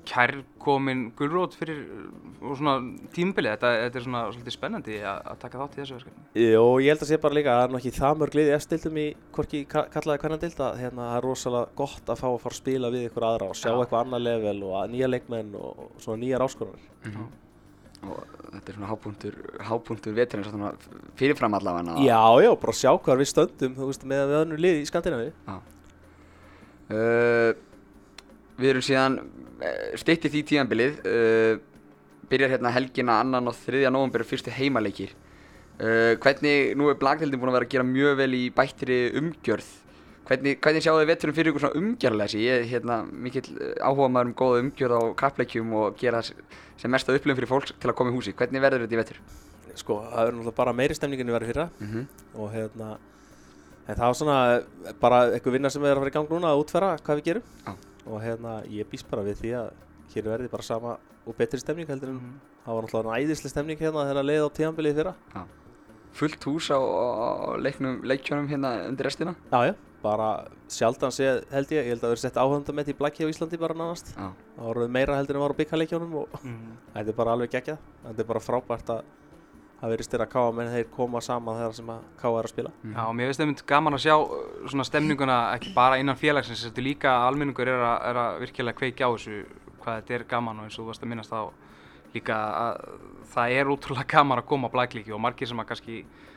kærkomin 0.08 1.02
gulrót 1.18 1.54
fyrir 1.56 1.82
uh, 1.84 2.06
og 2.48 2.56
svona 2.58 2.74
tímabilið? 3.14 3.52
Þetta, 3.54 3.70
þetta 3.84 4.00
er 4.00 4.04
svona 4.06 4.22
svolítið 4.32 4.54
spennandi 4.56 4.96
að, 5.06 5.20
að 5.32 5.38
taka 5.44 5.60
þátt 5.60 5.76
í 5.76 5.80
þessu 5.82 5.96
verkefni. 5.98 6.24
Jó, 6.42 6.64
ég 6.82 6.88
held 6.92 7.04
að 7.06 7.10
sé 7.12 7.18
bara 7.22 7.38
líka 7.38 7.52
að 7.52 7.60
það 7.60 7.66
er 7.68 7.74
nú 7.74 7.80
ekki 7.82 7.92
það 7.98 8.18
mörg 8.22 8.36
lið 8.38 8.50
í 8.50 8.54
efstildum 8.56 8.98
í 9.02 9.06
hvorki 9.36 9.60
ka- 9.70 9.84
kallaði 9.94 10.22
hvernig 10.24 10.42
dild 10.42 10.64
að 10.66 10.80
hérna, 10.82 11.06
það 11.12 11.20
er 11.20 11.26
rosalega 11.28 11.76
gott 11.82 12.10
að 12.14 12.20
fá 12.22 12.26
að 12.32 12.40
fara 12.46 12.56
að 12.56 12.60
spila 12.62 12.90
við 12.96 13.06
ykkur 13.10 13.28
aðra 13.30 13.50
og 13.52 13.58
sjá 13.62 13.70
Já. 13.70 13.76
eitthvað 13.84 14.02
annað 14.02 14.26
level 14.26 14.58
og 14.68 14.74
að 14.82 14.92
nýja 14.96 15.10
leikmenn 15.14 15.54
og 15.62 15.86
svona 16.02 16.22
nýjar 16.24 16.46
áskoranir. 16.48 16.90
Og 18.02 18.18
þetta 18.50 18.72
er 18.72 18.74
svona 18.74 18.88
hápunktur, 18.90 19.36
hápunktur 19.68 20.14
veturinn 20.16 20.48
svona 20.48 20.72
fyrirfram 21.20 21.54
allavega 21.54 21.94
Já, 22.02 22.18
já, 22.42 22.50
bara 22.58 22.74
sjá 22.74 22.90
hvað 22.98 23.20
við 23.22 23.28
stöndum, 23.30 23.76
þú 23.78 23.86
veist, 23.92 24.06
með 24.10 24.24
við 24.32 24.40
önnur 24.40 24.62
lið 24.64 24.80
í 24.80 24.88
Skandinavi. 24.90 25.28
Uh, 26.92 27.52
við 28.58 28.72
erum 28.74 28.84
síðan 28.84 29.20
uh, 29.62 29.92
stytti 30.00 30.30
því 30.32 30.42
tíðanbilið 30.50 31.04
uh, 31.08 31.52
byrjar 32.32 32.56
hérna 32.56 32.72
helgina 32.74 33.20
annan 33.22 33.50
og 33.50 33.58
þriðja 33.64 33.92
nóvambur 33.94 34.26
fyrstu 34.26 34.54
heimaleikir 34.54 35.14
uh, 35.14 36.18
hvernig, 36.22 36.74
nú 36.78 36.90
er 36.90 36.98
blagdeldin 37.00 37.40
búin 37.40 37.52
að 37.52 37.60
vera 37.60 37.70
að 37.70 37.76
gera 37.76 37.88
mjög 37.88 38.18
vel 38.22 38.32
í 38.38 38.42
bættri 38.54 38.98
umgjörð 39.20 39.70
hvernig, 40.28 40.58
hvernig 40.62 40.84
sjáu 40.84 40.98
þið 41.00 41.08
veturum 41.12 41.36
fyrir 41.38 41.52
ykkur 41.52 41.64
svona 41.66 41.80
umgjörlega 41.80 42.42
ég 42.42 42.58
er 42.60 42.68
hérna 42.70 43.02
mikill 43.06 43.48
áhuga 43.82 44.10
maður 44.10 44.30
um 44.30 44.36
góða 44.42 44.66
umgjörð 44.66 44.98
á 44.98 45.02
kappleikjum 45.22 45.72
og 45.80 45.96
gera 46.00 46.22
sem 46.82 46.90
mesta 46.90 47.14
upplifum 47.14 47.38
fyrir 47.38 47.50
fólk 47.50 47.72
til 47.78 47.90
að 47.90 47.96
koma 47.98 48.12
í 48.12 48.16
húsi 48.16 48.34
hvernig 48.36 48.62
verður 48.62 48.86
þetta 48.86 48.96
í 48.96 49.00
vetur? 49.00 49.22
Sko, 49.78 50.00
það 50.04 50.18
verður 50.18 50.36
náttúrulega 50.38 50.58
bara 50.58 50.74
meiri 50.76 50.96
stemningin 50.96 51.30
við 51.30 51.36
verið 51.38 51.52
fyrra 51.52 51.68
Mm 51.78 51.88
-hmm. 51.92 52.04
og 52.34 52.52
hérna, 52.52 52.88
en 53.86 53.96
það 53.96 54.06
var 54.06 54.14
svona 54.14 54.38
eh, 54.56 54.92
bara 55.00 55.18
eitthvað 55.32 55.52
vinna 55.52 55.70
sem 55.70 55.84
er 55.84 55.96
að 55.96 55.98
fara 55.98 56.10
í 56.10 56.16
gang 56.16 56.28
núna 56.30 56.52
að 56.52 56.60
útfæra 56.62 56.98
hvað 56.98 57.16
við 57.16 57.24
gerum. 57.24 57.42
Já. 57.66 57.72
Og 58.06 58.18
hérna, 58.22 58.56
ég 58.66 58.88
býst 58.90 59.08
bara 59.10 59.22
við 59.22 59.36
því 59.42 59.52
að 59.60 59.70
hér 60.14 60.24
verði 60.32 60.50
bara 60.50 60.62
sama 60.66 60.96
og 61.26 61.36
betri 61.38 61.60
stemning 61.62 61.86
heldur 61.88 62.10
en 62.10 62.20
það 62.66 62.74
var 62.78 62.86
náttúrulega 62.88 63.20
æðislega 63.22 63.52
stemning 63.54 63.78
hérna 63.78 64.06
þegar 64.08 64.26
leið 64.26 64.42
á 64.42 64.48
tíðanbilið 64.58 64.96
fyrra. 64.98 65.14
fullt 66.12 66.44
hús 66.44 66.66
á, 66.68 66.76
á 66.76 67.56
leiknum, 67.56 68.02
leikjunum 68.04 68.48
hérna 68.50 68.72
undir 68.88 69.06
restina 69.06 69.32
Já, 69.52 69.70
já, 69.70 69.74
bara 70.02 70.26
sjaldan 70.68 71.14
séð 71.14 71.44
held 71.54 71.70
ég, 71.72 71.86
ég 71.86 71.94
held 71.94 72.02
að 72.02 72.04
það 72.04 72.12
verið 72.12 72.24
sett 72.26 72.40
áhundamett 72.42 72.90
í 72.92 72.96
Blackey 72.98 73.24
á 73.24 73.30
Íslandi 73.32 73.58
bara 73.62 73.74
nánast. 73.78 74.10
Já. 74.18 74.28
Það 74.58 74.66
voru 74.68 74.88
meira 74.92 75.16
heldur 75.16 75.38
en 75.38 75.44
var 75.46 75.54
á 75.54 75.60
byggarleikjónum 75.62 76.14
og 76.20 76.28
Mm. 76.42 76.76
þetta 76.94 77.08
er 77.08 77.16
bara 77.22 77.32
alveg 77.32 77.50
geggjað. 77.54 77.78
Þetta 78.04 78.20
er 78.20 78.28
bara 78.28 78.40
frábært 78.42 78.90
að 78.92 79.02
það 79.82 79.92
verið 79.96 80.06
styrir 80.06 80.22
að 80.22 80.30
káa 80.30 80.54
menn 80.54 80.70
þeir 80.70 80.90
koma 80.94 81.20
saman 81.24 81.58
þegar 81.58 81.72
sem 81.74 81.88
að 81.90 82.02
káa 82.20 82.32
er 82.38 82.46
að 82.46 82.52
spila. 82.52 82.70
Já, 82.86 83.02
mér 83.18 83.30
finnst 83.30 83.42
einmitt 83.42 83.62
gaman 83.66 83.96
að 83.96 84.04
sjá 84.04 84.14
uh, 84.14 84.36
svona 84.70 84.86
stemninguna 84.86 85.38
ekki 85.56 85.72
bara 85.74 85.98
innan 85.98 86.18
félagsins, 86.18 86.62
þetta 86.68 86.78
er 86.78 86.86
líka 86.86 87.10
að 87.16 87.26
almenningur 87.32 87.70
er 87.72 87.82
að, 87.82 87.96
er 88.12 88.20
að 88.22 88.36
virkilega 88.44 88.78
kveikja 88.78 89.08
á 89.10 89.14
þessu 89.16 89.40
hvað 89.82 89.96
þetta 89.98 90.14
er 90.14 90.26
gaman 90.30 90.60
og 90.60 90.68
eins 90.68 90.76
og 90.78 90.84
þú 90.84 90.90
varst 90.92 91.02
að 91.02 91.10
minnast 91.10 91.34
á 91.34 91.42
líka 92.12 92.36
að 92.36 92.84
það 93.32 93.54
er 93.56 93.70
útrúlega 93.72 94.10
gaman 94.12 94.42
að 94.42 94.48
koma 94.52 94.70
á 94.70 94.74
blæklíki 94.76 95.14
og 95.16 95.22
margir 95.24 95.50
sem 95.50 95.62
að 95.62 95.68
kannski 95.72 95.96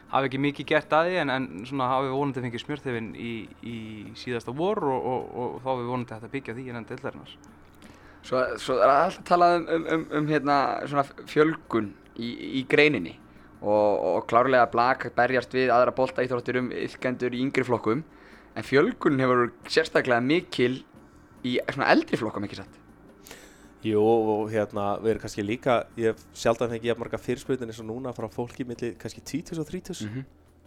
hafi 0.09 0.29
ekki 0.29 0.39
mikið 0.41 0.69
gert 0.71 0.95
að 0.95 1.09
því 1.09 1.19
en, 1.21 1.33
en 1.35 1.45
svona 1.67 1.89
hafi 1.91 2.13
vonandi 2.13 2.41
fengið 2.41 2.63
smjörþefinn 2.63 3.11
í, 3.19 3.33
í 3.61 3.75
síðasta 4.17 4.55
vor 4.55 4.81
og, 4.89 5.09
og, 5.11 5.27
og, 5.35 5.59
þá 5.61 5.69
hafi 5.73 5.87
vonandi 5.89 6.15
hægt 6.15 6.27
að 6.29 6.33
byggja 6.37 6.55
því 6.55 6.65
innan 6.71 6.87
deildarinnar. 6.89 7.35
Svo, 8.25 8.41
svo 8.61 8.79
er 8.79 8.89
alltaf 8.89 9.27
talað 9.27 9.59
um, 9.59 9.67
um, 9.75 9.85
um, 9.97 10.07
um 10.21 10.31
hérna, 10.31 10.57
svona 10.89 11.05
fjölgun 11.29 11.91
í, 12.15 12.31
í 12.61 12.63
greininni 12.69 13.17
og, 13.65 14.05
og 14.15 14.27
klárlega 14.29 14.69
blag 14.71 15.07
berjast 15.17 15.53
við 15.55 15.71
aðra 15.73 15.93
bolta 15.97 16.23
íþróttir 16.25 16.59
um 16.61 16.71
yfkendur 16.71 17.33
í 17.33 17.41
yngri 17.43 17.65
flokkum 17.67 18.03
en 18.55 18.63
fjölgun 18.63 19.19
hefur 19.19 19.49
sérstaklega 19.67 20.21
mikil 20.23 20.83
í 21.45 21.57
svona 21.73 21.89
eldri 21.93 22.17
flokkum 22.21 22.45
ekki 22.47 22.61
satt 22.61 22.81
Jú, 23.85 24.01
og 24.01 24.47
hérna, 24.49 24.95
við 24.97 25.11
erum 25.11 25.21
kannski 25.21 25.43
líka, 25.45 25.73
ég 25.99 26.13
hef 26.15 26.21
sjaldan 26.33 26.71
fengið 26.71 26.87
jafn 26.89 27.03
marga 27.03 27.19
fyrirspurnin 27.21 27.69
eins 27.69 27.81
og 27.83 27.85
núna 27.85 28.13
frá 28.17 28.25
fólki 28.33 28.65
milli 28.65 28.95
kannski 28.97 29.21
20 29.21 29.59
og 29.61 29.67
30 29.69 29.93
-hmm. 30.07 30.23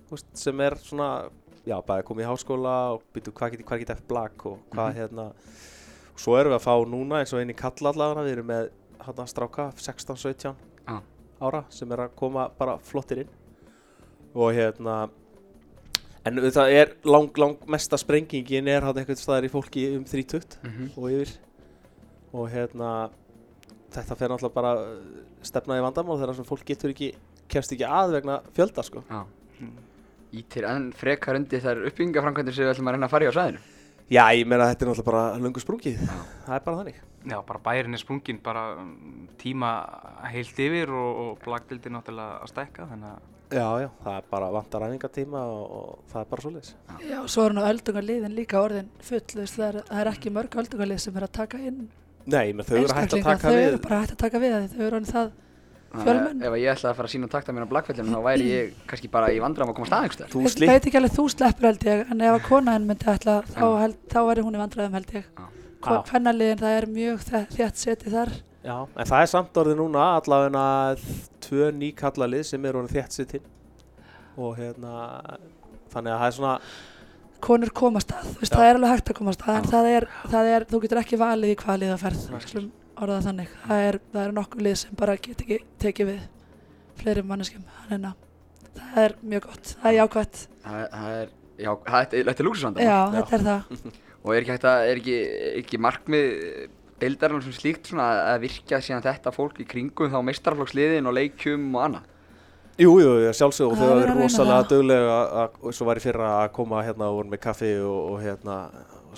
þú 0.06 0.14
veist, 0.14 0.28
sem 0.34 0.60
er 0.60 0.76
svona 0.78 1.28
já, 1.66 1.82
bæði 1.82 2.04
komið 2.04 2.24
í 2.24 2.28
háskóla 2.30 2.76
og 2.94 3.02
byrju 3.12 3.32
hvað 3.32 3.50
get, 3.50 3.66
hvað 3.66 3.78
get 3.78 3.90
eftir 3.90 4.08
blag 4.08 4.46
og 4.46 4.58
hvað 4.70 4.88
Mhm. 4.92 4.98
hérna 4.98 5.32
svo 6.16 6.36
erum 6.38 6.52
við 6.52 6.58
að 6.60 6.66
fá 6.68 6.74
núna 6.86 7.18
eins 7.20 7.32
og 7.32 7.40
einn 7.40 7.50
í 7.50 7.56
kalla 7.56 7.90
allavega 7.92 8.24
við 8.24 8.32
erum 8.32 8.46
með 8.46 8.70
hérna 9.04 9.26
stráka 9.26 9.72
16-17 9.76 10.54
Já. 10.86 11.00
Ára 11.40 11.64
sem 11.70 11.92
er 11.92 12.04
að 12.06 12.14
koma 12.18 12.48
bara 12.58 12.78
flottir 12.78 13.22
inn 13.24 13.32
og 14.34 14.52
hérna 14.56 15.08
en 16.28 16.36
það 16.52 16.72
er 16.74 16.92
lang, 17.08 17.30
lang 17.40 17.56
mesta 17.70 17.96
sprengingin 18.00 18.68
er 18.68 18.84
hann 18.84 18.98
eitthvað 19.00 19.20
staðar 19.22 19.46
í 19.48 19.52
fólki 19.52 19.86
um 19.96 20.04
30 20.04 20.58
Mhm. 20.64 20.90
og 20.96 21.10
yfir 21.10 21.36
og 22.34 22.50
hérna 22.52 23.10
þetta 23.94 24.16
fer 24.20 24.28
náttúrulega 24.28 24.54
bara 24.54 24.72
uh, 24.76 24.98
stefna 25.42 25.78
í 25.78 25.82
vandamál 25.84 26.18
þegar 26.20 26.34
sem 26.36 26.44
fólk 26.44 26.64
getur 26.68 26.90
ekki 26.92 27.12
kemst 27.48 27.72
ekki 27.72 27.86
að 27.88 28.12
vegna 28.18 28.40
fjölda 28.52 28.84
sko 28.84 29.04
Já. 29.08 29.22
Ítir 30.36 30.66
enn 30.68 30.90
frekar 30.92 31.38
undir 31.38 31.62
þær 31.64 31.86
uppbyggingaframkvæmdir 31.88 32.52
sem 32.52 32.66
við 32.66 32.74
ætlum 32.74 32.90
að 32.90 32.98
reyna 32.98 33.06
að 33.08 33.12
fara 33.14 33.24
í 33.24 33.28
á 33.32 33.36
svæðinu. 33.38 33.60
Já, 34.08 34.22
ég 34.32 34.46
meina 34.48 34.64
að 34.64 34.70
þetta 34.72 34.84
er 34.84 34.90
náttúrulega 34.90 35.08
bara 35.10 35.40
lungu 35.44 35.60
sprungið. 35.60 36.04
Það 36.46 36.54
er 36.56 36.62
bara 36.64 36.78
þannig. 36.82 37.00
Já, 37.28 37.38
bara 37.44 37.60
bærin 37.64 37.96
er 37.98 38.00
sprungin, 38.00 38.38
bara 38.44 38.62
um, 38.80 39.26
tíma 39.40 39.72
heilt 40.32 40.62
yfir 40.64 40.92
og, 40.96 41.18
og 41.24 41.42
blagdildin 41.44 41.98
náttúrulega 41.98 42.38
að 42.44 42.54
stækka, 42.54 42.88
þannig 42.92 43.10
að 43.16 43.26
Já, 43.48 43.64
já, 43.80 43.86
það 44.04 44.16
er 44.18 44.24
bara 44.28 44.48
vantar 44.52 44.82
æfingatíma 44.84 45.40
og, 45.48 45.70
og 45.72 46.00
það 46.10 46.20
er 46.20 46.26
bara 46.28 46.42
svoleiðis. 46.44 46.72
Já, 47.08 47.18
svo 47.32 47.46
er 47.48 47.54
nú 47.56 47.62
öldungarliðin 47.64 48.34
líka 48.36 48.60
orðin 48.60 48.90
full, 49.00 49.22
veist, 49.38 49.56
það 49.56 49.68
er, 49.70 49.78
það 49.88 50.02
er 50.02 50.10
ekki 50.10 50.32
mörg 50.36 50.56
öldungarlið 50.62 51.00
sem 51.00 51.16
er 51.16 51.24
að 51.24 51.32
taka 51.38 51.60
inn 51.64 51.86
Nei, 52.28 52.52
menn 52.52 52.66
þau 52.68 52.74
eru 52.76 52.92
hægt 52.92 53.14
að 53.16 53.22
taka 53.24 53.40
þau 53.40 53.54
við 53.54 53.66
eru 53.70 53.78
bara 53.86 54.00
hægt 54.02 54.12
að 54.12 54.20
taka 54.20 54.40
við 54.42 54.54
því 54.54 54.66
þau 54.74 54.82
eru 54.84 54.98
orðin 54.98 55.08
það 55.14 55.30
Fjölmenn. 55.88 56.42
Ef 56.44 56.56
ég 56.60 56.68
ætlaði 56.74 56.90
að 56.90 56.98
fara 56.98 57.08
að 57.08 57.12
sína 57.14 57.28
takta 57.32 57.54
mér 57.56 57.64
á 57.64 57.72
blagfellinu 57.72 58.12
þá 58.12 58.24
væri 58.26 58.48
ég 58.48 58.74
kannski 58.90 59.08
bara 59.12 59.30
í 59.32 59.38
vandram 59.40 59.70
að 59.72 59.78
koma 59.78 59.88
staðingstöð. 59.88 60.34
Þú 60.34 60.42
veit 60.68 60.88
ekki 60.88 60.98
alveg 61.00 61.14
þú 61.14 61.24
sleppur 61.32 61.68
held 61.70 61.86
ég 61.88 62.10
en 62.12 62.20
ef 62.26 62.34
að 62.34 62.44
konaðin 62.48 62.88
myndi 62.90 63.08
ætla 63.08 63.36
þá, 63.48 63.64
held, 63.82 63.96
þá 64.12 64.18
væri 64.28 64.44
hún 64.44 64.58
í 64.58 64.60
vandræðum 64.60 64.98
held 64.98 65.14
ég. 65.16 65.30
Hvernaliðin 65.88 66.60
það 66.60 66.76
er 66.76 66.88
mjög 66.92 67.24
þétt 67.30 67.80
setið 67.80 68.18
þar. 68.18 68.34
Já, 68.68 68.74
en 68.84 69.08
það 69.08 69.22
er 69.22 69.30
samt 69.32 69.60
orðið 69.62 69.78
núna 69.78 70.06
allavega 70.18 70.66
tvö 71.46 71.70
ný 71.78 71.92
kallalið 71.96 72.44
sem 72.50 72.68
eru 72.68 72.82
orðið 72.82 73.08
þétt 73.16 73.38
inn 73.38 73.46
og 74.38 74.58
hérna 74.58 74.92
þannig 75.92 76.12
að 76.12 76.20
það 76.20 76.28
er 76.28 76.36
svona 76.36 76.54
konur 77.44 77.72
komast 77.74 78.12
að, 78.12 78.26
þú 78.32 78.42
veist, 78.42 78.54
það 78.54 78.68
er 78.68 78.78
alveg 78.78 78.92
hægt 78.92 79.12
að 79.12 79.18
komast 79.20 79.44
að 79.46 79.56
en 79.60 79.68
það 79.70 79.88
er, 79.92 80.06
það 80.32 80.50
er, 80.52 80.66
þú 80.68 80.80
getur 80.84 81.00
ekki 81.02 81.18
valið 81.20 81.52
í 81.52 81.58
hvað 81.62 81.80
lið 81.82 81.94
að 81.94 82.02
ferð, 82.02 82.24
orða 83.04 83.18
þannig 83.28 83.52
það 83.66 83.82
er, 83.88 83.98
það 84.12 84.22
er 84.26 84.34
nokkuð 84.38 84.64
lið 84.66 84.76
sem 84.82 84.96
bara 84.98 85.16
get 85.16 85.42
ekki 85.44 85.58
tekið 85.84 86.10
við 86.12 86.20
fleiri 87.02 87.22
manneskjum 87.30 87.64
þannig 87.88 88.08
að 88.10 88.80
það 88.80 89.04
er 89.04 89.14
mjög 89.32 89.46
gott 89.48 89.72
það 89.82 89.90
er 89.92 89.96
jákvætt, 90.00 90.42
Það 90.64 90.80
er- 90.82 90.90
það 90.94 91.14
er, 91.22 91.30
já, 91.58 91.70
það 91.88 92.00
er, 92.00 92.26
þetta 92.28 92.42
er 92.42 92.48
lúksusvandam. 92.48 92.82
já, 92.84 92.98
þetta 93.16 93.38
er 93.38 93.46
það 93.48 93.88
Og 94.28 94.32
er 94.34 94.42
ekki 94.42 94.50
hægt 94.50 94.64
að, 94.66 94.80
er 94.90 94.98
ekki, 94.98 95.16
ekki 95.62 95.78
markmið 95.80 96.30
deildarinnar 97.00 97.44
sem 97.46 97.54
slíkt 97.54 97.86
svona 97.88 98.06
að 98.34 98.40
virkja 98.42 98.80
síðan 98.82 99.04
þetta 99.06 99.30
fólk 99.32 99.60
í 99.62 99.66
kringum 99.70 100.10
þá 100.10 100.18
meistarflokksliðin 100.26 101.06
og 101.06 101.14
leikjum 101.14 101.68
og 101.78 101.84
annað? 101.84 102.08
Jú, 102.82 102.90
jú, 103.02 103.12
jú, 103.22 103.30
sjálfsög 103.38 103.70
og 103.72 103.78
Það 103.78 103.80
þau 103.80 103.86
er 103.86 103.88
hafa 103.88 103.94
verið 103.94 104.02
að 104.02 104.02
verið 104.02 104.18
reyna 104.18 104.26
rosalega 104.26 104.58
það. 104.58 104.68
duglega 104.74 105.14
að, 105.44 105.56
og 105.70 105.76
svo 105.78 105.86
var 105.88 105.98
í 105.98 106.02
fyrra 106.04 106.28
að 106.42 106.50
koma 106.58 106.82
hérna 106.86 107.08
og 107.08 107.16
voru 107.20 107.32
með 107.32 107.40
kaffi 107.46 107.70
og, 107.78 107.96
og 108.12 108.20
hérna 108.26 108.58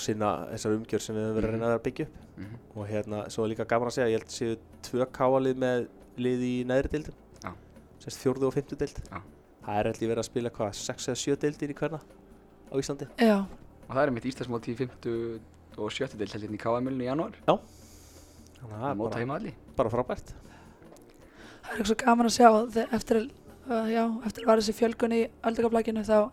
sinna 0.01 0.31
þessar 0.53 0.75
umgjör 0.79 1.03
sem 1.05 1.17
við 1.17 1.25
höfum 1.27 1.37
verið 1.39 1.49
að 1.49 1.55
reyna 1.57 1.71
að 1.77 1.83
byggja 1.87 2.07
upp 2.07 2.17
Mhm. 2.41 2.57
og 2.77 2.87
hérna, 2.89 3.19
svo 3.31 3.45
er 3.45 3.49
líka 3.53 3.67
gaman 3.69 3.89
að 3.91 3.95
segja, 3.99 4.09
ég 4.09 4.19
held 4.21 4.33
séu 4.33 4.57
tvö 4.83 5.07
káalið 5.13 5.57
með 5.61 5.89
lið 6.17 6.41
í 6.47 6.55
neðri 6.65 6.91
deildum 6.95 7.15
Já. 7.45 7.53
sérst 8.01 8.23
fjórðu 8.25 8.47
og 8.49 8.55
fymtu 8.55 8.77
deild 8.81 8.97
Já. 9.11 9.21
það 9.67 9.79
er 9.81 9.85
held 9.91 10.01
ég 10.01 10.09
verið 10.09 10.23
að 10.25 10.29
spila 10.31 10.51
hvað, 10.51 10.75
sex 10.75 11.09
eða 11.09 11.21
sjö 11.21 11.37
deildir 11.37 11.71
í 11.71 11.75
hverna 11.77 12.01
á 12.01 12.75
Íslandi 12.81 13.09
já, 13.19 13.45
Og 13.91 13.97
það 13.97 14.03
er 14.07 14.11
mitt 14.15 14.25
Íslandsmóti 14.25 14.73
í 14.73 14.77
50 14.77 15.41
og 15.79 15.91
70 15.91 16.17
deild 16.19 16.33
heldur 16.33 16.55
í 16.55 16.59
KM-ulinu 16.59 17.03
í 17.05 17.09
janúar. 17.11 17.35
þannig 17.45 18.75
að 18.75 18.81
það 18.81 18.91
er 18.91 18.95
Móta 18.95 19.11
bara, 19.11 19.21
heima 19.21 19.35
allir. 19.37 19.55
bara 19.77 19.91
frábært 19.91 20.33
það 20.33 21.71
er 21.71 21.77
eitthvað 21.77 21.87
svo 21.91 21.97
gaman 22.05 22.27
að 22.27 22.37
sjá 22.37 22.87
eftir, 22.97 23.31
uh, 23.71 23.87
já, 23.91 24.05
eftir 24.27 24.43
að 24.45 24.47
var 24.47 24.57
þessi 24.63 24.75
fjölgun 24.81 25.13
í 25.13 25.21
öldungarblækinu 25.45 26.05
þá 26.07 26.31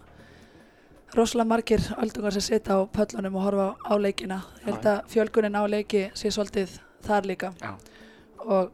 rosalega 1.15 1.47
margir 1.47 1.79
öldungar 2.01 2.33
sem 2.35 2.41
sita 2.41 2.75
á 2.75 2.79
pöllunum 2.91 3.35
og 3.39 3.45
horfa 3.47 3.67
á 3.87 3.93
leikina. 3.99 4.41
Ég 4.65 4.71
held 4.73 4.85
að 4.85 5.05
fjölgunin 5.13 5.55
á 5.55 5.63
leiki 5.69 6.09
sé 6.13 6.29
svolítið 6.33 6.77
þar 7.07 7.25
líka. 7.29 7.53
Og, 8.47 8.71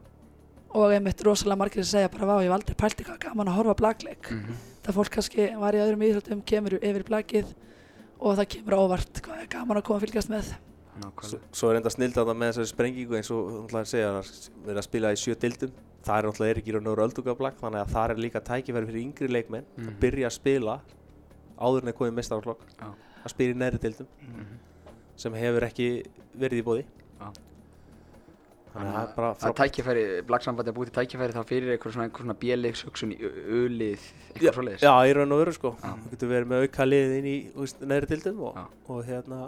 og 0.74 0.92
einmitt 0.92 1.22
rosalega 1.24 1.56
margir 1.60 1.84
sem 1.84 1.98
segja 2.00 2.10
bara 2.10 2.26
vá, 2.26 2.34
ég 2.42 2.50
hef 2.50 2.56
aldrei 2.58 2.74
pælt 2.74 2.98
eitthvað 3.00 3.20
gaman 3.28 3.48
að 3.48 3.58
horfa 3.60 3.74
blagleik 3.82 4.30
Mm 4.34 4.62
það 4.84 4.96
fólk 4.98 5.14
kannski 5.14 5.44
var 5.56 5.72
í 5.72 5.78
öðrum 5.80 6.02
íþróttum 6.04 6.40
kemur 6.44 6.74
yfir 6.76 7.04
blagið 7.08 7.54
og 8.20 8.34
það 8.36 8.48
kemur 8.52 8.74
óvart 8.76 9.20
hvað 9.24 9.38
er 9.40 9.46
gaman 9.48 9.78
að 9.80 9.84
koma 9.86 9.96
að 9.96 10.02
fylgjast 10.04 10.28
með. 10.28 10.50
Svo, 10.50 10.98
Nákvæmlega. 11.00 11.38
svo 11.56 11.70
er 11.70 11.78
enda 11.78 11.90
snild 11.94 12.18
að 12.20 12.32
með 12.36 12.50
þessari 12.52 12.68
sprengingu 12.68 13.16
eins 13.16 13.30
og 13.32 13.46
náttúrulega 13.48 13.80
að 13.80 13.88
segja 13.94 14.10
að 14.10 14.28
vera 14.66 14.82
að 14.82 14.84
spila 14.90 15.12
í 15.16 15.20
sjö 15.22 15.34
dildum 15.40 15.72
það 16.04 16.18
er 16.20 16.28
náttúrulega 16.28 16.50
er 16.52 16.60
ekki 16.60 16.74
raun 16.76 16.90
og 16.92 17.00
öldungablag 17.06 17.56
þannig 17.62 17.80
að 17.80 17.94
það 17.96 18.10
er 18.12 18.20
líka 18.26 18.42
tækifæri 18.50 18.90
fyrir 18.90 19.02
yngri 19.06 19.30
leikmenn 19.32 19.64
Mhm. 19.78 19.88
að 19.88 19.96
byrja 20.04 20.26
að 20.28 20.36
spila 20.36 20.76
áður 21.58 21.82
en 21.86 21.92
að 21.92 21.98
komið 22.00 22.16
mestaraflokk 22.18 22.60
Já. 22.80 22.88
að 23.24 23.32
spila 23.34 23.54
í 23.54 23.58
neðri 23.62 23.80
dildum 23.86 24.06
Mhm. 24.24 24.60
sem 25.16 25.32
hefur 25.34 25.62
ekki 25.68 25.88
verið 26.38 26.58
í 26.60 26.64
bóði 26.66 26.84
Já. 27.20 27.28
þannig 28.74 28.90
að 28.90 28.94
það 28.94 29.02
er 29.04 29.14
bara 29.14 29.28
Það 29.34 29.34
er 29.34 29.52
frábært 29.54 29.60
tækifæri, 29.62 30.04
blagsambandi 30.26 30.70
að 30.72 30.76
búið 30.78 30.88
til 30.90 30.96
tækifæri 30.98 31.32
þá 31.36 31.42
fyrir 31.50 31.72
eitthvað 31.76 31.92
svona, 31.94 32.06
eitthvað 32.08 32.24
svona 32.24 32.38
bjelið 32.42 32.78
söksun 32.80 33.12
í 33.14 33.18
ölið, 33.22 34.06
eitthvað 34.34 34.56
svoleiðis. 34.58 34.82
Já, 34.82 34.94
í 35.06 35.12
raun 35.14 35.32
og 35.36 35.42
veru 35.44 35.52
sko 35.54 35.70
þú 35.84 36.10
getur 36.14 36.32
verið 36.32 36.48
með 36.50 36.64
auka 36.66 36.84
lið 36.88 37.14
inn 37.20 37.28
í 37.30 37.36
neðri 37.86 38.10
dildum 38.14 38.40
og, 38.48 38.58
og 38.88 39.04
hérna 39.06 39.44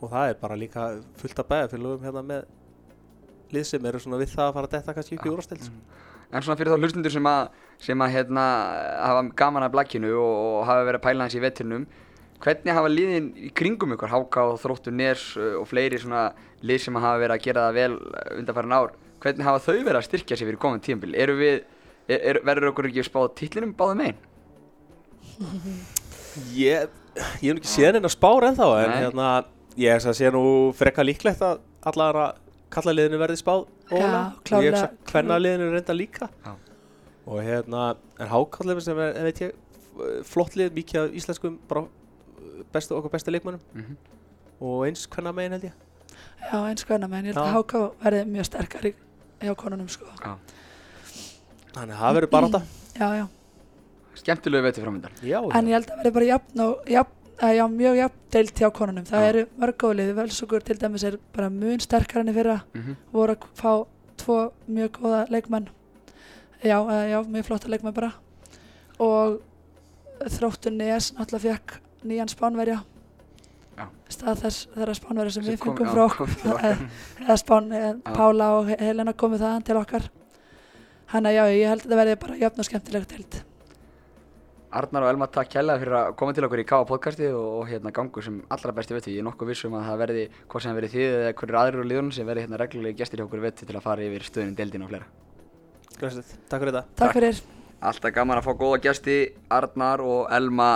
og 0.00 0.10
það 0.12 0.28
er 0.30 0.34
bara 0.40 0.56
líka 0.56 0.86
fullt 1.20 1.38
af 1.44 1.48
bæðafélögum 1.52 2.02
hérna 2.08 2.22
með 2.24 2.44
lið 3.52 3.64
sem 3.68 3.84
eru 3.86 3.98
svona 4.02 4.18
við 4.24 4.32
það 4.32 4.48
að 4.48 4.54
fara 4.56 4.66
að 4.66 4.74
detta 4.78 4.94
kannski 4.96 5.18
upp 5.20 5.26
í 5.26 5.28
Já. 5.28 5.36
En 6.32 6.42
svona 6.42 6.58
fyrir 6.58 6.74
þá 6.74 6.82
hlustundur 6.82 7.14
sem 7.14 7.28
að, 7.30 7.52
sem 7.82 8.02
að 8.02 8.12
hérna, 8.16 8.44
hafa 8.98 9.22
gaman 9.38 9.66
að 9.66 9.76
blakkinu 9.76 10.10
og, 10.18 10.34
og 10.48 10.58
hafa 10.68 10.86
verið 10.88 11.00
að 11.00 11.06
pæla 11.06 11.26
hans 11.26 11.36
í 11.38 11.42
vetturnum, 11.42 11.86
hvernig 12.42 12.76
hafa 12.76 12.90
liðin 12.92 13.30
í 13.38 13.50
kringum 13.56 13.94
ykkur, 13.94 14.12
Háká, 14.12 14.44
Þróttur, 14.60 14.94
Nes 14.96 15.24
uh, 15.38 15.54
og 15.60 15.68
fleiri 15.70 16.00
svona 16.02 16.28
lið 16.66 16.82
sem 16.86 16.98
hafa 16.98 17.22
verið 17.22 17.36
að 17.36 17.44
gera 17.46 17.66
það 17.68 17.78
vel 17.78 17.98
undanfærin 18.40 18.76
ár, 18.76 18.94
hvernig 19.22 19.48
hafa 19.48 19.64
þau 19.68 19.76
verið 19.78 20.00
að 20.00 20.06
styrkja 20.08 20.38
sig 20.38 20.50
fyrir 20.50 20.60
komandi 20.62 20.88
tímabil? 20.88 21.14
Eru 21.24 21.36
við, 21.38 21.60
er, 22.08 22.18
er, 22.18 22.40
verður 22.46 22.72
okkur 22.72 22.90
ekki 22.90 23.06
spáð 23.06 23.30
titlinum 23.38 23.76
báðum 23.78 24.04
einn? 24.08 24.24
Ég, 26.52 26.90
ég 27.40 27.48
hef 27.48 27.60
ekki 27.62 27.70
séð 27.70 27.94
henni 27.94 28.04
að 28.04 28.12
spára 28.12 28.50
ennþá 28.50 28.66
en 28.82 28.90
hérna, 28.92 29.28
ég 29.80 30.04
sé 30.04 30.28
nú 30.34 30.42
frekka 30.76 31.04
líklegt 31.06 31.40
að 31.44 31.62
allara 31.88 32.26
kallaliðinu 32.76 33.20
verði 33.22 33.38
spáð 33.40 33.64
og 33.66 33.98
ég 33.98 34.40
klárlega, 34.48 34.82
hef 34.86 35.12
hvernaliðinu 35.12 35.70
reynda 35.74 35.96
líka 35.96 36.28
Já. 36.44 36.52
og 37.26 37.40
hérna, 37.42 37.84
en 38.20 38.30
hákallaliðinu 38.32 38.86
sem 38.86 39.00
er, 39.06 39.22
veit 39.28 39.40
ég, 39.46 39.56
flott 40.28 40.56
lið, 40.58 40.74
mikið 40.76 41.00
af 41.02 41.16
íslenskum 41.22 41.56
bara 41.70 41.86
bestu, 42.74 42.96
okkur 42.98 43.12
bestu 43.16 43.34
leikmönnum 43.34 43.64
Mm 43.74 43.96
og 44.60 44.86
eins 44.86 45.02
hvenna 45.12 45.32
megin 45.36 45.52
held 45.56 45.66
ég 45.68 45.74
Já, 46.46 46.58
eins 46.68 46.84
menn, 46.88 47.26
ég 47.26 47.34
held 47.34 47.36
Já. 47.36 47.42
að 47.44 47.56
HK 47.58 47.80
verði 48.04 48.20
mjög 48.30 48.46
sterkar 48.48 48.86
í, 48.88 48.92
hjá 49.42 49.54
konunum 49.58 49.88
sko. 49.92 50.06
þannig 51.74 51.92
að 51.92 52.00
það 52.00 52.14
verður 52.18 52.30
bara 52.32 52.48
átta 52.50 52.62
Já, 52.96 53.08
já. 53.20 53.26
Skemmtilegu 54.16 54.64
vettur 54.64 54.86
framöndan. 54.86 55.12
já, 55.20 55.40
En 55.52 55.66
ég 55.68 55.76
held 55.76 55.90
að 55.92 55.98
verði 56.00 56.12
bara 56.16 56.28
jafn 56.30 56.62
og 56.64 56.86
jafn, 56.88 57.12
að 57.42 57.54
já, 57.58 57.64
mjög 57.68 57.96
jafn 58.00 58.20
deilt 58.32 58.54
hjá 58.60 58.70
konunum. 58.72 59.04
Það 59.04 59.20
Já. 59.24 59.28
eru 59.28 59.46
mörg 59.60 59.76
góðlið, 59.82 60.14
Völsugur 60.16 60.62
til 60.64 60.76
dæmis 60.80 61.04
er 61.04 61.18
bara 61.34 61.50
mun 61.50 61.78
sterkar 61.80 62.20
enn 62.22 62.30
í 62.32 62.34
fyrra, 62.36 62.62
Mm 62.74 62.96
voru 63.12 63.34
að 63.36 63.46
fá 63.54 63.86
tvo 64.16 64.52
mjög 64.68 64.90
góða 65.00 65.28
leikmenn. 65.30 65.68
Já, 66.64 66.78
uh, 66.80 67.04
já, 67.10 67.18
mjög 67.28 67.44
flotta 67.44 67.68
leikmenn 67.68 67.94
bara. 67.94 68.12
Og 68.98 69.40
þróttur 70.24 70.72
Nes 70.72 71.12
náttúrulega 71.12 71.52
fekk 71.58 71.80
nýjan 72.04 72.28
spánverja. 72.32 72.78
Stað 74.08 74.38
þess 74.40 74.68
þeirra 74.72 74.94
spánverja 74.96 75.32
sem 75.34 75.42
við 75.44 75.58
Sem 75.58 75.58
kom- 75.58 75.76
fengum 75.76 75.92
frá 75.92 76.04
okkur. 76.08 76.28
eða 77.26 77.36
spán, 77.36 77.72
eh. 77.76 77.92
Pála 78.14 78.46
og 78.60 78.68
He- 78.70 78.78
Helena 78.80 79.12
komið 79.12 79.42
þaðan 79.44 79.64
til 79.64 79.76
okkar. 79.76 80.08
Þannig 81.12 81.28
að 81.30 81.36
já, 81.36 81.44
ég 81.52 81.68
held 81.68 81.80
að 81.82 81.84
þetta 81.90 81.98
verði 82.00 82.16
bara 82.22 82.36
jafn 82.40 82.58
og 82.60 82.64
skemmtilegt 82.70 83.12
deild. 83.12 83.36
Arnar 84.76 85.06
og 85.06 85.08
Elma, 85.08 85.26
takk 85.32 85.48
kærlega 85.54 85.80
fyrir 85.80 85.94
að 85.96 86.06
koma 86.20 86.34
til 86.36 86.44
okkur 86.44 86.60
í 86.60 86.64
K.A. 86.68 86.84
podcasti 86.88 87.28
og, 87.32 87.44
og 87.60 87.68
hérna 87.70 87.92
gangu 87.96 88.22
sem 88.24 88.42
allra 88.52 88.74
besti 88.76 88.92
vettur. 88.92 89.12
Ég 89.14 89.22
er 89.22 89.24
nokkuð 89.24 89.48
viss 89.48 89.64
um 89.64 89.76
að 89.78 89.86
það 89.88 90.00
verði, 90.02 90.24
hvort 90.52 90.64
sem 90.64 90.76
verði 90.76 90.90
þið 90.92 91.04
eða 91.20 91.30
hverjur 91.38 91.58
aðrir 91.60 91.80
úr 91.80 91.88
liðunum 91.88 92.10
sem 92.12 92.28
verði 92.28 92.44
hérna 92.44 92.58
reglulegi 92.60 92.98
gestir 92.98 93.22
hjá 93.22 93.24
okkur 93.24 93.44
vettur 93.46 93.70
til 93.70 93.78
að 93.78 93.86
fara 93.86 94.04
yfir 94.04 94.26
stöðunum, 94.26 94.56
deildin 94.58 94.84
og 94.84 94.90
fleira. 94.90 95.08
Græsið, 95.96 96.34
takk 96.50 96.64
fyrir 96.64 96.76
þetta 96.76 97.00
Takk, 97.00 97.16
fyrir. 97.16 97.40
Alltaf 97.88 98.14
gaman 98.18 98.40
að 98.42 98.48
fá 98.50 98.52
góða 98.60 98.82
gesti, 98.84 99.16
Arnar 99.56 100.04
og 100.04 100.28
Elma, 100.36 100.68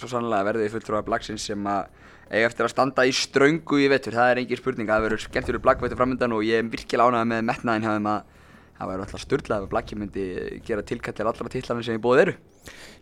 svo 0.00 0.10
sannlega 0.10 0.48
verði 0.50 0.72
fulltrúar 0.74 1.06
Blacksins 1.06 1.46
sem 1.46 1.70
að 1.70 1.86
eiga 2.32 2.50
eftir 2.50 2.66
að 2.66 2.72
standa 2.74 3.06
í 3.06 3.14
ströngu 3.14 3.78
í 3.78 3.86
vettur. 3.92 4.16
Það 4.18 4.32
er 4.32 4.42
engin 4.42 4.58
spurning, 4.58 4.90
það 4.90 5.06
verður 5.06 5.22
skemmtilegur 5.28 5.66
Blackvettur 5.68 6.00
framöndan 6.00 6.34
og 6.34 6.42
ég 6.42 6.64
er 6.64 6.72
virkilega 6.72 7.14
ánægð 7.14 7.30
með 7.30 7.46
metnaðin 7.52 7.86
hjá 7.86 7.92
þeim 7.94 8.10
að 8.10 8.34
það 8.80 8.90
væri 8.90 9.06
alltaf 9.06 9.22
styrlað 9.22 9.62
ef 9.68 9.70
Blakki 9.70 9.98
myndi 10.00 10.26
gera 10.66 10.86
tilkallir 10.90 11.30
allra 11.30 11.52
titlarnir 11.54 11.86
sem 11.86 12.00
í 12.00 12.02
bóð 12.02 12.24
eru 12.26 12.34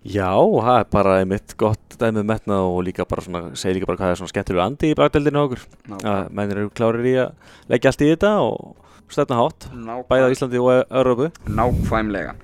Já, 0.04 0.30
það 0.36 0.78
er 0.78 0.88
bara 0.92 1.18
einmitt 1.22 1.54
gott 1.60 1.94
dæmið 2.00 2.26
metnað 2.28 2.66
og 2.68 2.80
líka 2.84 3.06
bara 3.08 3.24
svona, 3.24 3.44
segir 3.56 3.78
líka 3.78 3.88
bara 3.88 4.00
hvað 4.02 4.10
er 4.12 4.18
svona 4.20 4.32
skemmtilegur 4.34 4.64
andi 4.66 4.90
í 4.92 4.96
bragdeldinu 4.98 5.44
okkur. 5.46 5.62
Að 6.00 6.32
mennir 6.36 6.60
eru 6.60 6.72
klárir 6.76 7.08
í 7.08 7.14
að 7.22 7.54
leggja 7.72 7.92
allt 7.92 8.04
í 8.04 8.10
þetta 8.10 8.32
og 8.44 9.14
stefna 9.14 9.38
hátt, 9.38 9.68
bæði 10.10 10.26
á 10.28 10.34
Íslandi 10.34 10.60
og 10.60 10.74
Európu. 10.90 11.30
Nákvæmlega. 11.48 12.34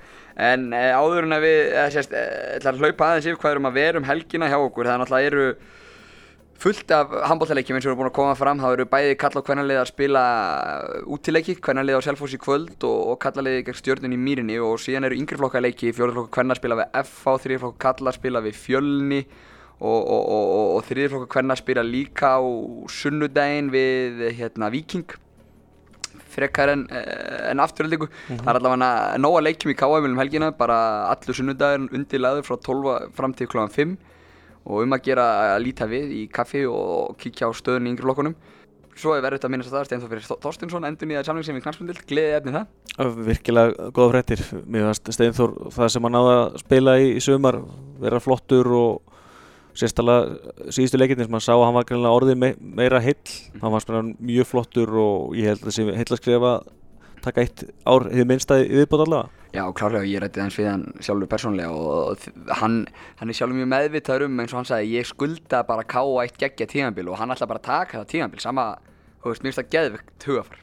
En 0.41 0.71
e, 0.73 0.81
áður 0.95 1.27
en 1.27 1.35
að 1.37 1.45
við, 1.45 1.59
eða 1.75 1.85
sérst, 1.93 2.17
ætla 2.55 2.73
að 2.73 2.81
hlaupa 2.81 3.09
aðeins 3.11 3.27
yfir 3.27 3.39
hvað 3.43 3.55
erum 3.55 3.69
að 3.69 3.77
vera 3.77 4.01
um 4.01 4.07
helgina 4.07 4.49
hjá 4.49 4.57
okkur, 4.57 4.87
það 4.87 4.93
er 4.95 5.01
náttúrulega 5.03 5.31
eru 5.31 5.45
fullt 6.61 6.91
af 6.93 7.13
handbóltaleikjum 7.25 7.77
eins 7.77 7.85
og 7.87 7.91
erum 7.91 8.01
búin 8.03 8.09
að 8.11 8.17
koma 8.19 8.33
fram, 8.37 8.59
það 8.61 8.75
eru 8.75 8.85
bæði 8.91 9.15
kalla 9.21 9.41
og 9.41 9.45
kvennalið 9.47 9.79
að 9.81 9.87
spila 9.89 10.23
útileiki, 11.15 11.55
kvennalið 11.57 11.97
á 11.97 12.05
Selfoss 12.05 12.35
í 12.37 12.39
kvöld 12.41 12.85
og, 12.85 12.99
og 13.13 13.17
kallaliði 13.23 13.63
gegn 13.65 13.79
stjórnun 13.79 14.13
í 14.13 14.19
Mýrinni 14.21 14.59
og 14.61 14.77
síðan 14.83 15.09
eru 15.09 15.17
yngri 15.17 15.39
flokka 15.41 15.63
leiki, 15.63 15.93
fjóriflokka 15.97 16.35
kvenna 16.37 16.57
spila 16.59 16.77
við 16.83 16.99
FH, 17.01 17.33
þrýrflokka 17.45 17.81
kalla 17.87 18.13
spila 18.13 18.43
við 18.45 18.59
Fjölni 18.61 19.23
og, 19.81 19.99
og, 20.05 20.53
og 20.77 20.85
þrýrflokka 20.91 21.31
kvenna 21.33 21.57
spila 21.57 21.87
líka 21.87 22.35
á 22.37 22.41
sunnudaginn 22.93 23.73
við 23.73 24.23
hérna 24.37 24.69
Viking 24.73 25.17
frekar 26.31 26.71
en, 26.71 26.85
en 26.91 27.59
afturhaldingu 27.59 28.05
mm 28.05 28.13
-hmm. 28.13 28.45
það 28.45 28.53
er 28.53 28.59
allavega 28.61 29.17
nóga 29.17 29.41
leikjum 29.41 29.73
í 29.73 29.75
K.A.M. 29.81 30.13
um 30.13 30.21
helgina 30.21 30.51
bara 30.51 31.09
allur 31.09 31.35
sunnudaginn 31.35 31.89
undirlaður 31.91 32.45
frá 32.47 32.55
12 32.55 33.11
fram 33.17 33.33
til 33.33 33.47
kl. 33.47 33.65
5 33.67 33.97
og 34.65 34.83
um 34.83 34.95
að 34.95 35.05
gera 35.09 35.27
að 35.55 35.61
líta 35.65 35.87
við 35.89 36.15
í 36.15 36.23
kaffi 36.31 36.63
og 36.69 37.15
kíkja 37.21 37.49
á 37.49 37.51
stöðun 37.57 37.87
í 37.87 37.93
yngri 37.93 38.05
flokkunum. 38.05 38.35
Svo 39.01 39.15
er 39.15 39.23
verið 39.23 39.45
að 39.47 39.53
minnast 39.53 39.71
að 39.71 39.77
það 39.77 39.85
Steinþór 39.87 40.11
fyrir 40.11 40.41
Þorstinsson 40.43 40.85
endur 40.85 41.09
nýjaði 41.09 41.27
samling 41.29 41.45
sem 41.47 41.55
við 41.55 41.63
knallspundild, 41.63 42.01
gleðið 42.09 42.35
efni 42.37 42.53
það. 42.57 43.13
Virkilega 43.29 43.87
góða 43.95 44.11
fréttir. 44.11 44.43
Mér 44.67 44.89
finnst 44.89 45.13
Steinþór 45.15 45.53
það 45.73 45.93
sem 45.93 46.07
hann 46.07 46.15
náða 46.17 46.33
að 46.41 46.59
spila 46.61 46.97
í, 46.99 47.07
í 47.15 47.23
sumar 47.23 47.57
vera 48.03 48.19
flottur 48.21 48.69
og 48.75 49.17
sérstaklega 49.79 50.67
síðustu 50.75 50.99
leikinni 50.99 51.25
sem 51.25 51.37
hann 51.37 51.45
sá 51.45 51.53
að 51.55 51.63
hann 51.69 51.77
var 51.79 52.11
orðið 52.11 52.41
me 52.43 52.51
meira 52.59 52.99
heill. 53.01 53.15
Mm. 53.55 53.63
hann 53.63 53.75
var 53.77 54.13
mjög 54.19 54.51
flottur 54.51 54.93
og 55.05 55.39
ég 55.39 55.53
held 55.53 55.63
að 55.63 55.69
það 55.69 55.77
sé 55.77 55.97
heil 56.01 56.07
að 56.09 56.21
skrifa 56.21 56.53
taka 57.25 57.45
eitt 57.45 57.63
ár 57.85 58.07
hefur 58.09 58.29
minnstæði 58.31 58.67
viðbót 58.81 59.05
allavega 59.05 59.39
Já, 59.51 59.65
klárlega, 59.75 60.07
ég 60.07 60.21
rætti 60.23 60.39
þess 60.39 60.59
við 60.61 60.67
hann 60.69 60.83
sjálfur 61.03 61.27
persónulega 61.27 61.71
og 61.75 62.21
hann, 62.61 62.77
hann 63.19 63.31
er 63.31 63.35
sjálfur 63.35 63.57
mjög 63.57 63.71
meðvitaður 63.73 64.27
um 64.29 64.39
eins 64.39 64.53
og 64.53 64.61
hann 64.61 64.69
sagði 64.69 64.93
ég 64.95 65.09
skulda 65.09 65.63
bara 65.67 65.83
ká 65.83 65.99
eitt 66.23 66.39
geggja 66.39 66.69
tímanbíl 66.71 67.09
og 67.11 67.19
hann 67.19 67.33
ætla 67.35 67.49
bara 67.51 67.59
að 67.59 67.67
taka 67.67 67.97
það 67.99 68.11
tímanbíl 68.13 68.43
sama, 68.43 68.67
þú 69.19 69.33
veist, 69.33 69.43
mér 69.43 69.51
finnst 69.51 69.61
það 69.61 69.73
geðvikt 69.75 70.27
hugafar 70.29 70.61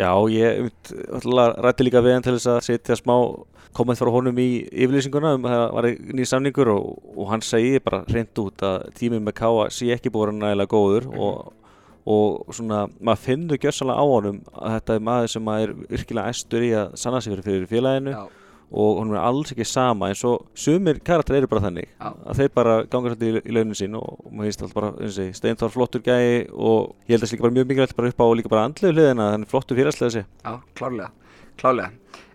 Já, 0.00 0.10
ég 0.32 0.70
rætti 1.66 1.86
líka 1.86 2.02
við 2.02 2.16
hann 2.16 2.26
til 2.26 2.34
þess 2.34 2.50
að 2.50 2.60
setja 2.66 2.98
smá 2.98 3.14
komment 3.76 4.00
frá 4.00 4.10
honum 4.10 4.38
í 4.42 4.48
yfirlýsinguna 4.66 5.36
um 5.36 5.46
að 5.46 5.54
það 5.54 5.64
var 5.76 5.88
nýjum 6.10 6.30
samningur 6.32 6.70
og, 6.72 6.86
og 7.14 7.30
hann 7.30 7.44
segi 7.46 7.78
bara 7.84 8.02
reynd 8.10 8.42
út 8.42 8.64
að 8.66 8.88
tíminn 8.98 9.22
með 9.26 9.36
káa 9.38 9.68
sé 9.74 9.92
ekki 9.94 10.10
búin 10.10 10.40
nægilega 10.40 10.72
góður 10.74 11.06
mm 11.06 11.14
-hmm. 11.14 11.26
og 11.26 11.59
og 12.08 12.52
svona 12.56 12.86
maður 13.00 13.24
finnur 13.26 13.60
gjörsanlega 13.60 14.00
á 14.00 14.06
honum 14.08 14.42
að 14.54 14.76
þetta 14.76 14.94
er 14.96 15.02
maður 15.08 15.32
sem 15.34 15.48
er 15.54 15.72
virkilega 15.90 16.32
æstur 16.32 16.64
í 16.64 16.70
að 16.76 16.94
sanna 17.00 17.20
sig 17.20 17.40
fyrir 17.40 17.66
félaginu. 17.70 18.14
Já. 18.16 18.36
og 18.70 19.00
hún 19.00 19.08
er 19.10 19.18
alls 19.18 19.50
ekki 19.50 19.64
sama 19.66 20.12
eins 20.12 20.20
og 20.22 20.44
sumir 20.54 21.00
karakter 21.02 21.34
eru 21.34 21.48
bara 21.50 21.64
þannig. 21.64 21.88
Já. 21.90 22.10
að 22.30 22.36
þeir 22.38 22.50
bara 22.54 22.74
ganga 22.86 23.10
svolítið 23.10 23.38
í, 23.40 23.42
í 23.42 23.54
launin 23.56 23.74
sín 23.74 23.96
og, 23.98 24.20
og 24.22 24.30
maður 24.30 24.46
finnst 24.46 24.62
alltaf 24.62 24.76
bara 24.76 25.32
steinþár 25.40 25.72
flottur 25.74 26.04
gæi 26.06 26.46
og 26.54 26.94
ég 27.08 27.16
held 27.16 27.24
að 27.24 27.24
það 27.24 27.26
er 27.26 27.34
líka 27.34 27.46
bara 27.48 27.56
mjög 27.56 27.66
mikilvægt 27.72 27.96
bara 27.98 28.12
upp 28.12 28.22
á 28.22 28.26
líka 28.38 28.52
bara 28.52 28.68
andlegu 28.68 28.94
hliðina 28.94 29.26
þannig 29.34 29.50
flottur 29.50 29.80
fyrirslega 29.80 30.12
þessi 30.14 30.22
Já, 30.22 30.54
klárlega, 30.78 31.10
klárlega. 31.58 31.90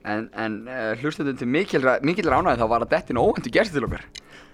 En, 0.06 0.28
en 0.36 0.60
uh, 0.68 0.92
hlustöndum 1.00 1.40
til 1.40 1.48
mikil 1.48 2.28
ránaði 2.28 2.60
þá 2.60 2.68
var 2.68 2.84
að 2.84 2.92
dettin 2.98 3.24
óvendu 3.24 3.56
gerst 3.56 3.72
til 3.74 3.88
okkar 3.88 4.04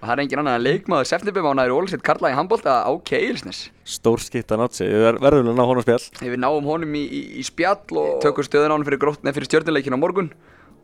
og 0.01 0.07
það 0.07 0.15
er 0.15 0.21
engin 0.23 0.41
annan 0.41 0.57
að 0.57 0.63
leikmaður 0.65 1.09
Sefnibummánaður 1.11 1.75
og 1.75 1.83
Ólisett 1.83 2.03
Karla 2.05 2.31
í 2.31 2.37
handbólta 2.37 2.79
á 2.81 2.91
Keilsnes 3.05 3.67
Stór 3.85 4.21
skipta 4.23 4.57
nátsi, 4.57 4.87
við 4.89 5.19
verðum 5.21 5.51
að 5.51 5.59
ná 5.59 5.63
honum 5.69 5.85
spjall 5.85 6.25
Við 6.25 6.39
náum 6.41 6.65
honum 6.65 6.97
í, 6.97 7.03
í, 7.05 7.21
í 7.37 7.45
spjall 7.45 8.01
og 8.01 8.17
tökum 8.23 8.47
stöðun 8.47 8.73
á 8.73 8.75
hann 8.79 8.87
fyrir, 8.87 9.03
fyrir 9.29 9.49
stjórnuleikin 9.49 9.93
á 9.93 10.01
morgun 10.01 10.31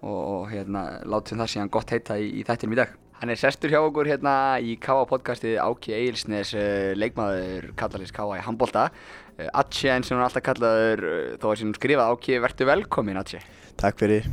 og, 0.06 0.46
hérna 0.52 0.86
látum 1.10 1.42
það 1.42 1.52
síðan 1.56 1.74
gott 1.74 1.96
heita 1.96 2.20
í, 2.22 2.30
í 2.38 2.46
þættinum 2.46 2.78
í 2.78 2.82
dag 2.84 2.94
Hann 3.18 3.34
er 3.34 3.40
sestur 3.42 3.74
hjá 3.74 3.80
okkur 3.82 4.06
hérna 4.06 4.32
í 4.62 4.76
K.A. 4.78 5.02
podcasti 5.10 5.56
Áki 5.58 5.96
Eilsnes 5.98 6.54
uh, 6.54 6.94
leikmaður 6.94 7.72
Kallarins 7.80 8.14
K.A. 8.14 8.38
í 8.38 8.46
handbólta 8.46 8.92
uh, 8.92 9.48
Atje 9.58 9.96
eins 9.96 10.12
og 10.12 10.20
hann 10.20 10.28
alltaf 10.28 10.46
kallaður 10.46 11.02
uh, 11.10 11.32
þó 11.42 11.48
að 11.50 11.64
sem 11.64 11.74
skrifað 11.74 12.14
Áki, 12.14 12.38
verður 12.46 12.70
velkomin 12.76 13.18
Atje 13.18 13.42
Takk 13.82 13.98
fyrir 13.98 14.30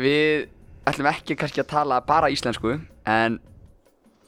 Við 0.00 0.48
ætlum 0.88 1.12
ekki 1.12 1.36
kannski 1.36 1.60
að 1.60 1.74
tala 1.76 2.00
bara 2.08 2.32
íslensku 2.32 2.78
en 3.04 3.36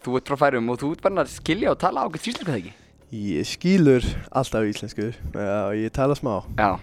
þú 0.06 0.18
ert 0.20 0.30
frá 0.30 0.38
færum 0.46 0.70
og 0.70 0.82
þú 0.82 0.92
ert 0.94 1.02
bara 1.06 1.24
að 1.24 1.32
skilja 1.34 1.72
og 1.74 1.80
tala 1.82 2.06
ákveðt 2.06 2.30
íslensku 2.30 2.46
þegar 2.46 2.60
ekki? 2.62 2.76
Ég 3.16 3.48
skilur 3.48 4.06
alltaf 4.34 4.70
íslensku 4.70 5.10
og 5.34 5.74
ég 5.78 5.92
tala 5.94 6.16
smá. 6.18 6.38
Já, 6.58 6.78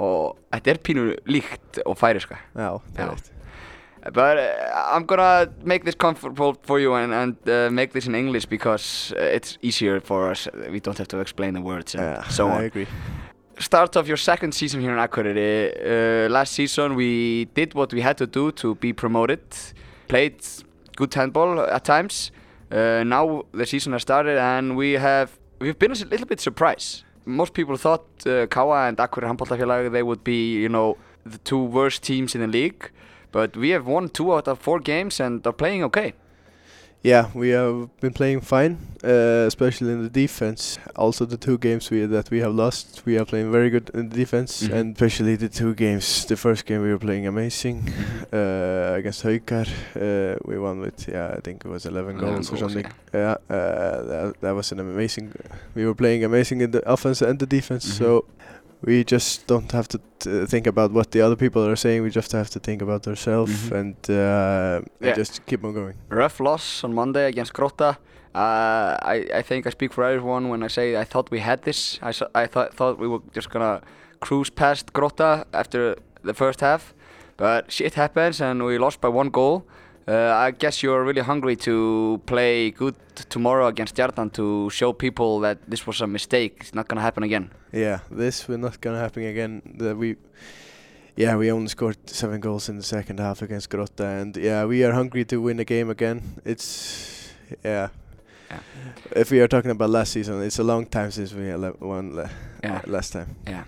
og 0.00 0.38
þetta 0.52 0.72
er 0.72 0.84
pínu 0.84 1.08
líkt 1.28 1.82
og 1.84 1.98
færiska. 2.00 2.38
Já, 2.54 2.70
það 2.94 3.04
er 3.04 3.12
eitt. 3.16 3.34
But 4.14 4.38
uh, 4.38 4.94
I'm 4.94 5.04
gonna 5.04 5.48
make 5.64 5.84
this 5.84 5.94
comfortable 5.94 6.54
for 6.62 6.78
you 6.78 6.94
and, 6.94 7.12
and 7.12 7.36
uh, 7.48 7.68
make 7.70 7.92
this 7.92 8.06
in 8.06 8.14
English 8.14 8.46
because 8.46 9.12
uh, 9.16 9.22
it's 9.22 9.58
easier 9.60 10.00
for 10.00 10.30
us. 10.30 10.48
We 10.70 10.80
don't 10.80 10.96
have 10.98 11.08
to 11.08 11.18
explain 11.18 11.54
the 11.54 11.60
words 11.60 11.94
and 11.94 12.04
yeah, 12.04 12.28
so 12.28 12.48
on. 12.48 12.62
I 12.62 12.64
agree. 12.64 12.86
Start 13.58 13.96
of 13.96 14.06
your 14.06 14.16
second 14.16 14.52
season 14.52 14.80
here 14.80 14.92
in 14.92 14.98
Akureyri. 14.98 15.74
Uh, 15.74 16.30
last 16.30 16.54
season 16.54 16.94
we 16.94 17.46
did 17.54 17.74
what 17.74 17.92
we 17.92 18.00
had 18.00 18.16
to 18.18 18.26
do 18.26 18.52
to 18.52 18.76
be 18.76 18.92
promoted. 18.92 19.40
Played 20.06 20.36
good 20.96 21.12
handball 21.14 21.60
at 21.60 21.84
times. 21.84 22.30
Uh, 22.70 23.02
now 23.04 23.44
the 23.52 23.66
season 23.66 23.92
has 23.92 24.02
started 24.02 24.38
and 24.38 24.76
we 24.76 24.92
have 24.92 25.38
we've 25.58 25.78
been 25.78 25.92
a 25.92 25.94
little 25.94 26.26
bit 26.26 26.40
surprised. 26.40 27.04
Most 27.24 27.52
people 27.54 27.76
thought 27.76 28.06
uh, 28.26 28.46
Kawa 28.46 28.88
and 28.88 28.96
Akureyri 28.96 29.28
Handbóltafélag 29.28 29.92
they 29.92 30.02
would 30.02 30.22
be 30.24 30.54
you 30.54 30.68
know 30.68 30.96
the 31.24 31.38
two 31.38 31.62
worst 31.62 32.02
teams 32.02 32.34
in 32.34 32.40
the 32.40 32.46
league, 32.46 32.90
but 33.32 33.56
we 33.56 33.70
have 33.70 33.86
won 33.86 34.08
two 34.08 34.34
out 34.34 34.48
of 34.48 34.58
four 34.58 34.80
games 34.80 35.20
and 35.20 35.46
are 35.46 35.52
playing 35.52 35.82
okay. 35.84 36.14
Yeah, 37.02 37.26
we 37.32 37.50
have 37.50 37.88
been 38.00 38.12
playing 38.12 38.40
fine, 38.40 38.76
uh, 39.04 39.46
especially 39.46 39.92
in 39.92 40.02
the 40.02 40.10
defense. 40.10 40.78
Also, 40.96 41.24
the 41.26 41.36
two 41.36 41.56
games 41.56 41.90
we 41.90 42.04
that 42.06 42.28
we 42.30 42.40
have 42.40 42.52
lost, 42.52 43.02
we 43.06 43.16
are 43.16 43.24
playing 43.24 43.52
very 43.52 43.70
good 43.70 43.88
in 43.94 44.08
the 44.08 44.16
defense, 44.16 44.64
Mhm. 44.66 44.74
and 44.74 44.96
especially 44.96 45.36
the 45.36 45.48
two 45.48 45.74
games. 45.74 46.24
The 46.26 46.36
first 46.36 46.66
game 46.66 46.82
we 46.82 46.90
were 46.90 46.98
playing 46.98 47.26
amazing 47.28 47.84
uh, 48.32 48.94
against 48.98 49.22
Haukar. 49.22 49.66
Uh, 49.94 50.38
we 50.44 50.58
won 50.58 50.80
with 50.80 51.06
yeah, 51.08 51.36
I 51.38 51.40
think 51.40 51.64
it 51.64 51.70
was 51.70 51.86
11, 51.86 52.16
11 52.18 52.34
goals, 52.34 52.52
or 52.52 52.56
something. 52.56 52.86
Yeah, 53.14 53.36
uh, 53.48 54.02
that, 54.10 54.34
that 54.40 54.54
was 54.54 54.72
an 54.72 54.80
amazing. 54.80 55.32
We 55.76 55.86
were 55.86 55.94
playing 55.94 56.24
amazing 56.24 56.60
in 56.62 56.72
the 56.72 56.82
offense 56.92 57.22
and 57.22 57.38
the 57.38 57.46
defense. 57.46 57.86
Mhm. 57.86 57.98
So 57.98 58.24
we 58.82 59.04
just 59.04 59.46
don't 59.46 59.72
have 59.72 59.88
to 59.88 59.98
t- 60.18 60.46
think 60.46 60.66
about 60.66 60.92
what 60.92 61.10
the 61.10 61.20
other 61.20 61.36
people 61.36 61.64
are 61.66 61.76
saying. 61.76 62.02
We 62.02 62.10
just 62.10 62.32
have 62.32 62.48
to 62.50 62.58
think 62.60 62.82
about 62.82 63.06
ourselves 63.08 63.52
Mhm. 63.70 63.72
and, 63.80 63.96
uh, 64.10 64.14
Yeah. 65.00 65.08
and 65.08 65.16
just 65.16 65.44
keep 65.46 65.64
on 65.64 65.72
going. 65.74 65.94
Rough 66.08 66.40
loss 66.40 66.84
on 66.84 66.94
Monday 66.94 67.26
against 67.28 67.52
Grota. 67.54 67.96
Uh, 68.34 68.96
I, 69.02 69.26
I 69.34 69.42
think 69.42 69.66
I 69.66 69.70
speak 69.70 69.92
for 69.92 70.04
everyone 70.04 70.48
when 70.48 70.62
I 70.62 70.68
say 70.68 70.96
I 70.96 71.04
thought 71.04 71.30
we 71.30 71.40
had 71.40 71.62
this. 71.62 71.98
I, 72.02 72.12
I 72.34 72.46
thought 72.46 72.74
thought 72.74 72.98
we 72.98 73.08
were 73.08 73.20
just 73.34 73.50
gonna 73.50 73.80
cruise 74.20 74.50
past 74.50 74.92
Grota 74.92 75.44
after 75.52 75.96
the 76.22 76.34
first 76.34 76.60
half, 76.60 76.94
but 77.36 77.72
shit 77.72 77.94
happens 77.94 78.40
and 78.40 78.62
we 78.64 78.78
lost 78.78 79.00
by 79.00 79.08
one 79.08 79.30
goal. 79.30 79.62
Uh, 80.08 80.32
I 80.48 80.52
guess 80.52 80.82
you're 80.82 81.04
really 81.04 81.20
hungry 81.20 81.54
to 81.56 82.18
play 82.24 82.70
good 82.70 82.94
tomorrow 83.28 83.66
against 83.66 83.94
Jardan 83.94 84.32
to 84.32 84.70
show 84.70 84.94
people 84.94 85.40
that 85.40 85.58
this 85.70 85.86
was 85.86 86.00
a 86.00 86.06
mistake. 86.06 86.56
It's 86.60 86.74
not 86.74 86.88
gonna 86.88 87.02
happen 87.02 87.22
again. 87.24 87.50
Yeah, 87.72 87.98
this 88.10 88.48
will 88.48 88.56
not 88.58 88.80
gonna 88.80 89.00
happen 89.00 89.24
again. 89.24 89.60
That 89.78 89.98
we, 89.98 90.16
yeah, 91.14 91.36
we 91.36 91.52
only 91.52 91.68
scored 91.68 91.98
seven 92.08 92.40
goals 92.40 92.68
in 92.70 92.76
the 92.76 92.82
second 92.82 93.20
half 93.20 93.42
against 93.42 93.68
Grotta, 93.68 94.22
and 94.22 94.34
yeah, 94.36 94.64
we 94.64 94.82
are 94.84 94.92
hungry 94.92 95.24
to 95.26 95.42
win 95.42 95.58
the 95.58 95.64
game 95.66 95.90
again. 95.90 96.22
It's 96.44 97.34
yeah. 97.62 97.88
Yeah. 98.50 98.60
If 99.14 99.30
we 99.30 99.40
are 99.40 99.48
talking 99.48 99.70
about 99.70 99.90
last 99.90 100.12
season, 100.12 100.42
it's 100.42 100.58
a 100.58 100.64
long 100.64 100.86
time 100.86 101.10
since 101.10 101.34
we 101.34 101.52
won 101.80 102.14
le- 102.16 102.30
Yeah. 102.64 102.80
last 102.86 103.12
time. 103.12 103.36
Yeah. 103.46 103.64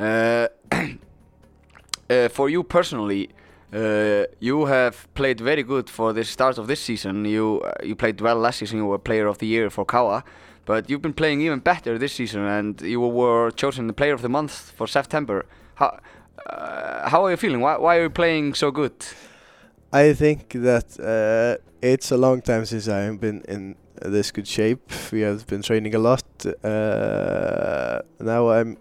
Uh, 0.00 0.48
uh, 2.10 2.28
for 2.30 2.48
you 2.48 2.62
personally, 2.62 3.28
uh, 3.72 4.24
you 4.38 4.66
have 4.66 5.12
played 5.14 5.40
very 5.40 5.62
good 5.62 5.88
for 5.88 6.12
the 6.12 6.24
start 6.24 6.58
of 6.58 6.66
this 6.66 6.80
season. 6.80 7.24
You 7.24 7.62
uh, 7.64 7.72
you 7.82 7.94
played 7.94 8.20
well 8.20 8.36
last 8.36 8.58
season. 8.58 8.78
You 8.78 8.86
were 8.86 8.98
Player 8.98 9.26
of 9.26 9.38
the 9.38 9.46
Year 9.46 9.70
for 9.70 9.84
Kawa, 9.84 10.24
but 10.64 10.90
you've 10.90 11.02
been 11.02 11.14
playing 11.14 11.40
even 11.40 11.60
better 11.60 11.98
this 11.98 12.12
season, 12.12 12.42
and 12.42 12.80
you 12.80 13.00
were 13.00 13.50
chosen 13.50 13.86
the 13.86 13.92
Player 13.92 14.14
of 14.14 14.22
the 14.22 14.28
Month 14.28 14.72
for 14.76 14.86
September. 14.86 15.46
How 15.76 15.98
uh, 16.46 17.08
how 17.08 17.24
are 17.24 17.30
you 17.30 17.36
feeling? 17.36 17.60
Why 17.60 17.76
why 17.78 17.98
are 17.98 18.02
you 18.02 18.10
playing 18.10 18.54
so 18.54 18.70
good? 18.70 18.92
I 19.92 20.14
think 20.14 20.52
that 20.52 20.98
uh, 21.00 21.62
it's 21.82 22.10
a 22.10 22.16
long 22.16 22.42
time 22.42 22.64
since 22.64 22.88
I 22.88 23.00
have 23.00 23.20
been 23.20 23.42
in 23.48 23.76
this 24.00 24.30
good 24.30 24.48
shape. 24.48 24.90
We 25.12 25.20
have 25.20 25.46
been 25.46 25.62
training 25.62 25.94
a 25.94 25.98
lot. 25.98 26.24
Uh, 26.64 28.00
now 28.20 28.50
I'm 28.50 28.76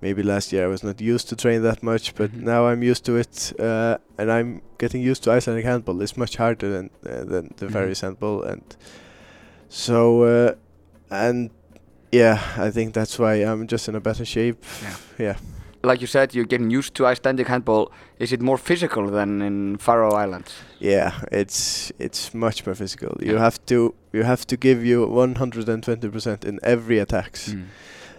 maybe 0.00 0.22
last 0.22 0.52
year 0.52 0.64
I 0.64 0.68
was 0.68 0.82
not 0.82 1.00
used 1.00 1.28
to 1.28 1.36
train 1.36 1.62
that 1.62 1.82
much, 1.82 2.14
but 2.14 2.30
Mhm. 2.32 2.42
now 2.42 2.66
I'm 2.68 2.82
used 2.82 3.04
to 3.06 3.16
it, 3.16 3.52
uh, 3.58 3.96
and 4.18 4.30
I'm 4.30 4.60
getting 4.78 5.02
used 5.10 5.22
to 5.24 5.30
Icelandic 5.32 5.64
handball. 5.64 6.02
It's 6.02 6.16
much 6.16 6.36
harder 6.36 6.68
than 6.70 6.90
uh, 7.06 7.24
than 7.24 7.50
the 7.56 7.66
Mhm. 7.66 7.72
Faroese 7.72 8.00
handball, 8.06 8.42
and 8.42 8.62
so 9.68 10.22
uh, 10.22 10.54
and 11.10 11.50
yeah, 12.12 12.38
I 12.56 12.70
think 12.70 12.94
that's 12.94 13.18
why 13.18 13.34
I'm 13.44 13.66
just 13.66 13.88
in 13.88 13.94
a 13.94 14.00
better 14.00 14.24
shape. 14.24 14.56
Yeah. 14.82 14.96
yeah. 15.26 15.36
Like 15.84 16.00
you 16.00 16.08
said, 16.08 16.34
you're 16.34 16.44
getting 16.48 16.70
used 16.78 16.94
to 16.94 17.06
Icelandic 17.06 17.46
handball. 17.46 17.92
Is 18.18 18.32
it 18.32 18.40
more 18.42 18.58
physical 18.58 19.06
than 19.10 19.40
in 19.42 19.76
Faroe 19.78 20.10
Islands? 20.24 20.52
Yeah, 20.80 21.12
it's 21.30 21.92
it's 21.98 22.34
much 22.34 22.66
more 22.66 22.74
physical. 22.74 23.16
You 23.20 23.34
Yeah. 23.34 23.40
have 23.44 23.58
to 23.66 23.94
you 24.12 24.24
have 24.24 24.44
to 24.46 24.56
give 24.56 24.84
you 24.84 25.06
120% 25.06 26.44
in 26.44 26.58
every 26.62 26.98
attacks. 26.98 27.50
Mm. 27.50 27.62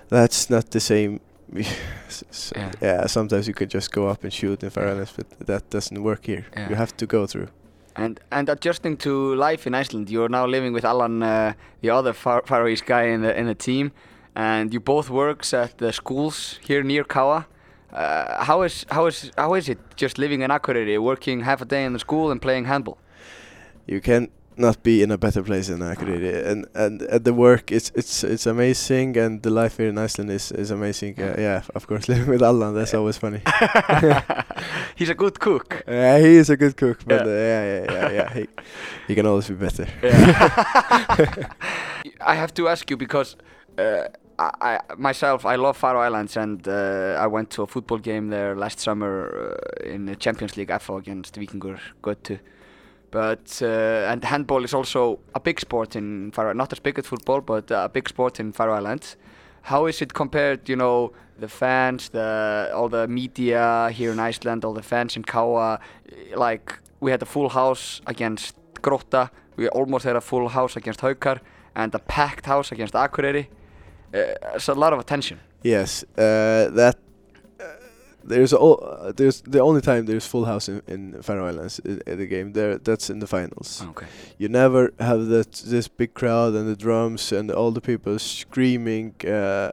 That's 0.09 0.49
not 0.49 0.69
the 0.71 0.79
same. 0.79 1.19
S- 1.55 2.23
s- 2.29 2.53
Yeah. 2.55 2.71
yeah, 2.81 3.07
sometimes 3.07 3.47
you 3.47 3.53
could 3.53 3.69
just 3.73 3.91
go 3.91 4.07
up 4.07 4.23
and 4.23 4.33
shoot 4.33 4.63
in 4.63 4.69
Faroe 4.69 4.91
Islands, 4.91 5.13
but 5.15 5.47
that 5.47 5.69
doesn't 5.69 6.01
work 6.03 6.25
here. 6.25 6.45
Yeah. 6.55 6.69
You 6.69 6.75
have 6.75 6.95
to 6.97 7.05
go 7.05 7.25
through. 7.27 7.47
And 7.95 8.19
and 8.31 8.49
adjusting 8.49 8.97
to 8.97 9.35
life 9.35 9.67
in 9.67 9.73
Iceland, 9.75 10.09
you're 10.09 10.29
now 10.29 10.45
living 10.47 10.73
with 10.73 10.85
Alan, 10.85 11.23
uh, 11.23 11.53
the 11.81 11.89
other 11.89 12.13
Far 12.13 12.41
Faroese 12.45 12.81
guy 12.85 13.03
in 13.13 13.21
the 13.21 13.33
in 13.39 13.45
the 13.45 13.55
team, 13.55 13.91
and 14.35 14.73
you 14.73 14.79
both 14.79 15.09
works 15.09 15.53
at 15.53 15.77
the 15.77 15.91
schools 15.91 16.59
here 16.67 16.83
near 16.83 17.03
Kawa. 17.03 17.45
Uh, 17.93 18.43
how 18.45 18.61
is 18.65 18.85
how 18.91 19.07
is 19.07 19.31
how 19.37 19.55
is 19.57 19.67
it 19.69 19.77
just 20.01 20.17
living 20.17 20.41
in 20.43 20.51
Akureyri, 20.51 20.97
working 20.99 21.41
half 21.43 21.61
a 21.61 21.65
day 21.65 21.83
in 21.85 21.93
the 21.93 21.99
school 21.99 22.31
and 22.31 22.41
playing 22.41 22.65
handball? 22.67 22.97
You 23.87 23.99
can 24.01 24.27
not 24.59 24.83
be 24.83 25.01
in 25.03 25.11
a 25.11 25.17
better 25.17 25.41
place 25.43 25.67
than 25.67 25.79
Akureyri, 25.79 26.45
and 26.45 26.65
and 26.75 27.01
at 27.03 27.23
the 27.23 27.33
work 27.33 27.71
it's 27.71 27.91
it's 27.95 28.23
it's 28.23 28.45
amazing, 28.45 29.17
and 29.17 29.41
the 29.41 29.49
life 29.49 29.77
here 29.77 29.89
in 29.89 29.97
Iceland 29.97 30.31
is 30.31 30.51
is 30.51 30.71
amazing. 30.71 31.15
Uh, 31.19 31.35
yeah, 31.37 31.61
of 31.75 31.87
course, 31.87 32.07
living 32.13 32.27
with 32.29 32.43
Allan, 32.43 32.73
that's 32.75 32.93
always 32.93 33.17
funny. 33.17 33.41
He's 34.95 35.09
a 35.09 35.15
good 35.15 35.39
cook. 35.39 35.83
Yeah, 35.87 36.19
he 36.19 36.37
is 36.37 36.49
a 36.49 36.57
good 36.57 36.75
cook, 36.77 36.97
but 37.05 37.25
Yeah. 37.25 37.31
uh, 37.31 37.35
yeah, 37.51 37.63
yeah, 37.65 37.93
yeah, 37.93 38.11
yeah. 38.11 38.33
He 38.33 38.47
he 39.07 39.15
can 39.15 39.25
always 39.25 39.47
be 39.49 39.55
better. 39.55 39.87
I 42.21 42.35
have 42.35 42.53
to 42.53 42.67
ask 42.67 42.89
you 42.89 42.97
because 42.97 43.35
uh, 43.77 44.03
I, 44.37 44.49
I 44.61 44.79
myself 44.97 45.45
I 45.45 45.55
love 45.55 45.77
Faroe 45.77 46.01
Islands 46.01 46.37
and 46.37 46.67
uh, 46.67 47.17
I 47.23 47.27
went 47.27 47.49
to 47.51 47.63
a 47.63 47.67
football 47.67 47.97
game 47.99 48.29
there 48.29 48.55
last 48.55 48.79
summer 48.79 49.57
uh, 49.83 49.93
in 49.93 50.05
the 50.05 50.15
Champions 50.15 50.57
League 50.57 50.71
FO 50.81 50.97
against 50.97 51.35
Vikingur 51.39 51.79
Götu. 52.01 52.39
But 53.11 53.59
uh, 53.61 54.11
and 54.11 54.23
handball 54.23 54.63
is 54.63 54.73
also 54.73 55.19
a 55.33 55.39
big 55.39 55.59
sport 55.59 55.95
in 55.95 56.31
Faroe, 56.31 56.53
not 56.53 56.71
as 56.71 56.79
big 56.79 56.99
as 56.99 57.07
football, 57.07 57.41
but 57.41 57.71
a 57.71 57.89
big 57.89 58.07
sport 58.07 58.39
in 58.39 58.51
Faroe 58.51 58.75
Islands. 58.75 59.17
How 59.63 59.87
is 59.87 60.01
it 60.01 60.13
compared? 60.13 60.69
You 60.69 60.75
know, 60.75 61.11
the 61.39 61.47
fans, 61.47 62.09
the 62.09 62.71
all 62.73 62.89
the 62.89 63.07
media 63.07 63.89
here 63.91 64.11
in 64.11 64.19
Iceland, 64.19 64.63
all 64.63 64.73
the 64.73 64.83
fans 64.83 65.15
in 65.15 65.23
Kawa. 65.23 65.79
Like 66.35 66.77
we 66.99 67.11
had 67.11 67.21
a 67.21 67.25
full 67.25 67.49
house 67.49 68.01
against 68.05 68.55
Grótta. 68.81 69.29
We 69.55 69.67
almost 69.69 70.05
had 70.05 70.15
a 70.15 70.21
full 70.21 70.47
house 70.49 70.75
against 70.75 71.01
Haukar, 71.01 71.39
and 71.75 71.93
a 71.95 71.99
packed 71.99 72.45
house 72.45 72.71
against 72.71 72.93
Akureyri. 72.93 73.47
Uh, 74.13 74.55
it's 74.55 74.69
a 74.69 74.73
lot 74.73 74.93
of 74.93 74.99
attention. 74.99 75.39
Yes, 75.63 76.03
uh, 76.17 76.69
that 76.75 76.97
there's 78.23 78.53
all 78.53 79.13
there's 79.15 79.41
the 79.41 79.59
only 79.59 79.81
time 79.81 80.05
there's 80.05 80.25
full 80.25 80.45
house 80.45 80.69
in, 80.69 80.81
in 80.87 81.21
Faroe 81.21 81.47
Islands 81.47 81.79
in, 81.79 82.01
in 82.05 82.17
the 82.17 82.27
game. 82.27 82.53
There, 82.53 82.77
that's 82.77 83.09
in 83.09 83.19
the 83.19 83.27
finals. 83.27 83.83
Okay. 83.89 84.07
You 84.37 84.49
never 84.49 84.93
have 84.99 85.27
that 85.27 85.51
this 85.65 85.87
big 85.87 86.13
crowd 86.13 86.53
and 86.53 86.67
the 86.67 86.75
drums 86.75 87.31
and 87.31 87.51
all 87.51 87.71
the 87.71 87.81
people 87.81 88.19
screaming. 88.19 89.15
Uh, 89.25 89.71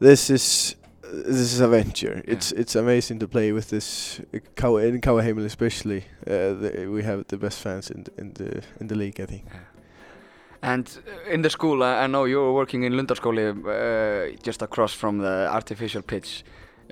this 0.00 0.30
is 0.30 0.76
this 1.02 1.52
is 1.52 1.60
a 1.60 1.68
venture. 1.68 2.22
It's 2.26 2.52
it's 2.52 2.74
amazing 2.74 3.18
to 3.20 3.28
play 3.28 3.52
with 3.52 3.70
this 3.70 4.20
uh, 4.34 4.76
in 4.76 5.00
Kawaheimel 5.00 5.44
especially. 5.44 6.04
Uh, 6.26 6.54
the, 6.60 6.88
we 6.90 7.02
have 7.02 7.24
the 7.28 7.36
best 7.36 7.60
fans 7.60 7.90
in 7.90 8.04
the, 8.04 8.12
in 8.18 8.32
the 8.34 8.62
in 8.80 8.86
the 8.88 8.94
league, 8.94 9.20
I 9.20 9.26
think. 9.26 9.44
And 10.62 10.88
uh, 11.06 11.30
in 11.30 11.42
the 11.42 11.50
school, 11.50 11.82
I, 11.82 12.04
I 12.04 12.06
know 12.06 12.24
you 12.24 12.38
were 12.38 12.52
working 12.52 12.84
in 12.84 12.94
Lundarskóli, 12.94 13.44
uh, 13.50 14.36
just 14.42 14.62
across 14.62 14.94
from 14.94 15.18
the 15.18 15.48
artificial 15.50 16.02
pitch, 16.02 16.42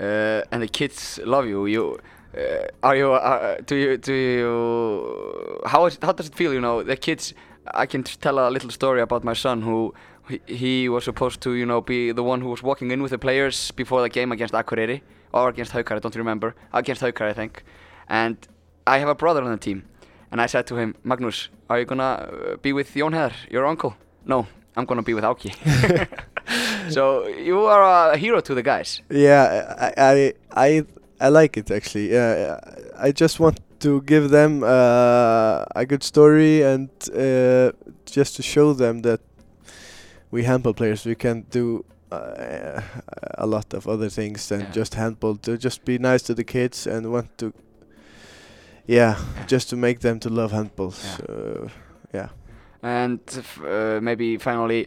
uh, 0.03 0.43
and 0.51 0.63
the 0.63 0.69
kids 0.69 1.21
love 1.25 1.47
you. 1.47 1.67
You 1.67 1.99
uh, 2.37 2.67
are 2.83 2.97
you? 2.97 3.13
Uh, 3.13 3.57
do 3.67 3.77
you? 3.77 3.97
Do 3.97 4.13
you? 4.13 5.61
How 5.67 5.87
is? 5.87 5.99
How 6.03 6.13
does 6.13 6.27
it 6.27 6.35
feel? 6.35 6.53
You 6.53 6.61
know, 6.61 6.83
the 6.83 6.97
kids. 6.97 7.35
I 7.75 7.87
can 7.87 8.03
tell 8.03 8.39
a 8.41 8.51
little 8.51 8.71
story 8.71 9.01
about 9.01 9.25
my 9.25 9.35
son 9.35 9.63
who. 9.63 9.95
He, 10.29 10.41
he 10.47 10.89
was 10.89 11.03
supposed 11.03 11.41
to, 11.41 11.55
you 11.55 11.67
know, 11.67 11.81
be 11.81 12.13
the 12.13 12.23
one 12.23 12.41
who 12.41 12.49
was 12.49 12.63
walking 12.63 12.93
in 12.93 13.03
with 13.03 13.11
the 13.11 13.19
players 13.19 13.73
before 13.73 14.03
the 14.03 14.09
game 14.09 14.31
against 14.31 14.55
Akureyri 14.55 15.01
or 15.33 15.49
against 15.49 15.73
Haukar. 15.73 15.97
I 15.97 15.99
don't 15.99 16.15
remember. 16.15 16.55
Against 16.73 17.03
Haukar, 17.03 17.29
I 17.29 17.33
think. 17.33 17.65
And 18.09 18.37
I 18.87 18.99
have 18.99 19.09
a 19.09 19.17
brother 19.17 19.43
on 19.43 19.51
the 19.51 19.57
team, 19.57 19.83
and 20.31 20.41
I 20.41 20.47
said 20.47 20.69
to 20.69 20.77
him, 20.77 20.95
Magnus, 21.03 21.49
are 21.69 21.81
you 21.81 21.85
gonna 21.85 22.05
uh, 22.05 22.57
be 22.57 22.73
with 22.73 22.95
Jón 22.95 23.15
Heðar, 23.15 23.33
your 23.51 23.67
uncle? 23.67 23.97
No, 24.25 24.47
I'm 24.77 24.85
gonna 24.85 25.03
be 25.03 25.15
with 25.15 25.25
Auki. 25.25 25.51
so 26.91 27.27
you 27.29 27.67
are 27.67 28.13
a 28.13 28.17
hero 28.17 28.41
to 28.41 28.55
the 28.55 28.63
guys. 28.63 29.03
Yeah, 29.11 29.75
I 29.79 29.93
I 29.97 30.33
I, 30.69 30.85
I 31.21 31.29
like 31.29 31.57
it 31.61 31.71
actually. 31.71 32.13
Yeah, 32.13 32.59
I 32.99 33.13
just 33.13 33.41
want 33.41 33.61
to 33.81 34.01
give 34.03 34.29
them 34.31 34.63
uh, 34.63 35.65
a 35.75 35.85
good 35.87 36.03
story 36.03 36.63
and 36.63 36.89
uh, 37.15 37.73
just 38.07 38.37
to 38.37 38.43
show 38.43 38.73
them 38.75 39.03
that 39.03 39.21
we 40.31 40.45
handball 40.45 40.73
players 40.75 41.05
we 41.07 41.15
can 41.15 41.45
do 41.51 41.85
uh, 42.13 42.81
a 43.39 43.47
lot 43.47 43.75
of 43.75 43.87
other 43.87 44.09
things 44.11 44.49
than 44.49 44.61
Yeah. 44.61 44.71
just 44.77 44.95
handball. 44.95 45.37
To 45.37 45.57
just 45.57 45.85
be 45.85 45.99
nice 45.99 46.23
to 46.27 46.35
the 46.35 46.45
kids 46.45 46.87
and 46.87 47.07
want 47.07 47.37
to, 47.39 47.53
yeah, 48.87 49.17
just 49.47 49.71
to 49.71 49.77
make 49.77 50.01
them 50.01 50.19
to 50.21 50.29
love 50.29 50.53
handball. 50.53 50.93
Yeah. 51.03 51.17
So, 51.17 51.71
yeah. 52.15 52.29
And 52.83 53.21
f- 53.29 53.61
uh, 53.63 54.01
maybe 54.03 54.39
finally, 54.39 54.87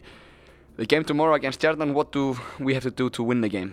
the 0.76 0.86
game 0.86 1.04
tomorrow 1.04 1.34
against 1.34 1.60
Stjarnan. 1.60 1.92
What 1.94 2.12
do 2.12 2.36
we 2.58 2.74
have 2.74 2.82
to 2.84 2.90
do 2.90 3.10
to 3.10 3.22
win 3.22 3.40
the 3.40 3.48
game? 3.48 3.72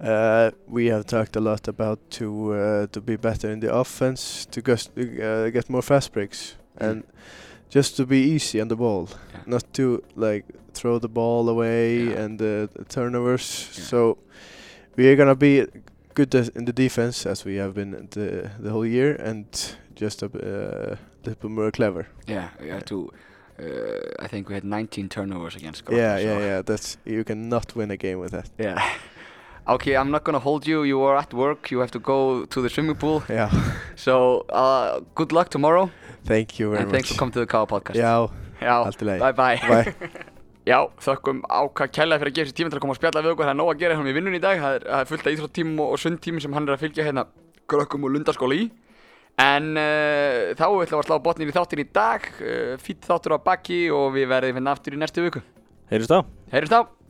Uh, 0.00 0.50
we 0.66 0.86
have 0.86 1.04
talked 1.06 1.36
a 1.36 1.40
lot 1.40 1.68
about 1.68 1.98
to 2.10 2.52
uh, 2.54 2.86
to 2.92 3.00
be 3.00 3.16
better 3.16 3.50
in 3.52 3.60
the 3.60 3.72
offense, 3.72 4.46
to 4.50 4.60
uh, 4.60 5.50
get 5.50 5.70
more 5.70 5.82
fast 5.82 6.12
breaks, 6.12 6.56
Mm. 6.80 6.90
and 6.90 7.02
just 7.74 7.96
to 7.96 8.06
be 8.06 8.16
easy 8.34 8.60
on 8.60 8.68
the 8.68 8.76
ball, 8.76 9.08
Yeah. 9.34 9.40
not 9.46 9.64
to 9.74 10.02
like 10.16 10.44
throw 10.74 10.98
the 10.98 11.08
ball 11.08 11.48
away 11.48 12.04
Yeah. 12.04 12.24
and 12.24 12.40
uh, 12.40 12.66
the 12.74 12.84
turnovers. 12.88 13.68
Yeah. 13.76 13.84
So 13.84 14.18
we 14.96 15.06
are 15.12 15.16
gonna 15.16 15.34
be 15.36 15.66
good 16.14 16.34
as- 16.34 16.50
in 16.56 16.64
the 16.64 16.72
defense 16.72 17.26
as 17.30 17.44
we 17.44 17.56
have 17.60 17.72
been 17.74 18.08
the 18.10 18.50
the 18.62 18.70
whole 18.70 18.86
year, 18.86 19.16
and 19.28 19.44
just 20.00 20.22
a 20.22 20.26
uh, 20.26 20.96
little 21.24 21.40
bit 21.42 21.50
more 21.50 21.70
clever. 21.70 22.06
Yeah, 22.28 22.48
we 22.60 22.70
have 22.70 22.84
to. 22.86 23.10
Uh, 23.58 23.64
I 24.24 24.28
think 24.28 24.48
we 24.48 24.54
had 24.54 24.64
19 24.64 25.08
turnovers 25.08 25.54
against 25.56 25.84
Grótta. 25.84 25.96
yeah, 25.98 26.16
so- 26.16 26.22
yeah, 26.24 26.38
yeah. 26.46 26.62
That's 26.62 26.96
you 27.04 27.24
cannot 27.24 27.74
win 27.76 27.90
a 27.90 27.96
game 27.96 28.18
with 28.20 28.32
that. 28.32 28.50
Yeah. 28.58 28.82
Okay, 29.68 29.94
I'm 29.96 30.10
not 30.10 30.24
gonna 30.24 30.40
hold 30.40 30.66
you. 30.66 30.82
You 30.82 31.00
are 31.02 31.16
at 31.16 31.32
work. 31.32 31.70
You 31.70 31.78
have 31.78 31.92
to 31.92 32.00
go 32.00 32.44
to 32.46 32.60
the 32.62 32.68
swimming 32.68 32.96
pool. 32.96 33.22
Yeah. 33.28 33.48
So, 33.94 34.44
uh, 34.50 34.98
good 35.14 35.30
luck 35.30 35.50
tomorrow. 35.50 35.88
Thank 36.24 36.58
you 36.58 36.70
very 36.70 36.82
and 36.82 36.86
much. 36.90 36.94
thanks 36.94 37.12
for 37.12 37.18
coming 37.18 37.32
to 37.34 37.38
the 37.40 37.46
Kawa 37.46 37.66
podcast. 37.68 37.94
Já, 37.94 38.28
Já. 38.60 38.84
allt 38.84 38.98
í 38.98 39.06
lagi. 39.06 39.20
Bye 39.20 39.32
bye. 39.32 39.60
Bye. 39.68 39.94
Já, 40.66 40.78
þökkum 40.98 41.42
ákvað 41.46 41.92
kælega 41.94 42.18
fyrir 42.22 42.32
að 42.32 42.36
gefa 42.40 42.50
sér 42.50 42.56
tíma 42.58 42.70
til 42.74 42.78
að 42.78 42.82
koma 42.82 42.94
og 42.96 42.98
spjalla 42.98 43.22
við 43.22 43.32
okkur. 43.36 43.46
Það 43.46 43.54
er 43.54 43.58
nóg 43.60 43.70
að 43.72 43.78
gera 43.84 43.94
hérna 44.00 44.10
í 44.10 44.16
vinnunni 44.18 44.38
í 44.40 44.42
dag. 44.42 44.58
Það 44.64 44.74
er, 44.80 44.84
það 44.90 45.00
er 45.04 45.08
fullt 45.12 45.26
af 45.26 45.32
íþróttímum 45.36 45.80
og, 45.84 45.88
og 45.94 45.98
sundtímum 46.02 46.42
sem 46.42 46.52
hann 46.58 46.66
er 46.68 46.74
að 46.74 46.82
fylgja 46.82 47.06
hérna 47.06 47.24
grökkum 47.70 48.04
og 48.08 48.14
lundaskóla 48.16 48.58
í. 48.58 48.66
En 49.40 49.72
uh, 49.80 50.52
þá 50.58 50.66
ætlum 50.66 50.82
við 50.82 50.98
að 50.98 51.06
slá 51.08 51.16
botnin 51.24 51.48
í 51.52 51.54
þáttin 51.56 51.84
í 51.84 51.86
dag. 51.94 52.26
Uh, 52.40 52.74
Fýtt 52.82 53.08
þáttur 53.08 53.36
á 53.36 53.44
baki 53.44 53.84
og 53.94 54.12
við 54.16 54.28
verðum 54.32 54.60
hérna 54.60 54.74
aftur 54.76 54.96
í 54.96 55.00
næstu 55.00 55.24
viku. 55.24 55.44
Heyrjumst 55.92 56.12
á. 56.12 56.20
Heyrjumst 56.52 56.76
á! 56.76 57.01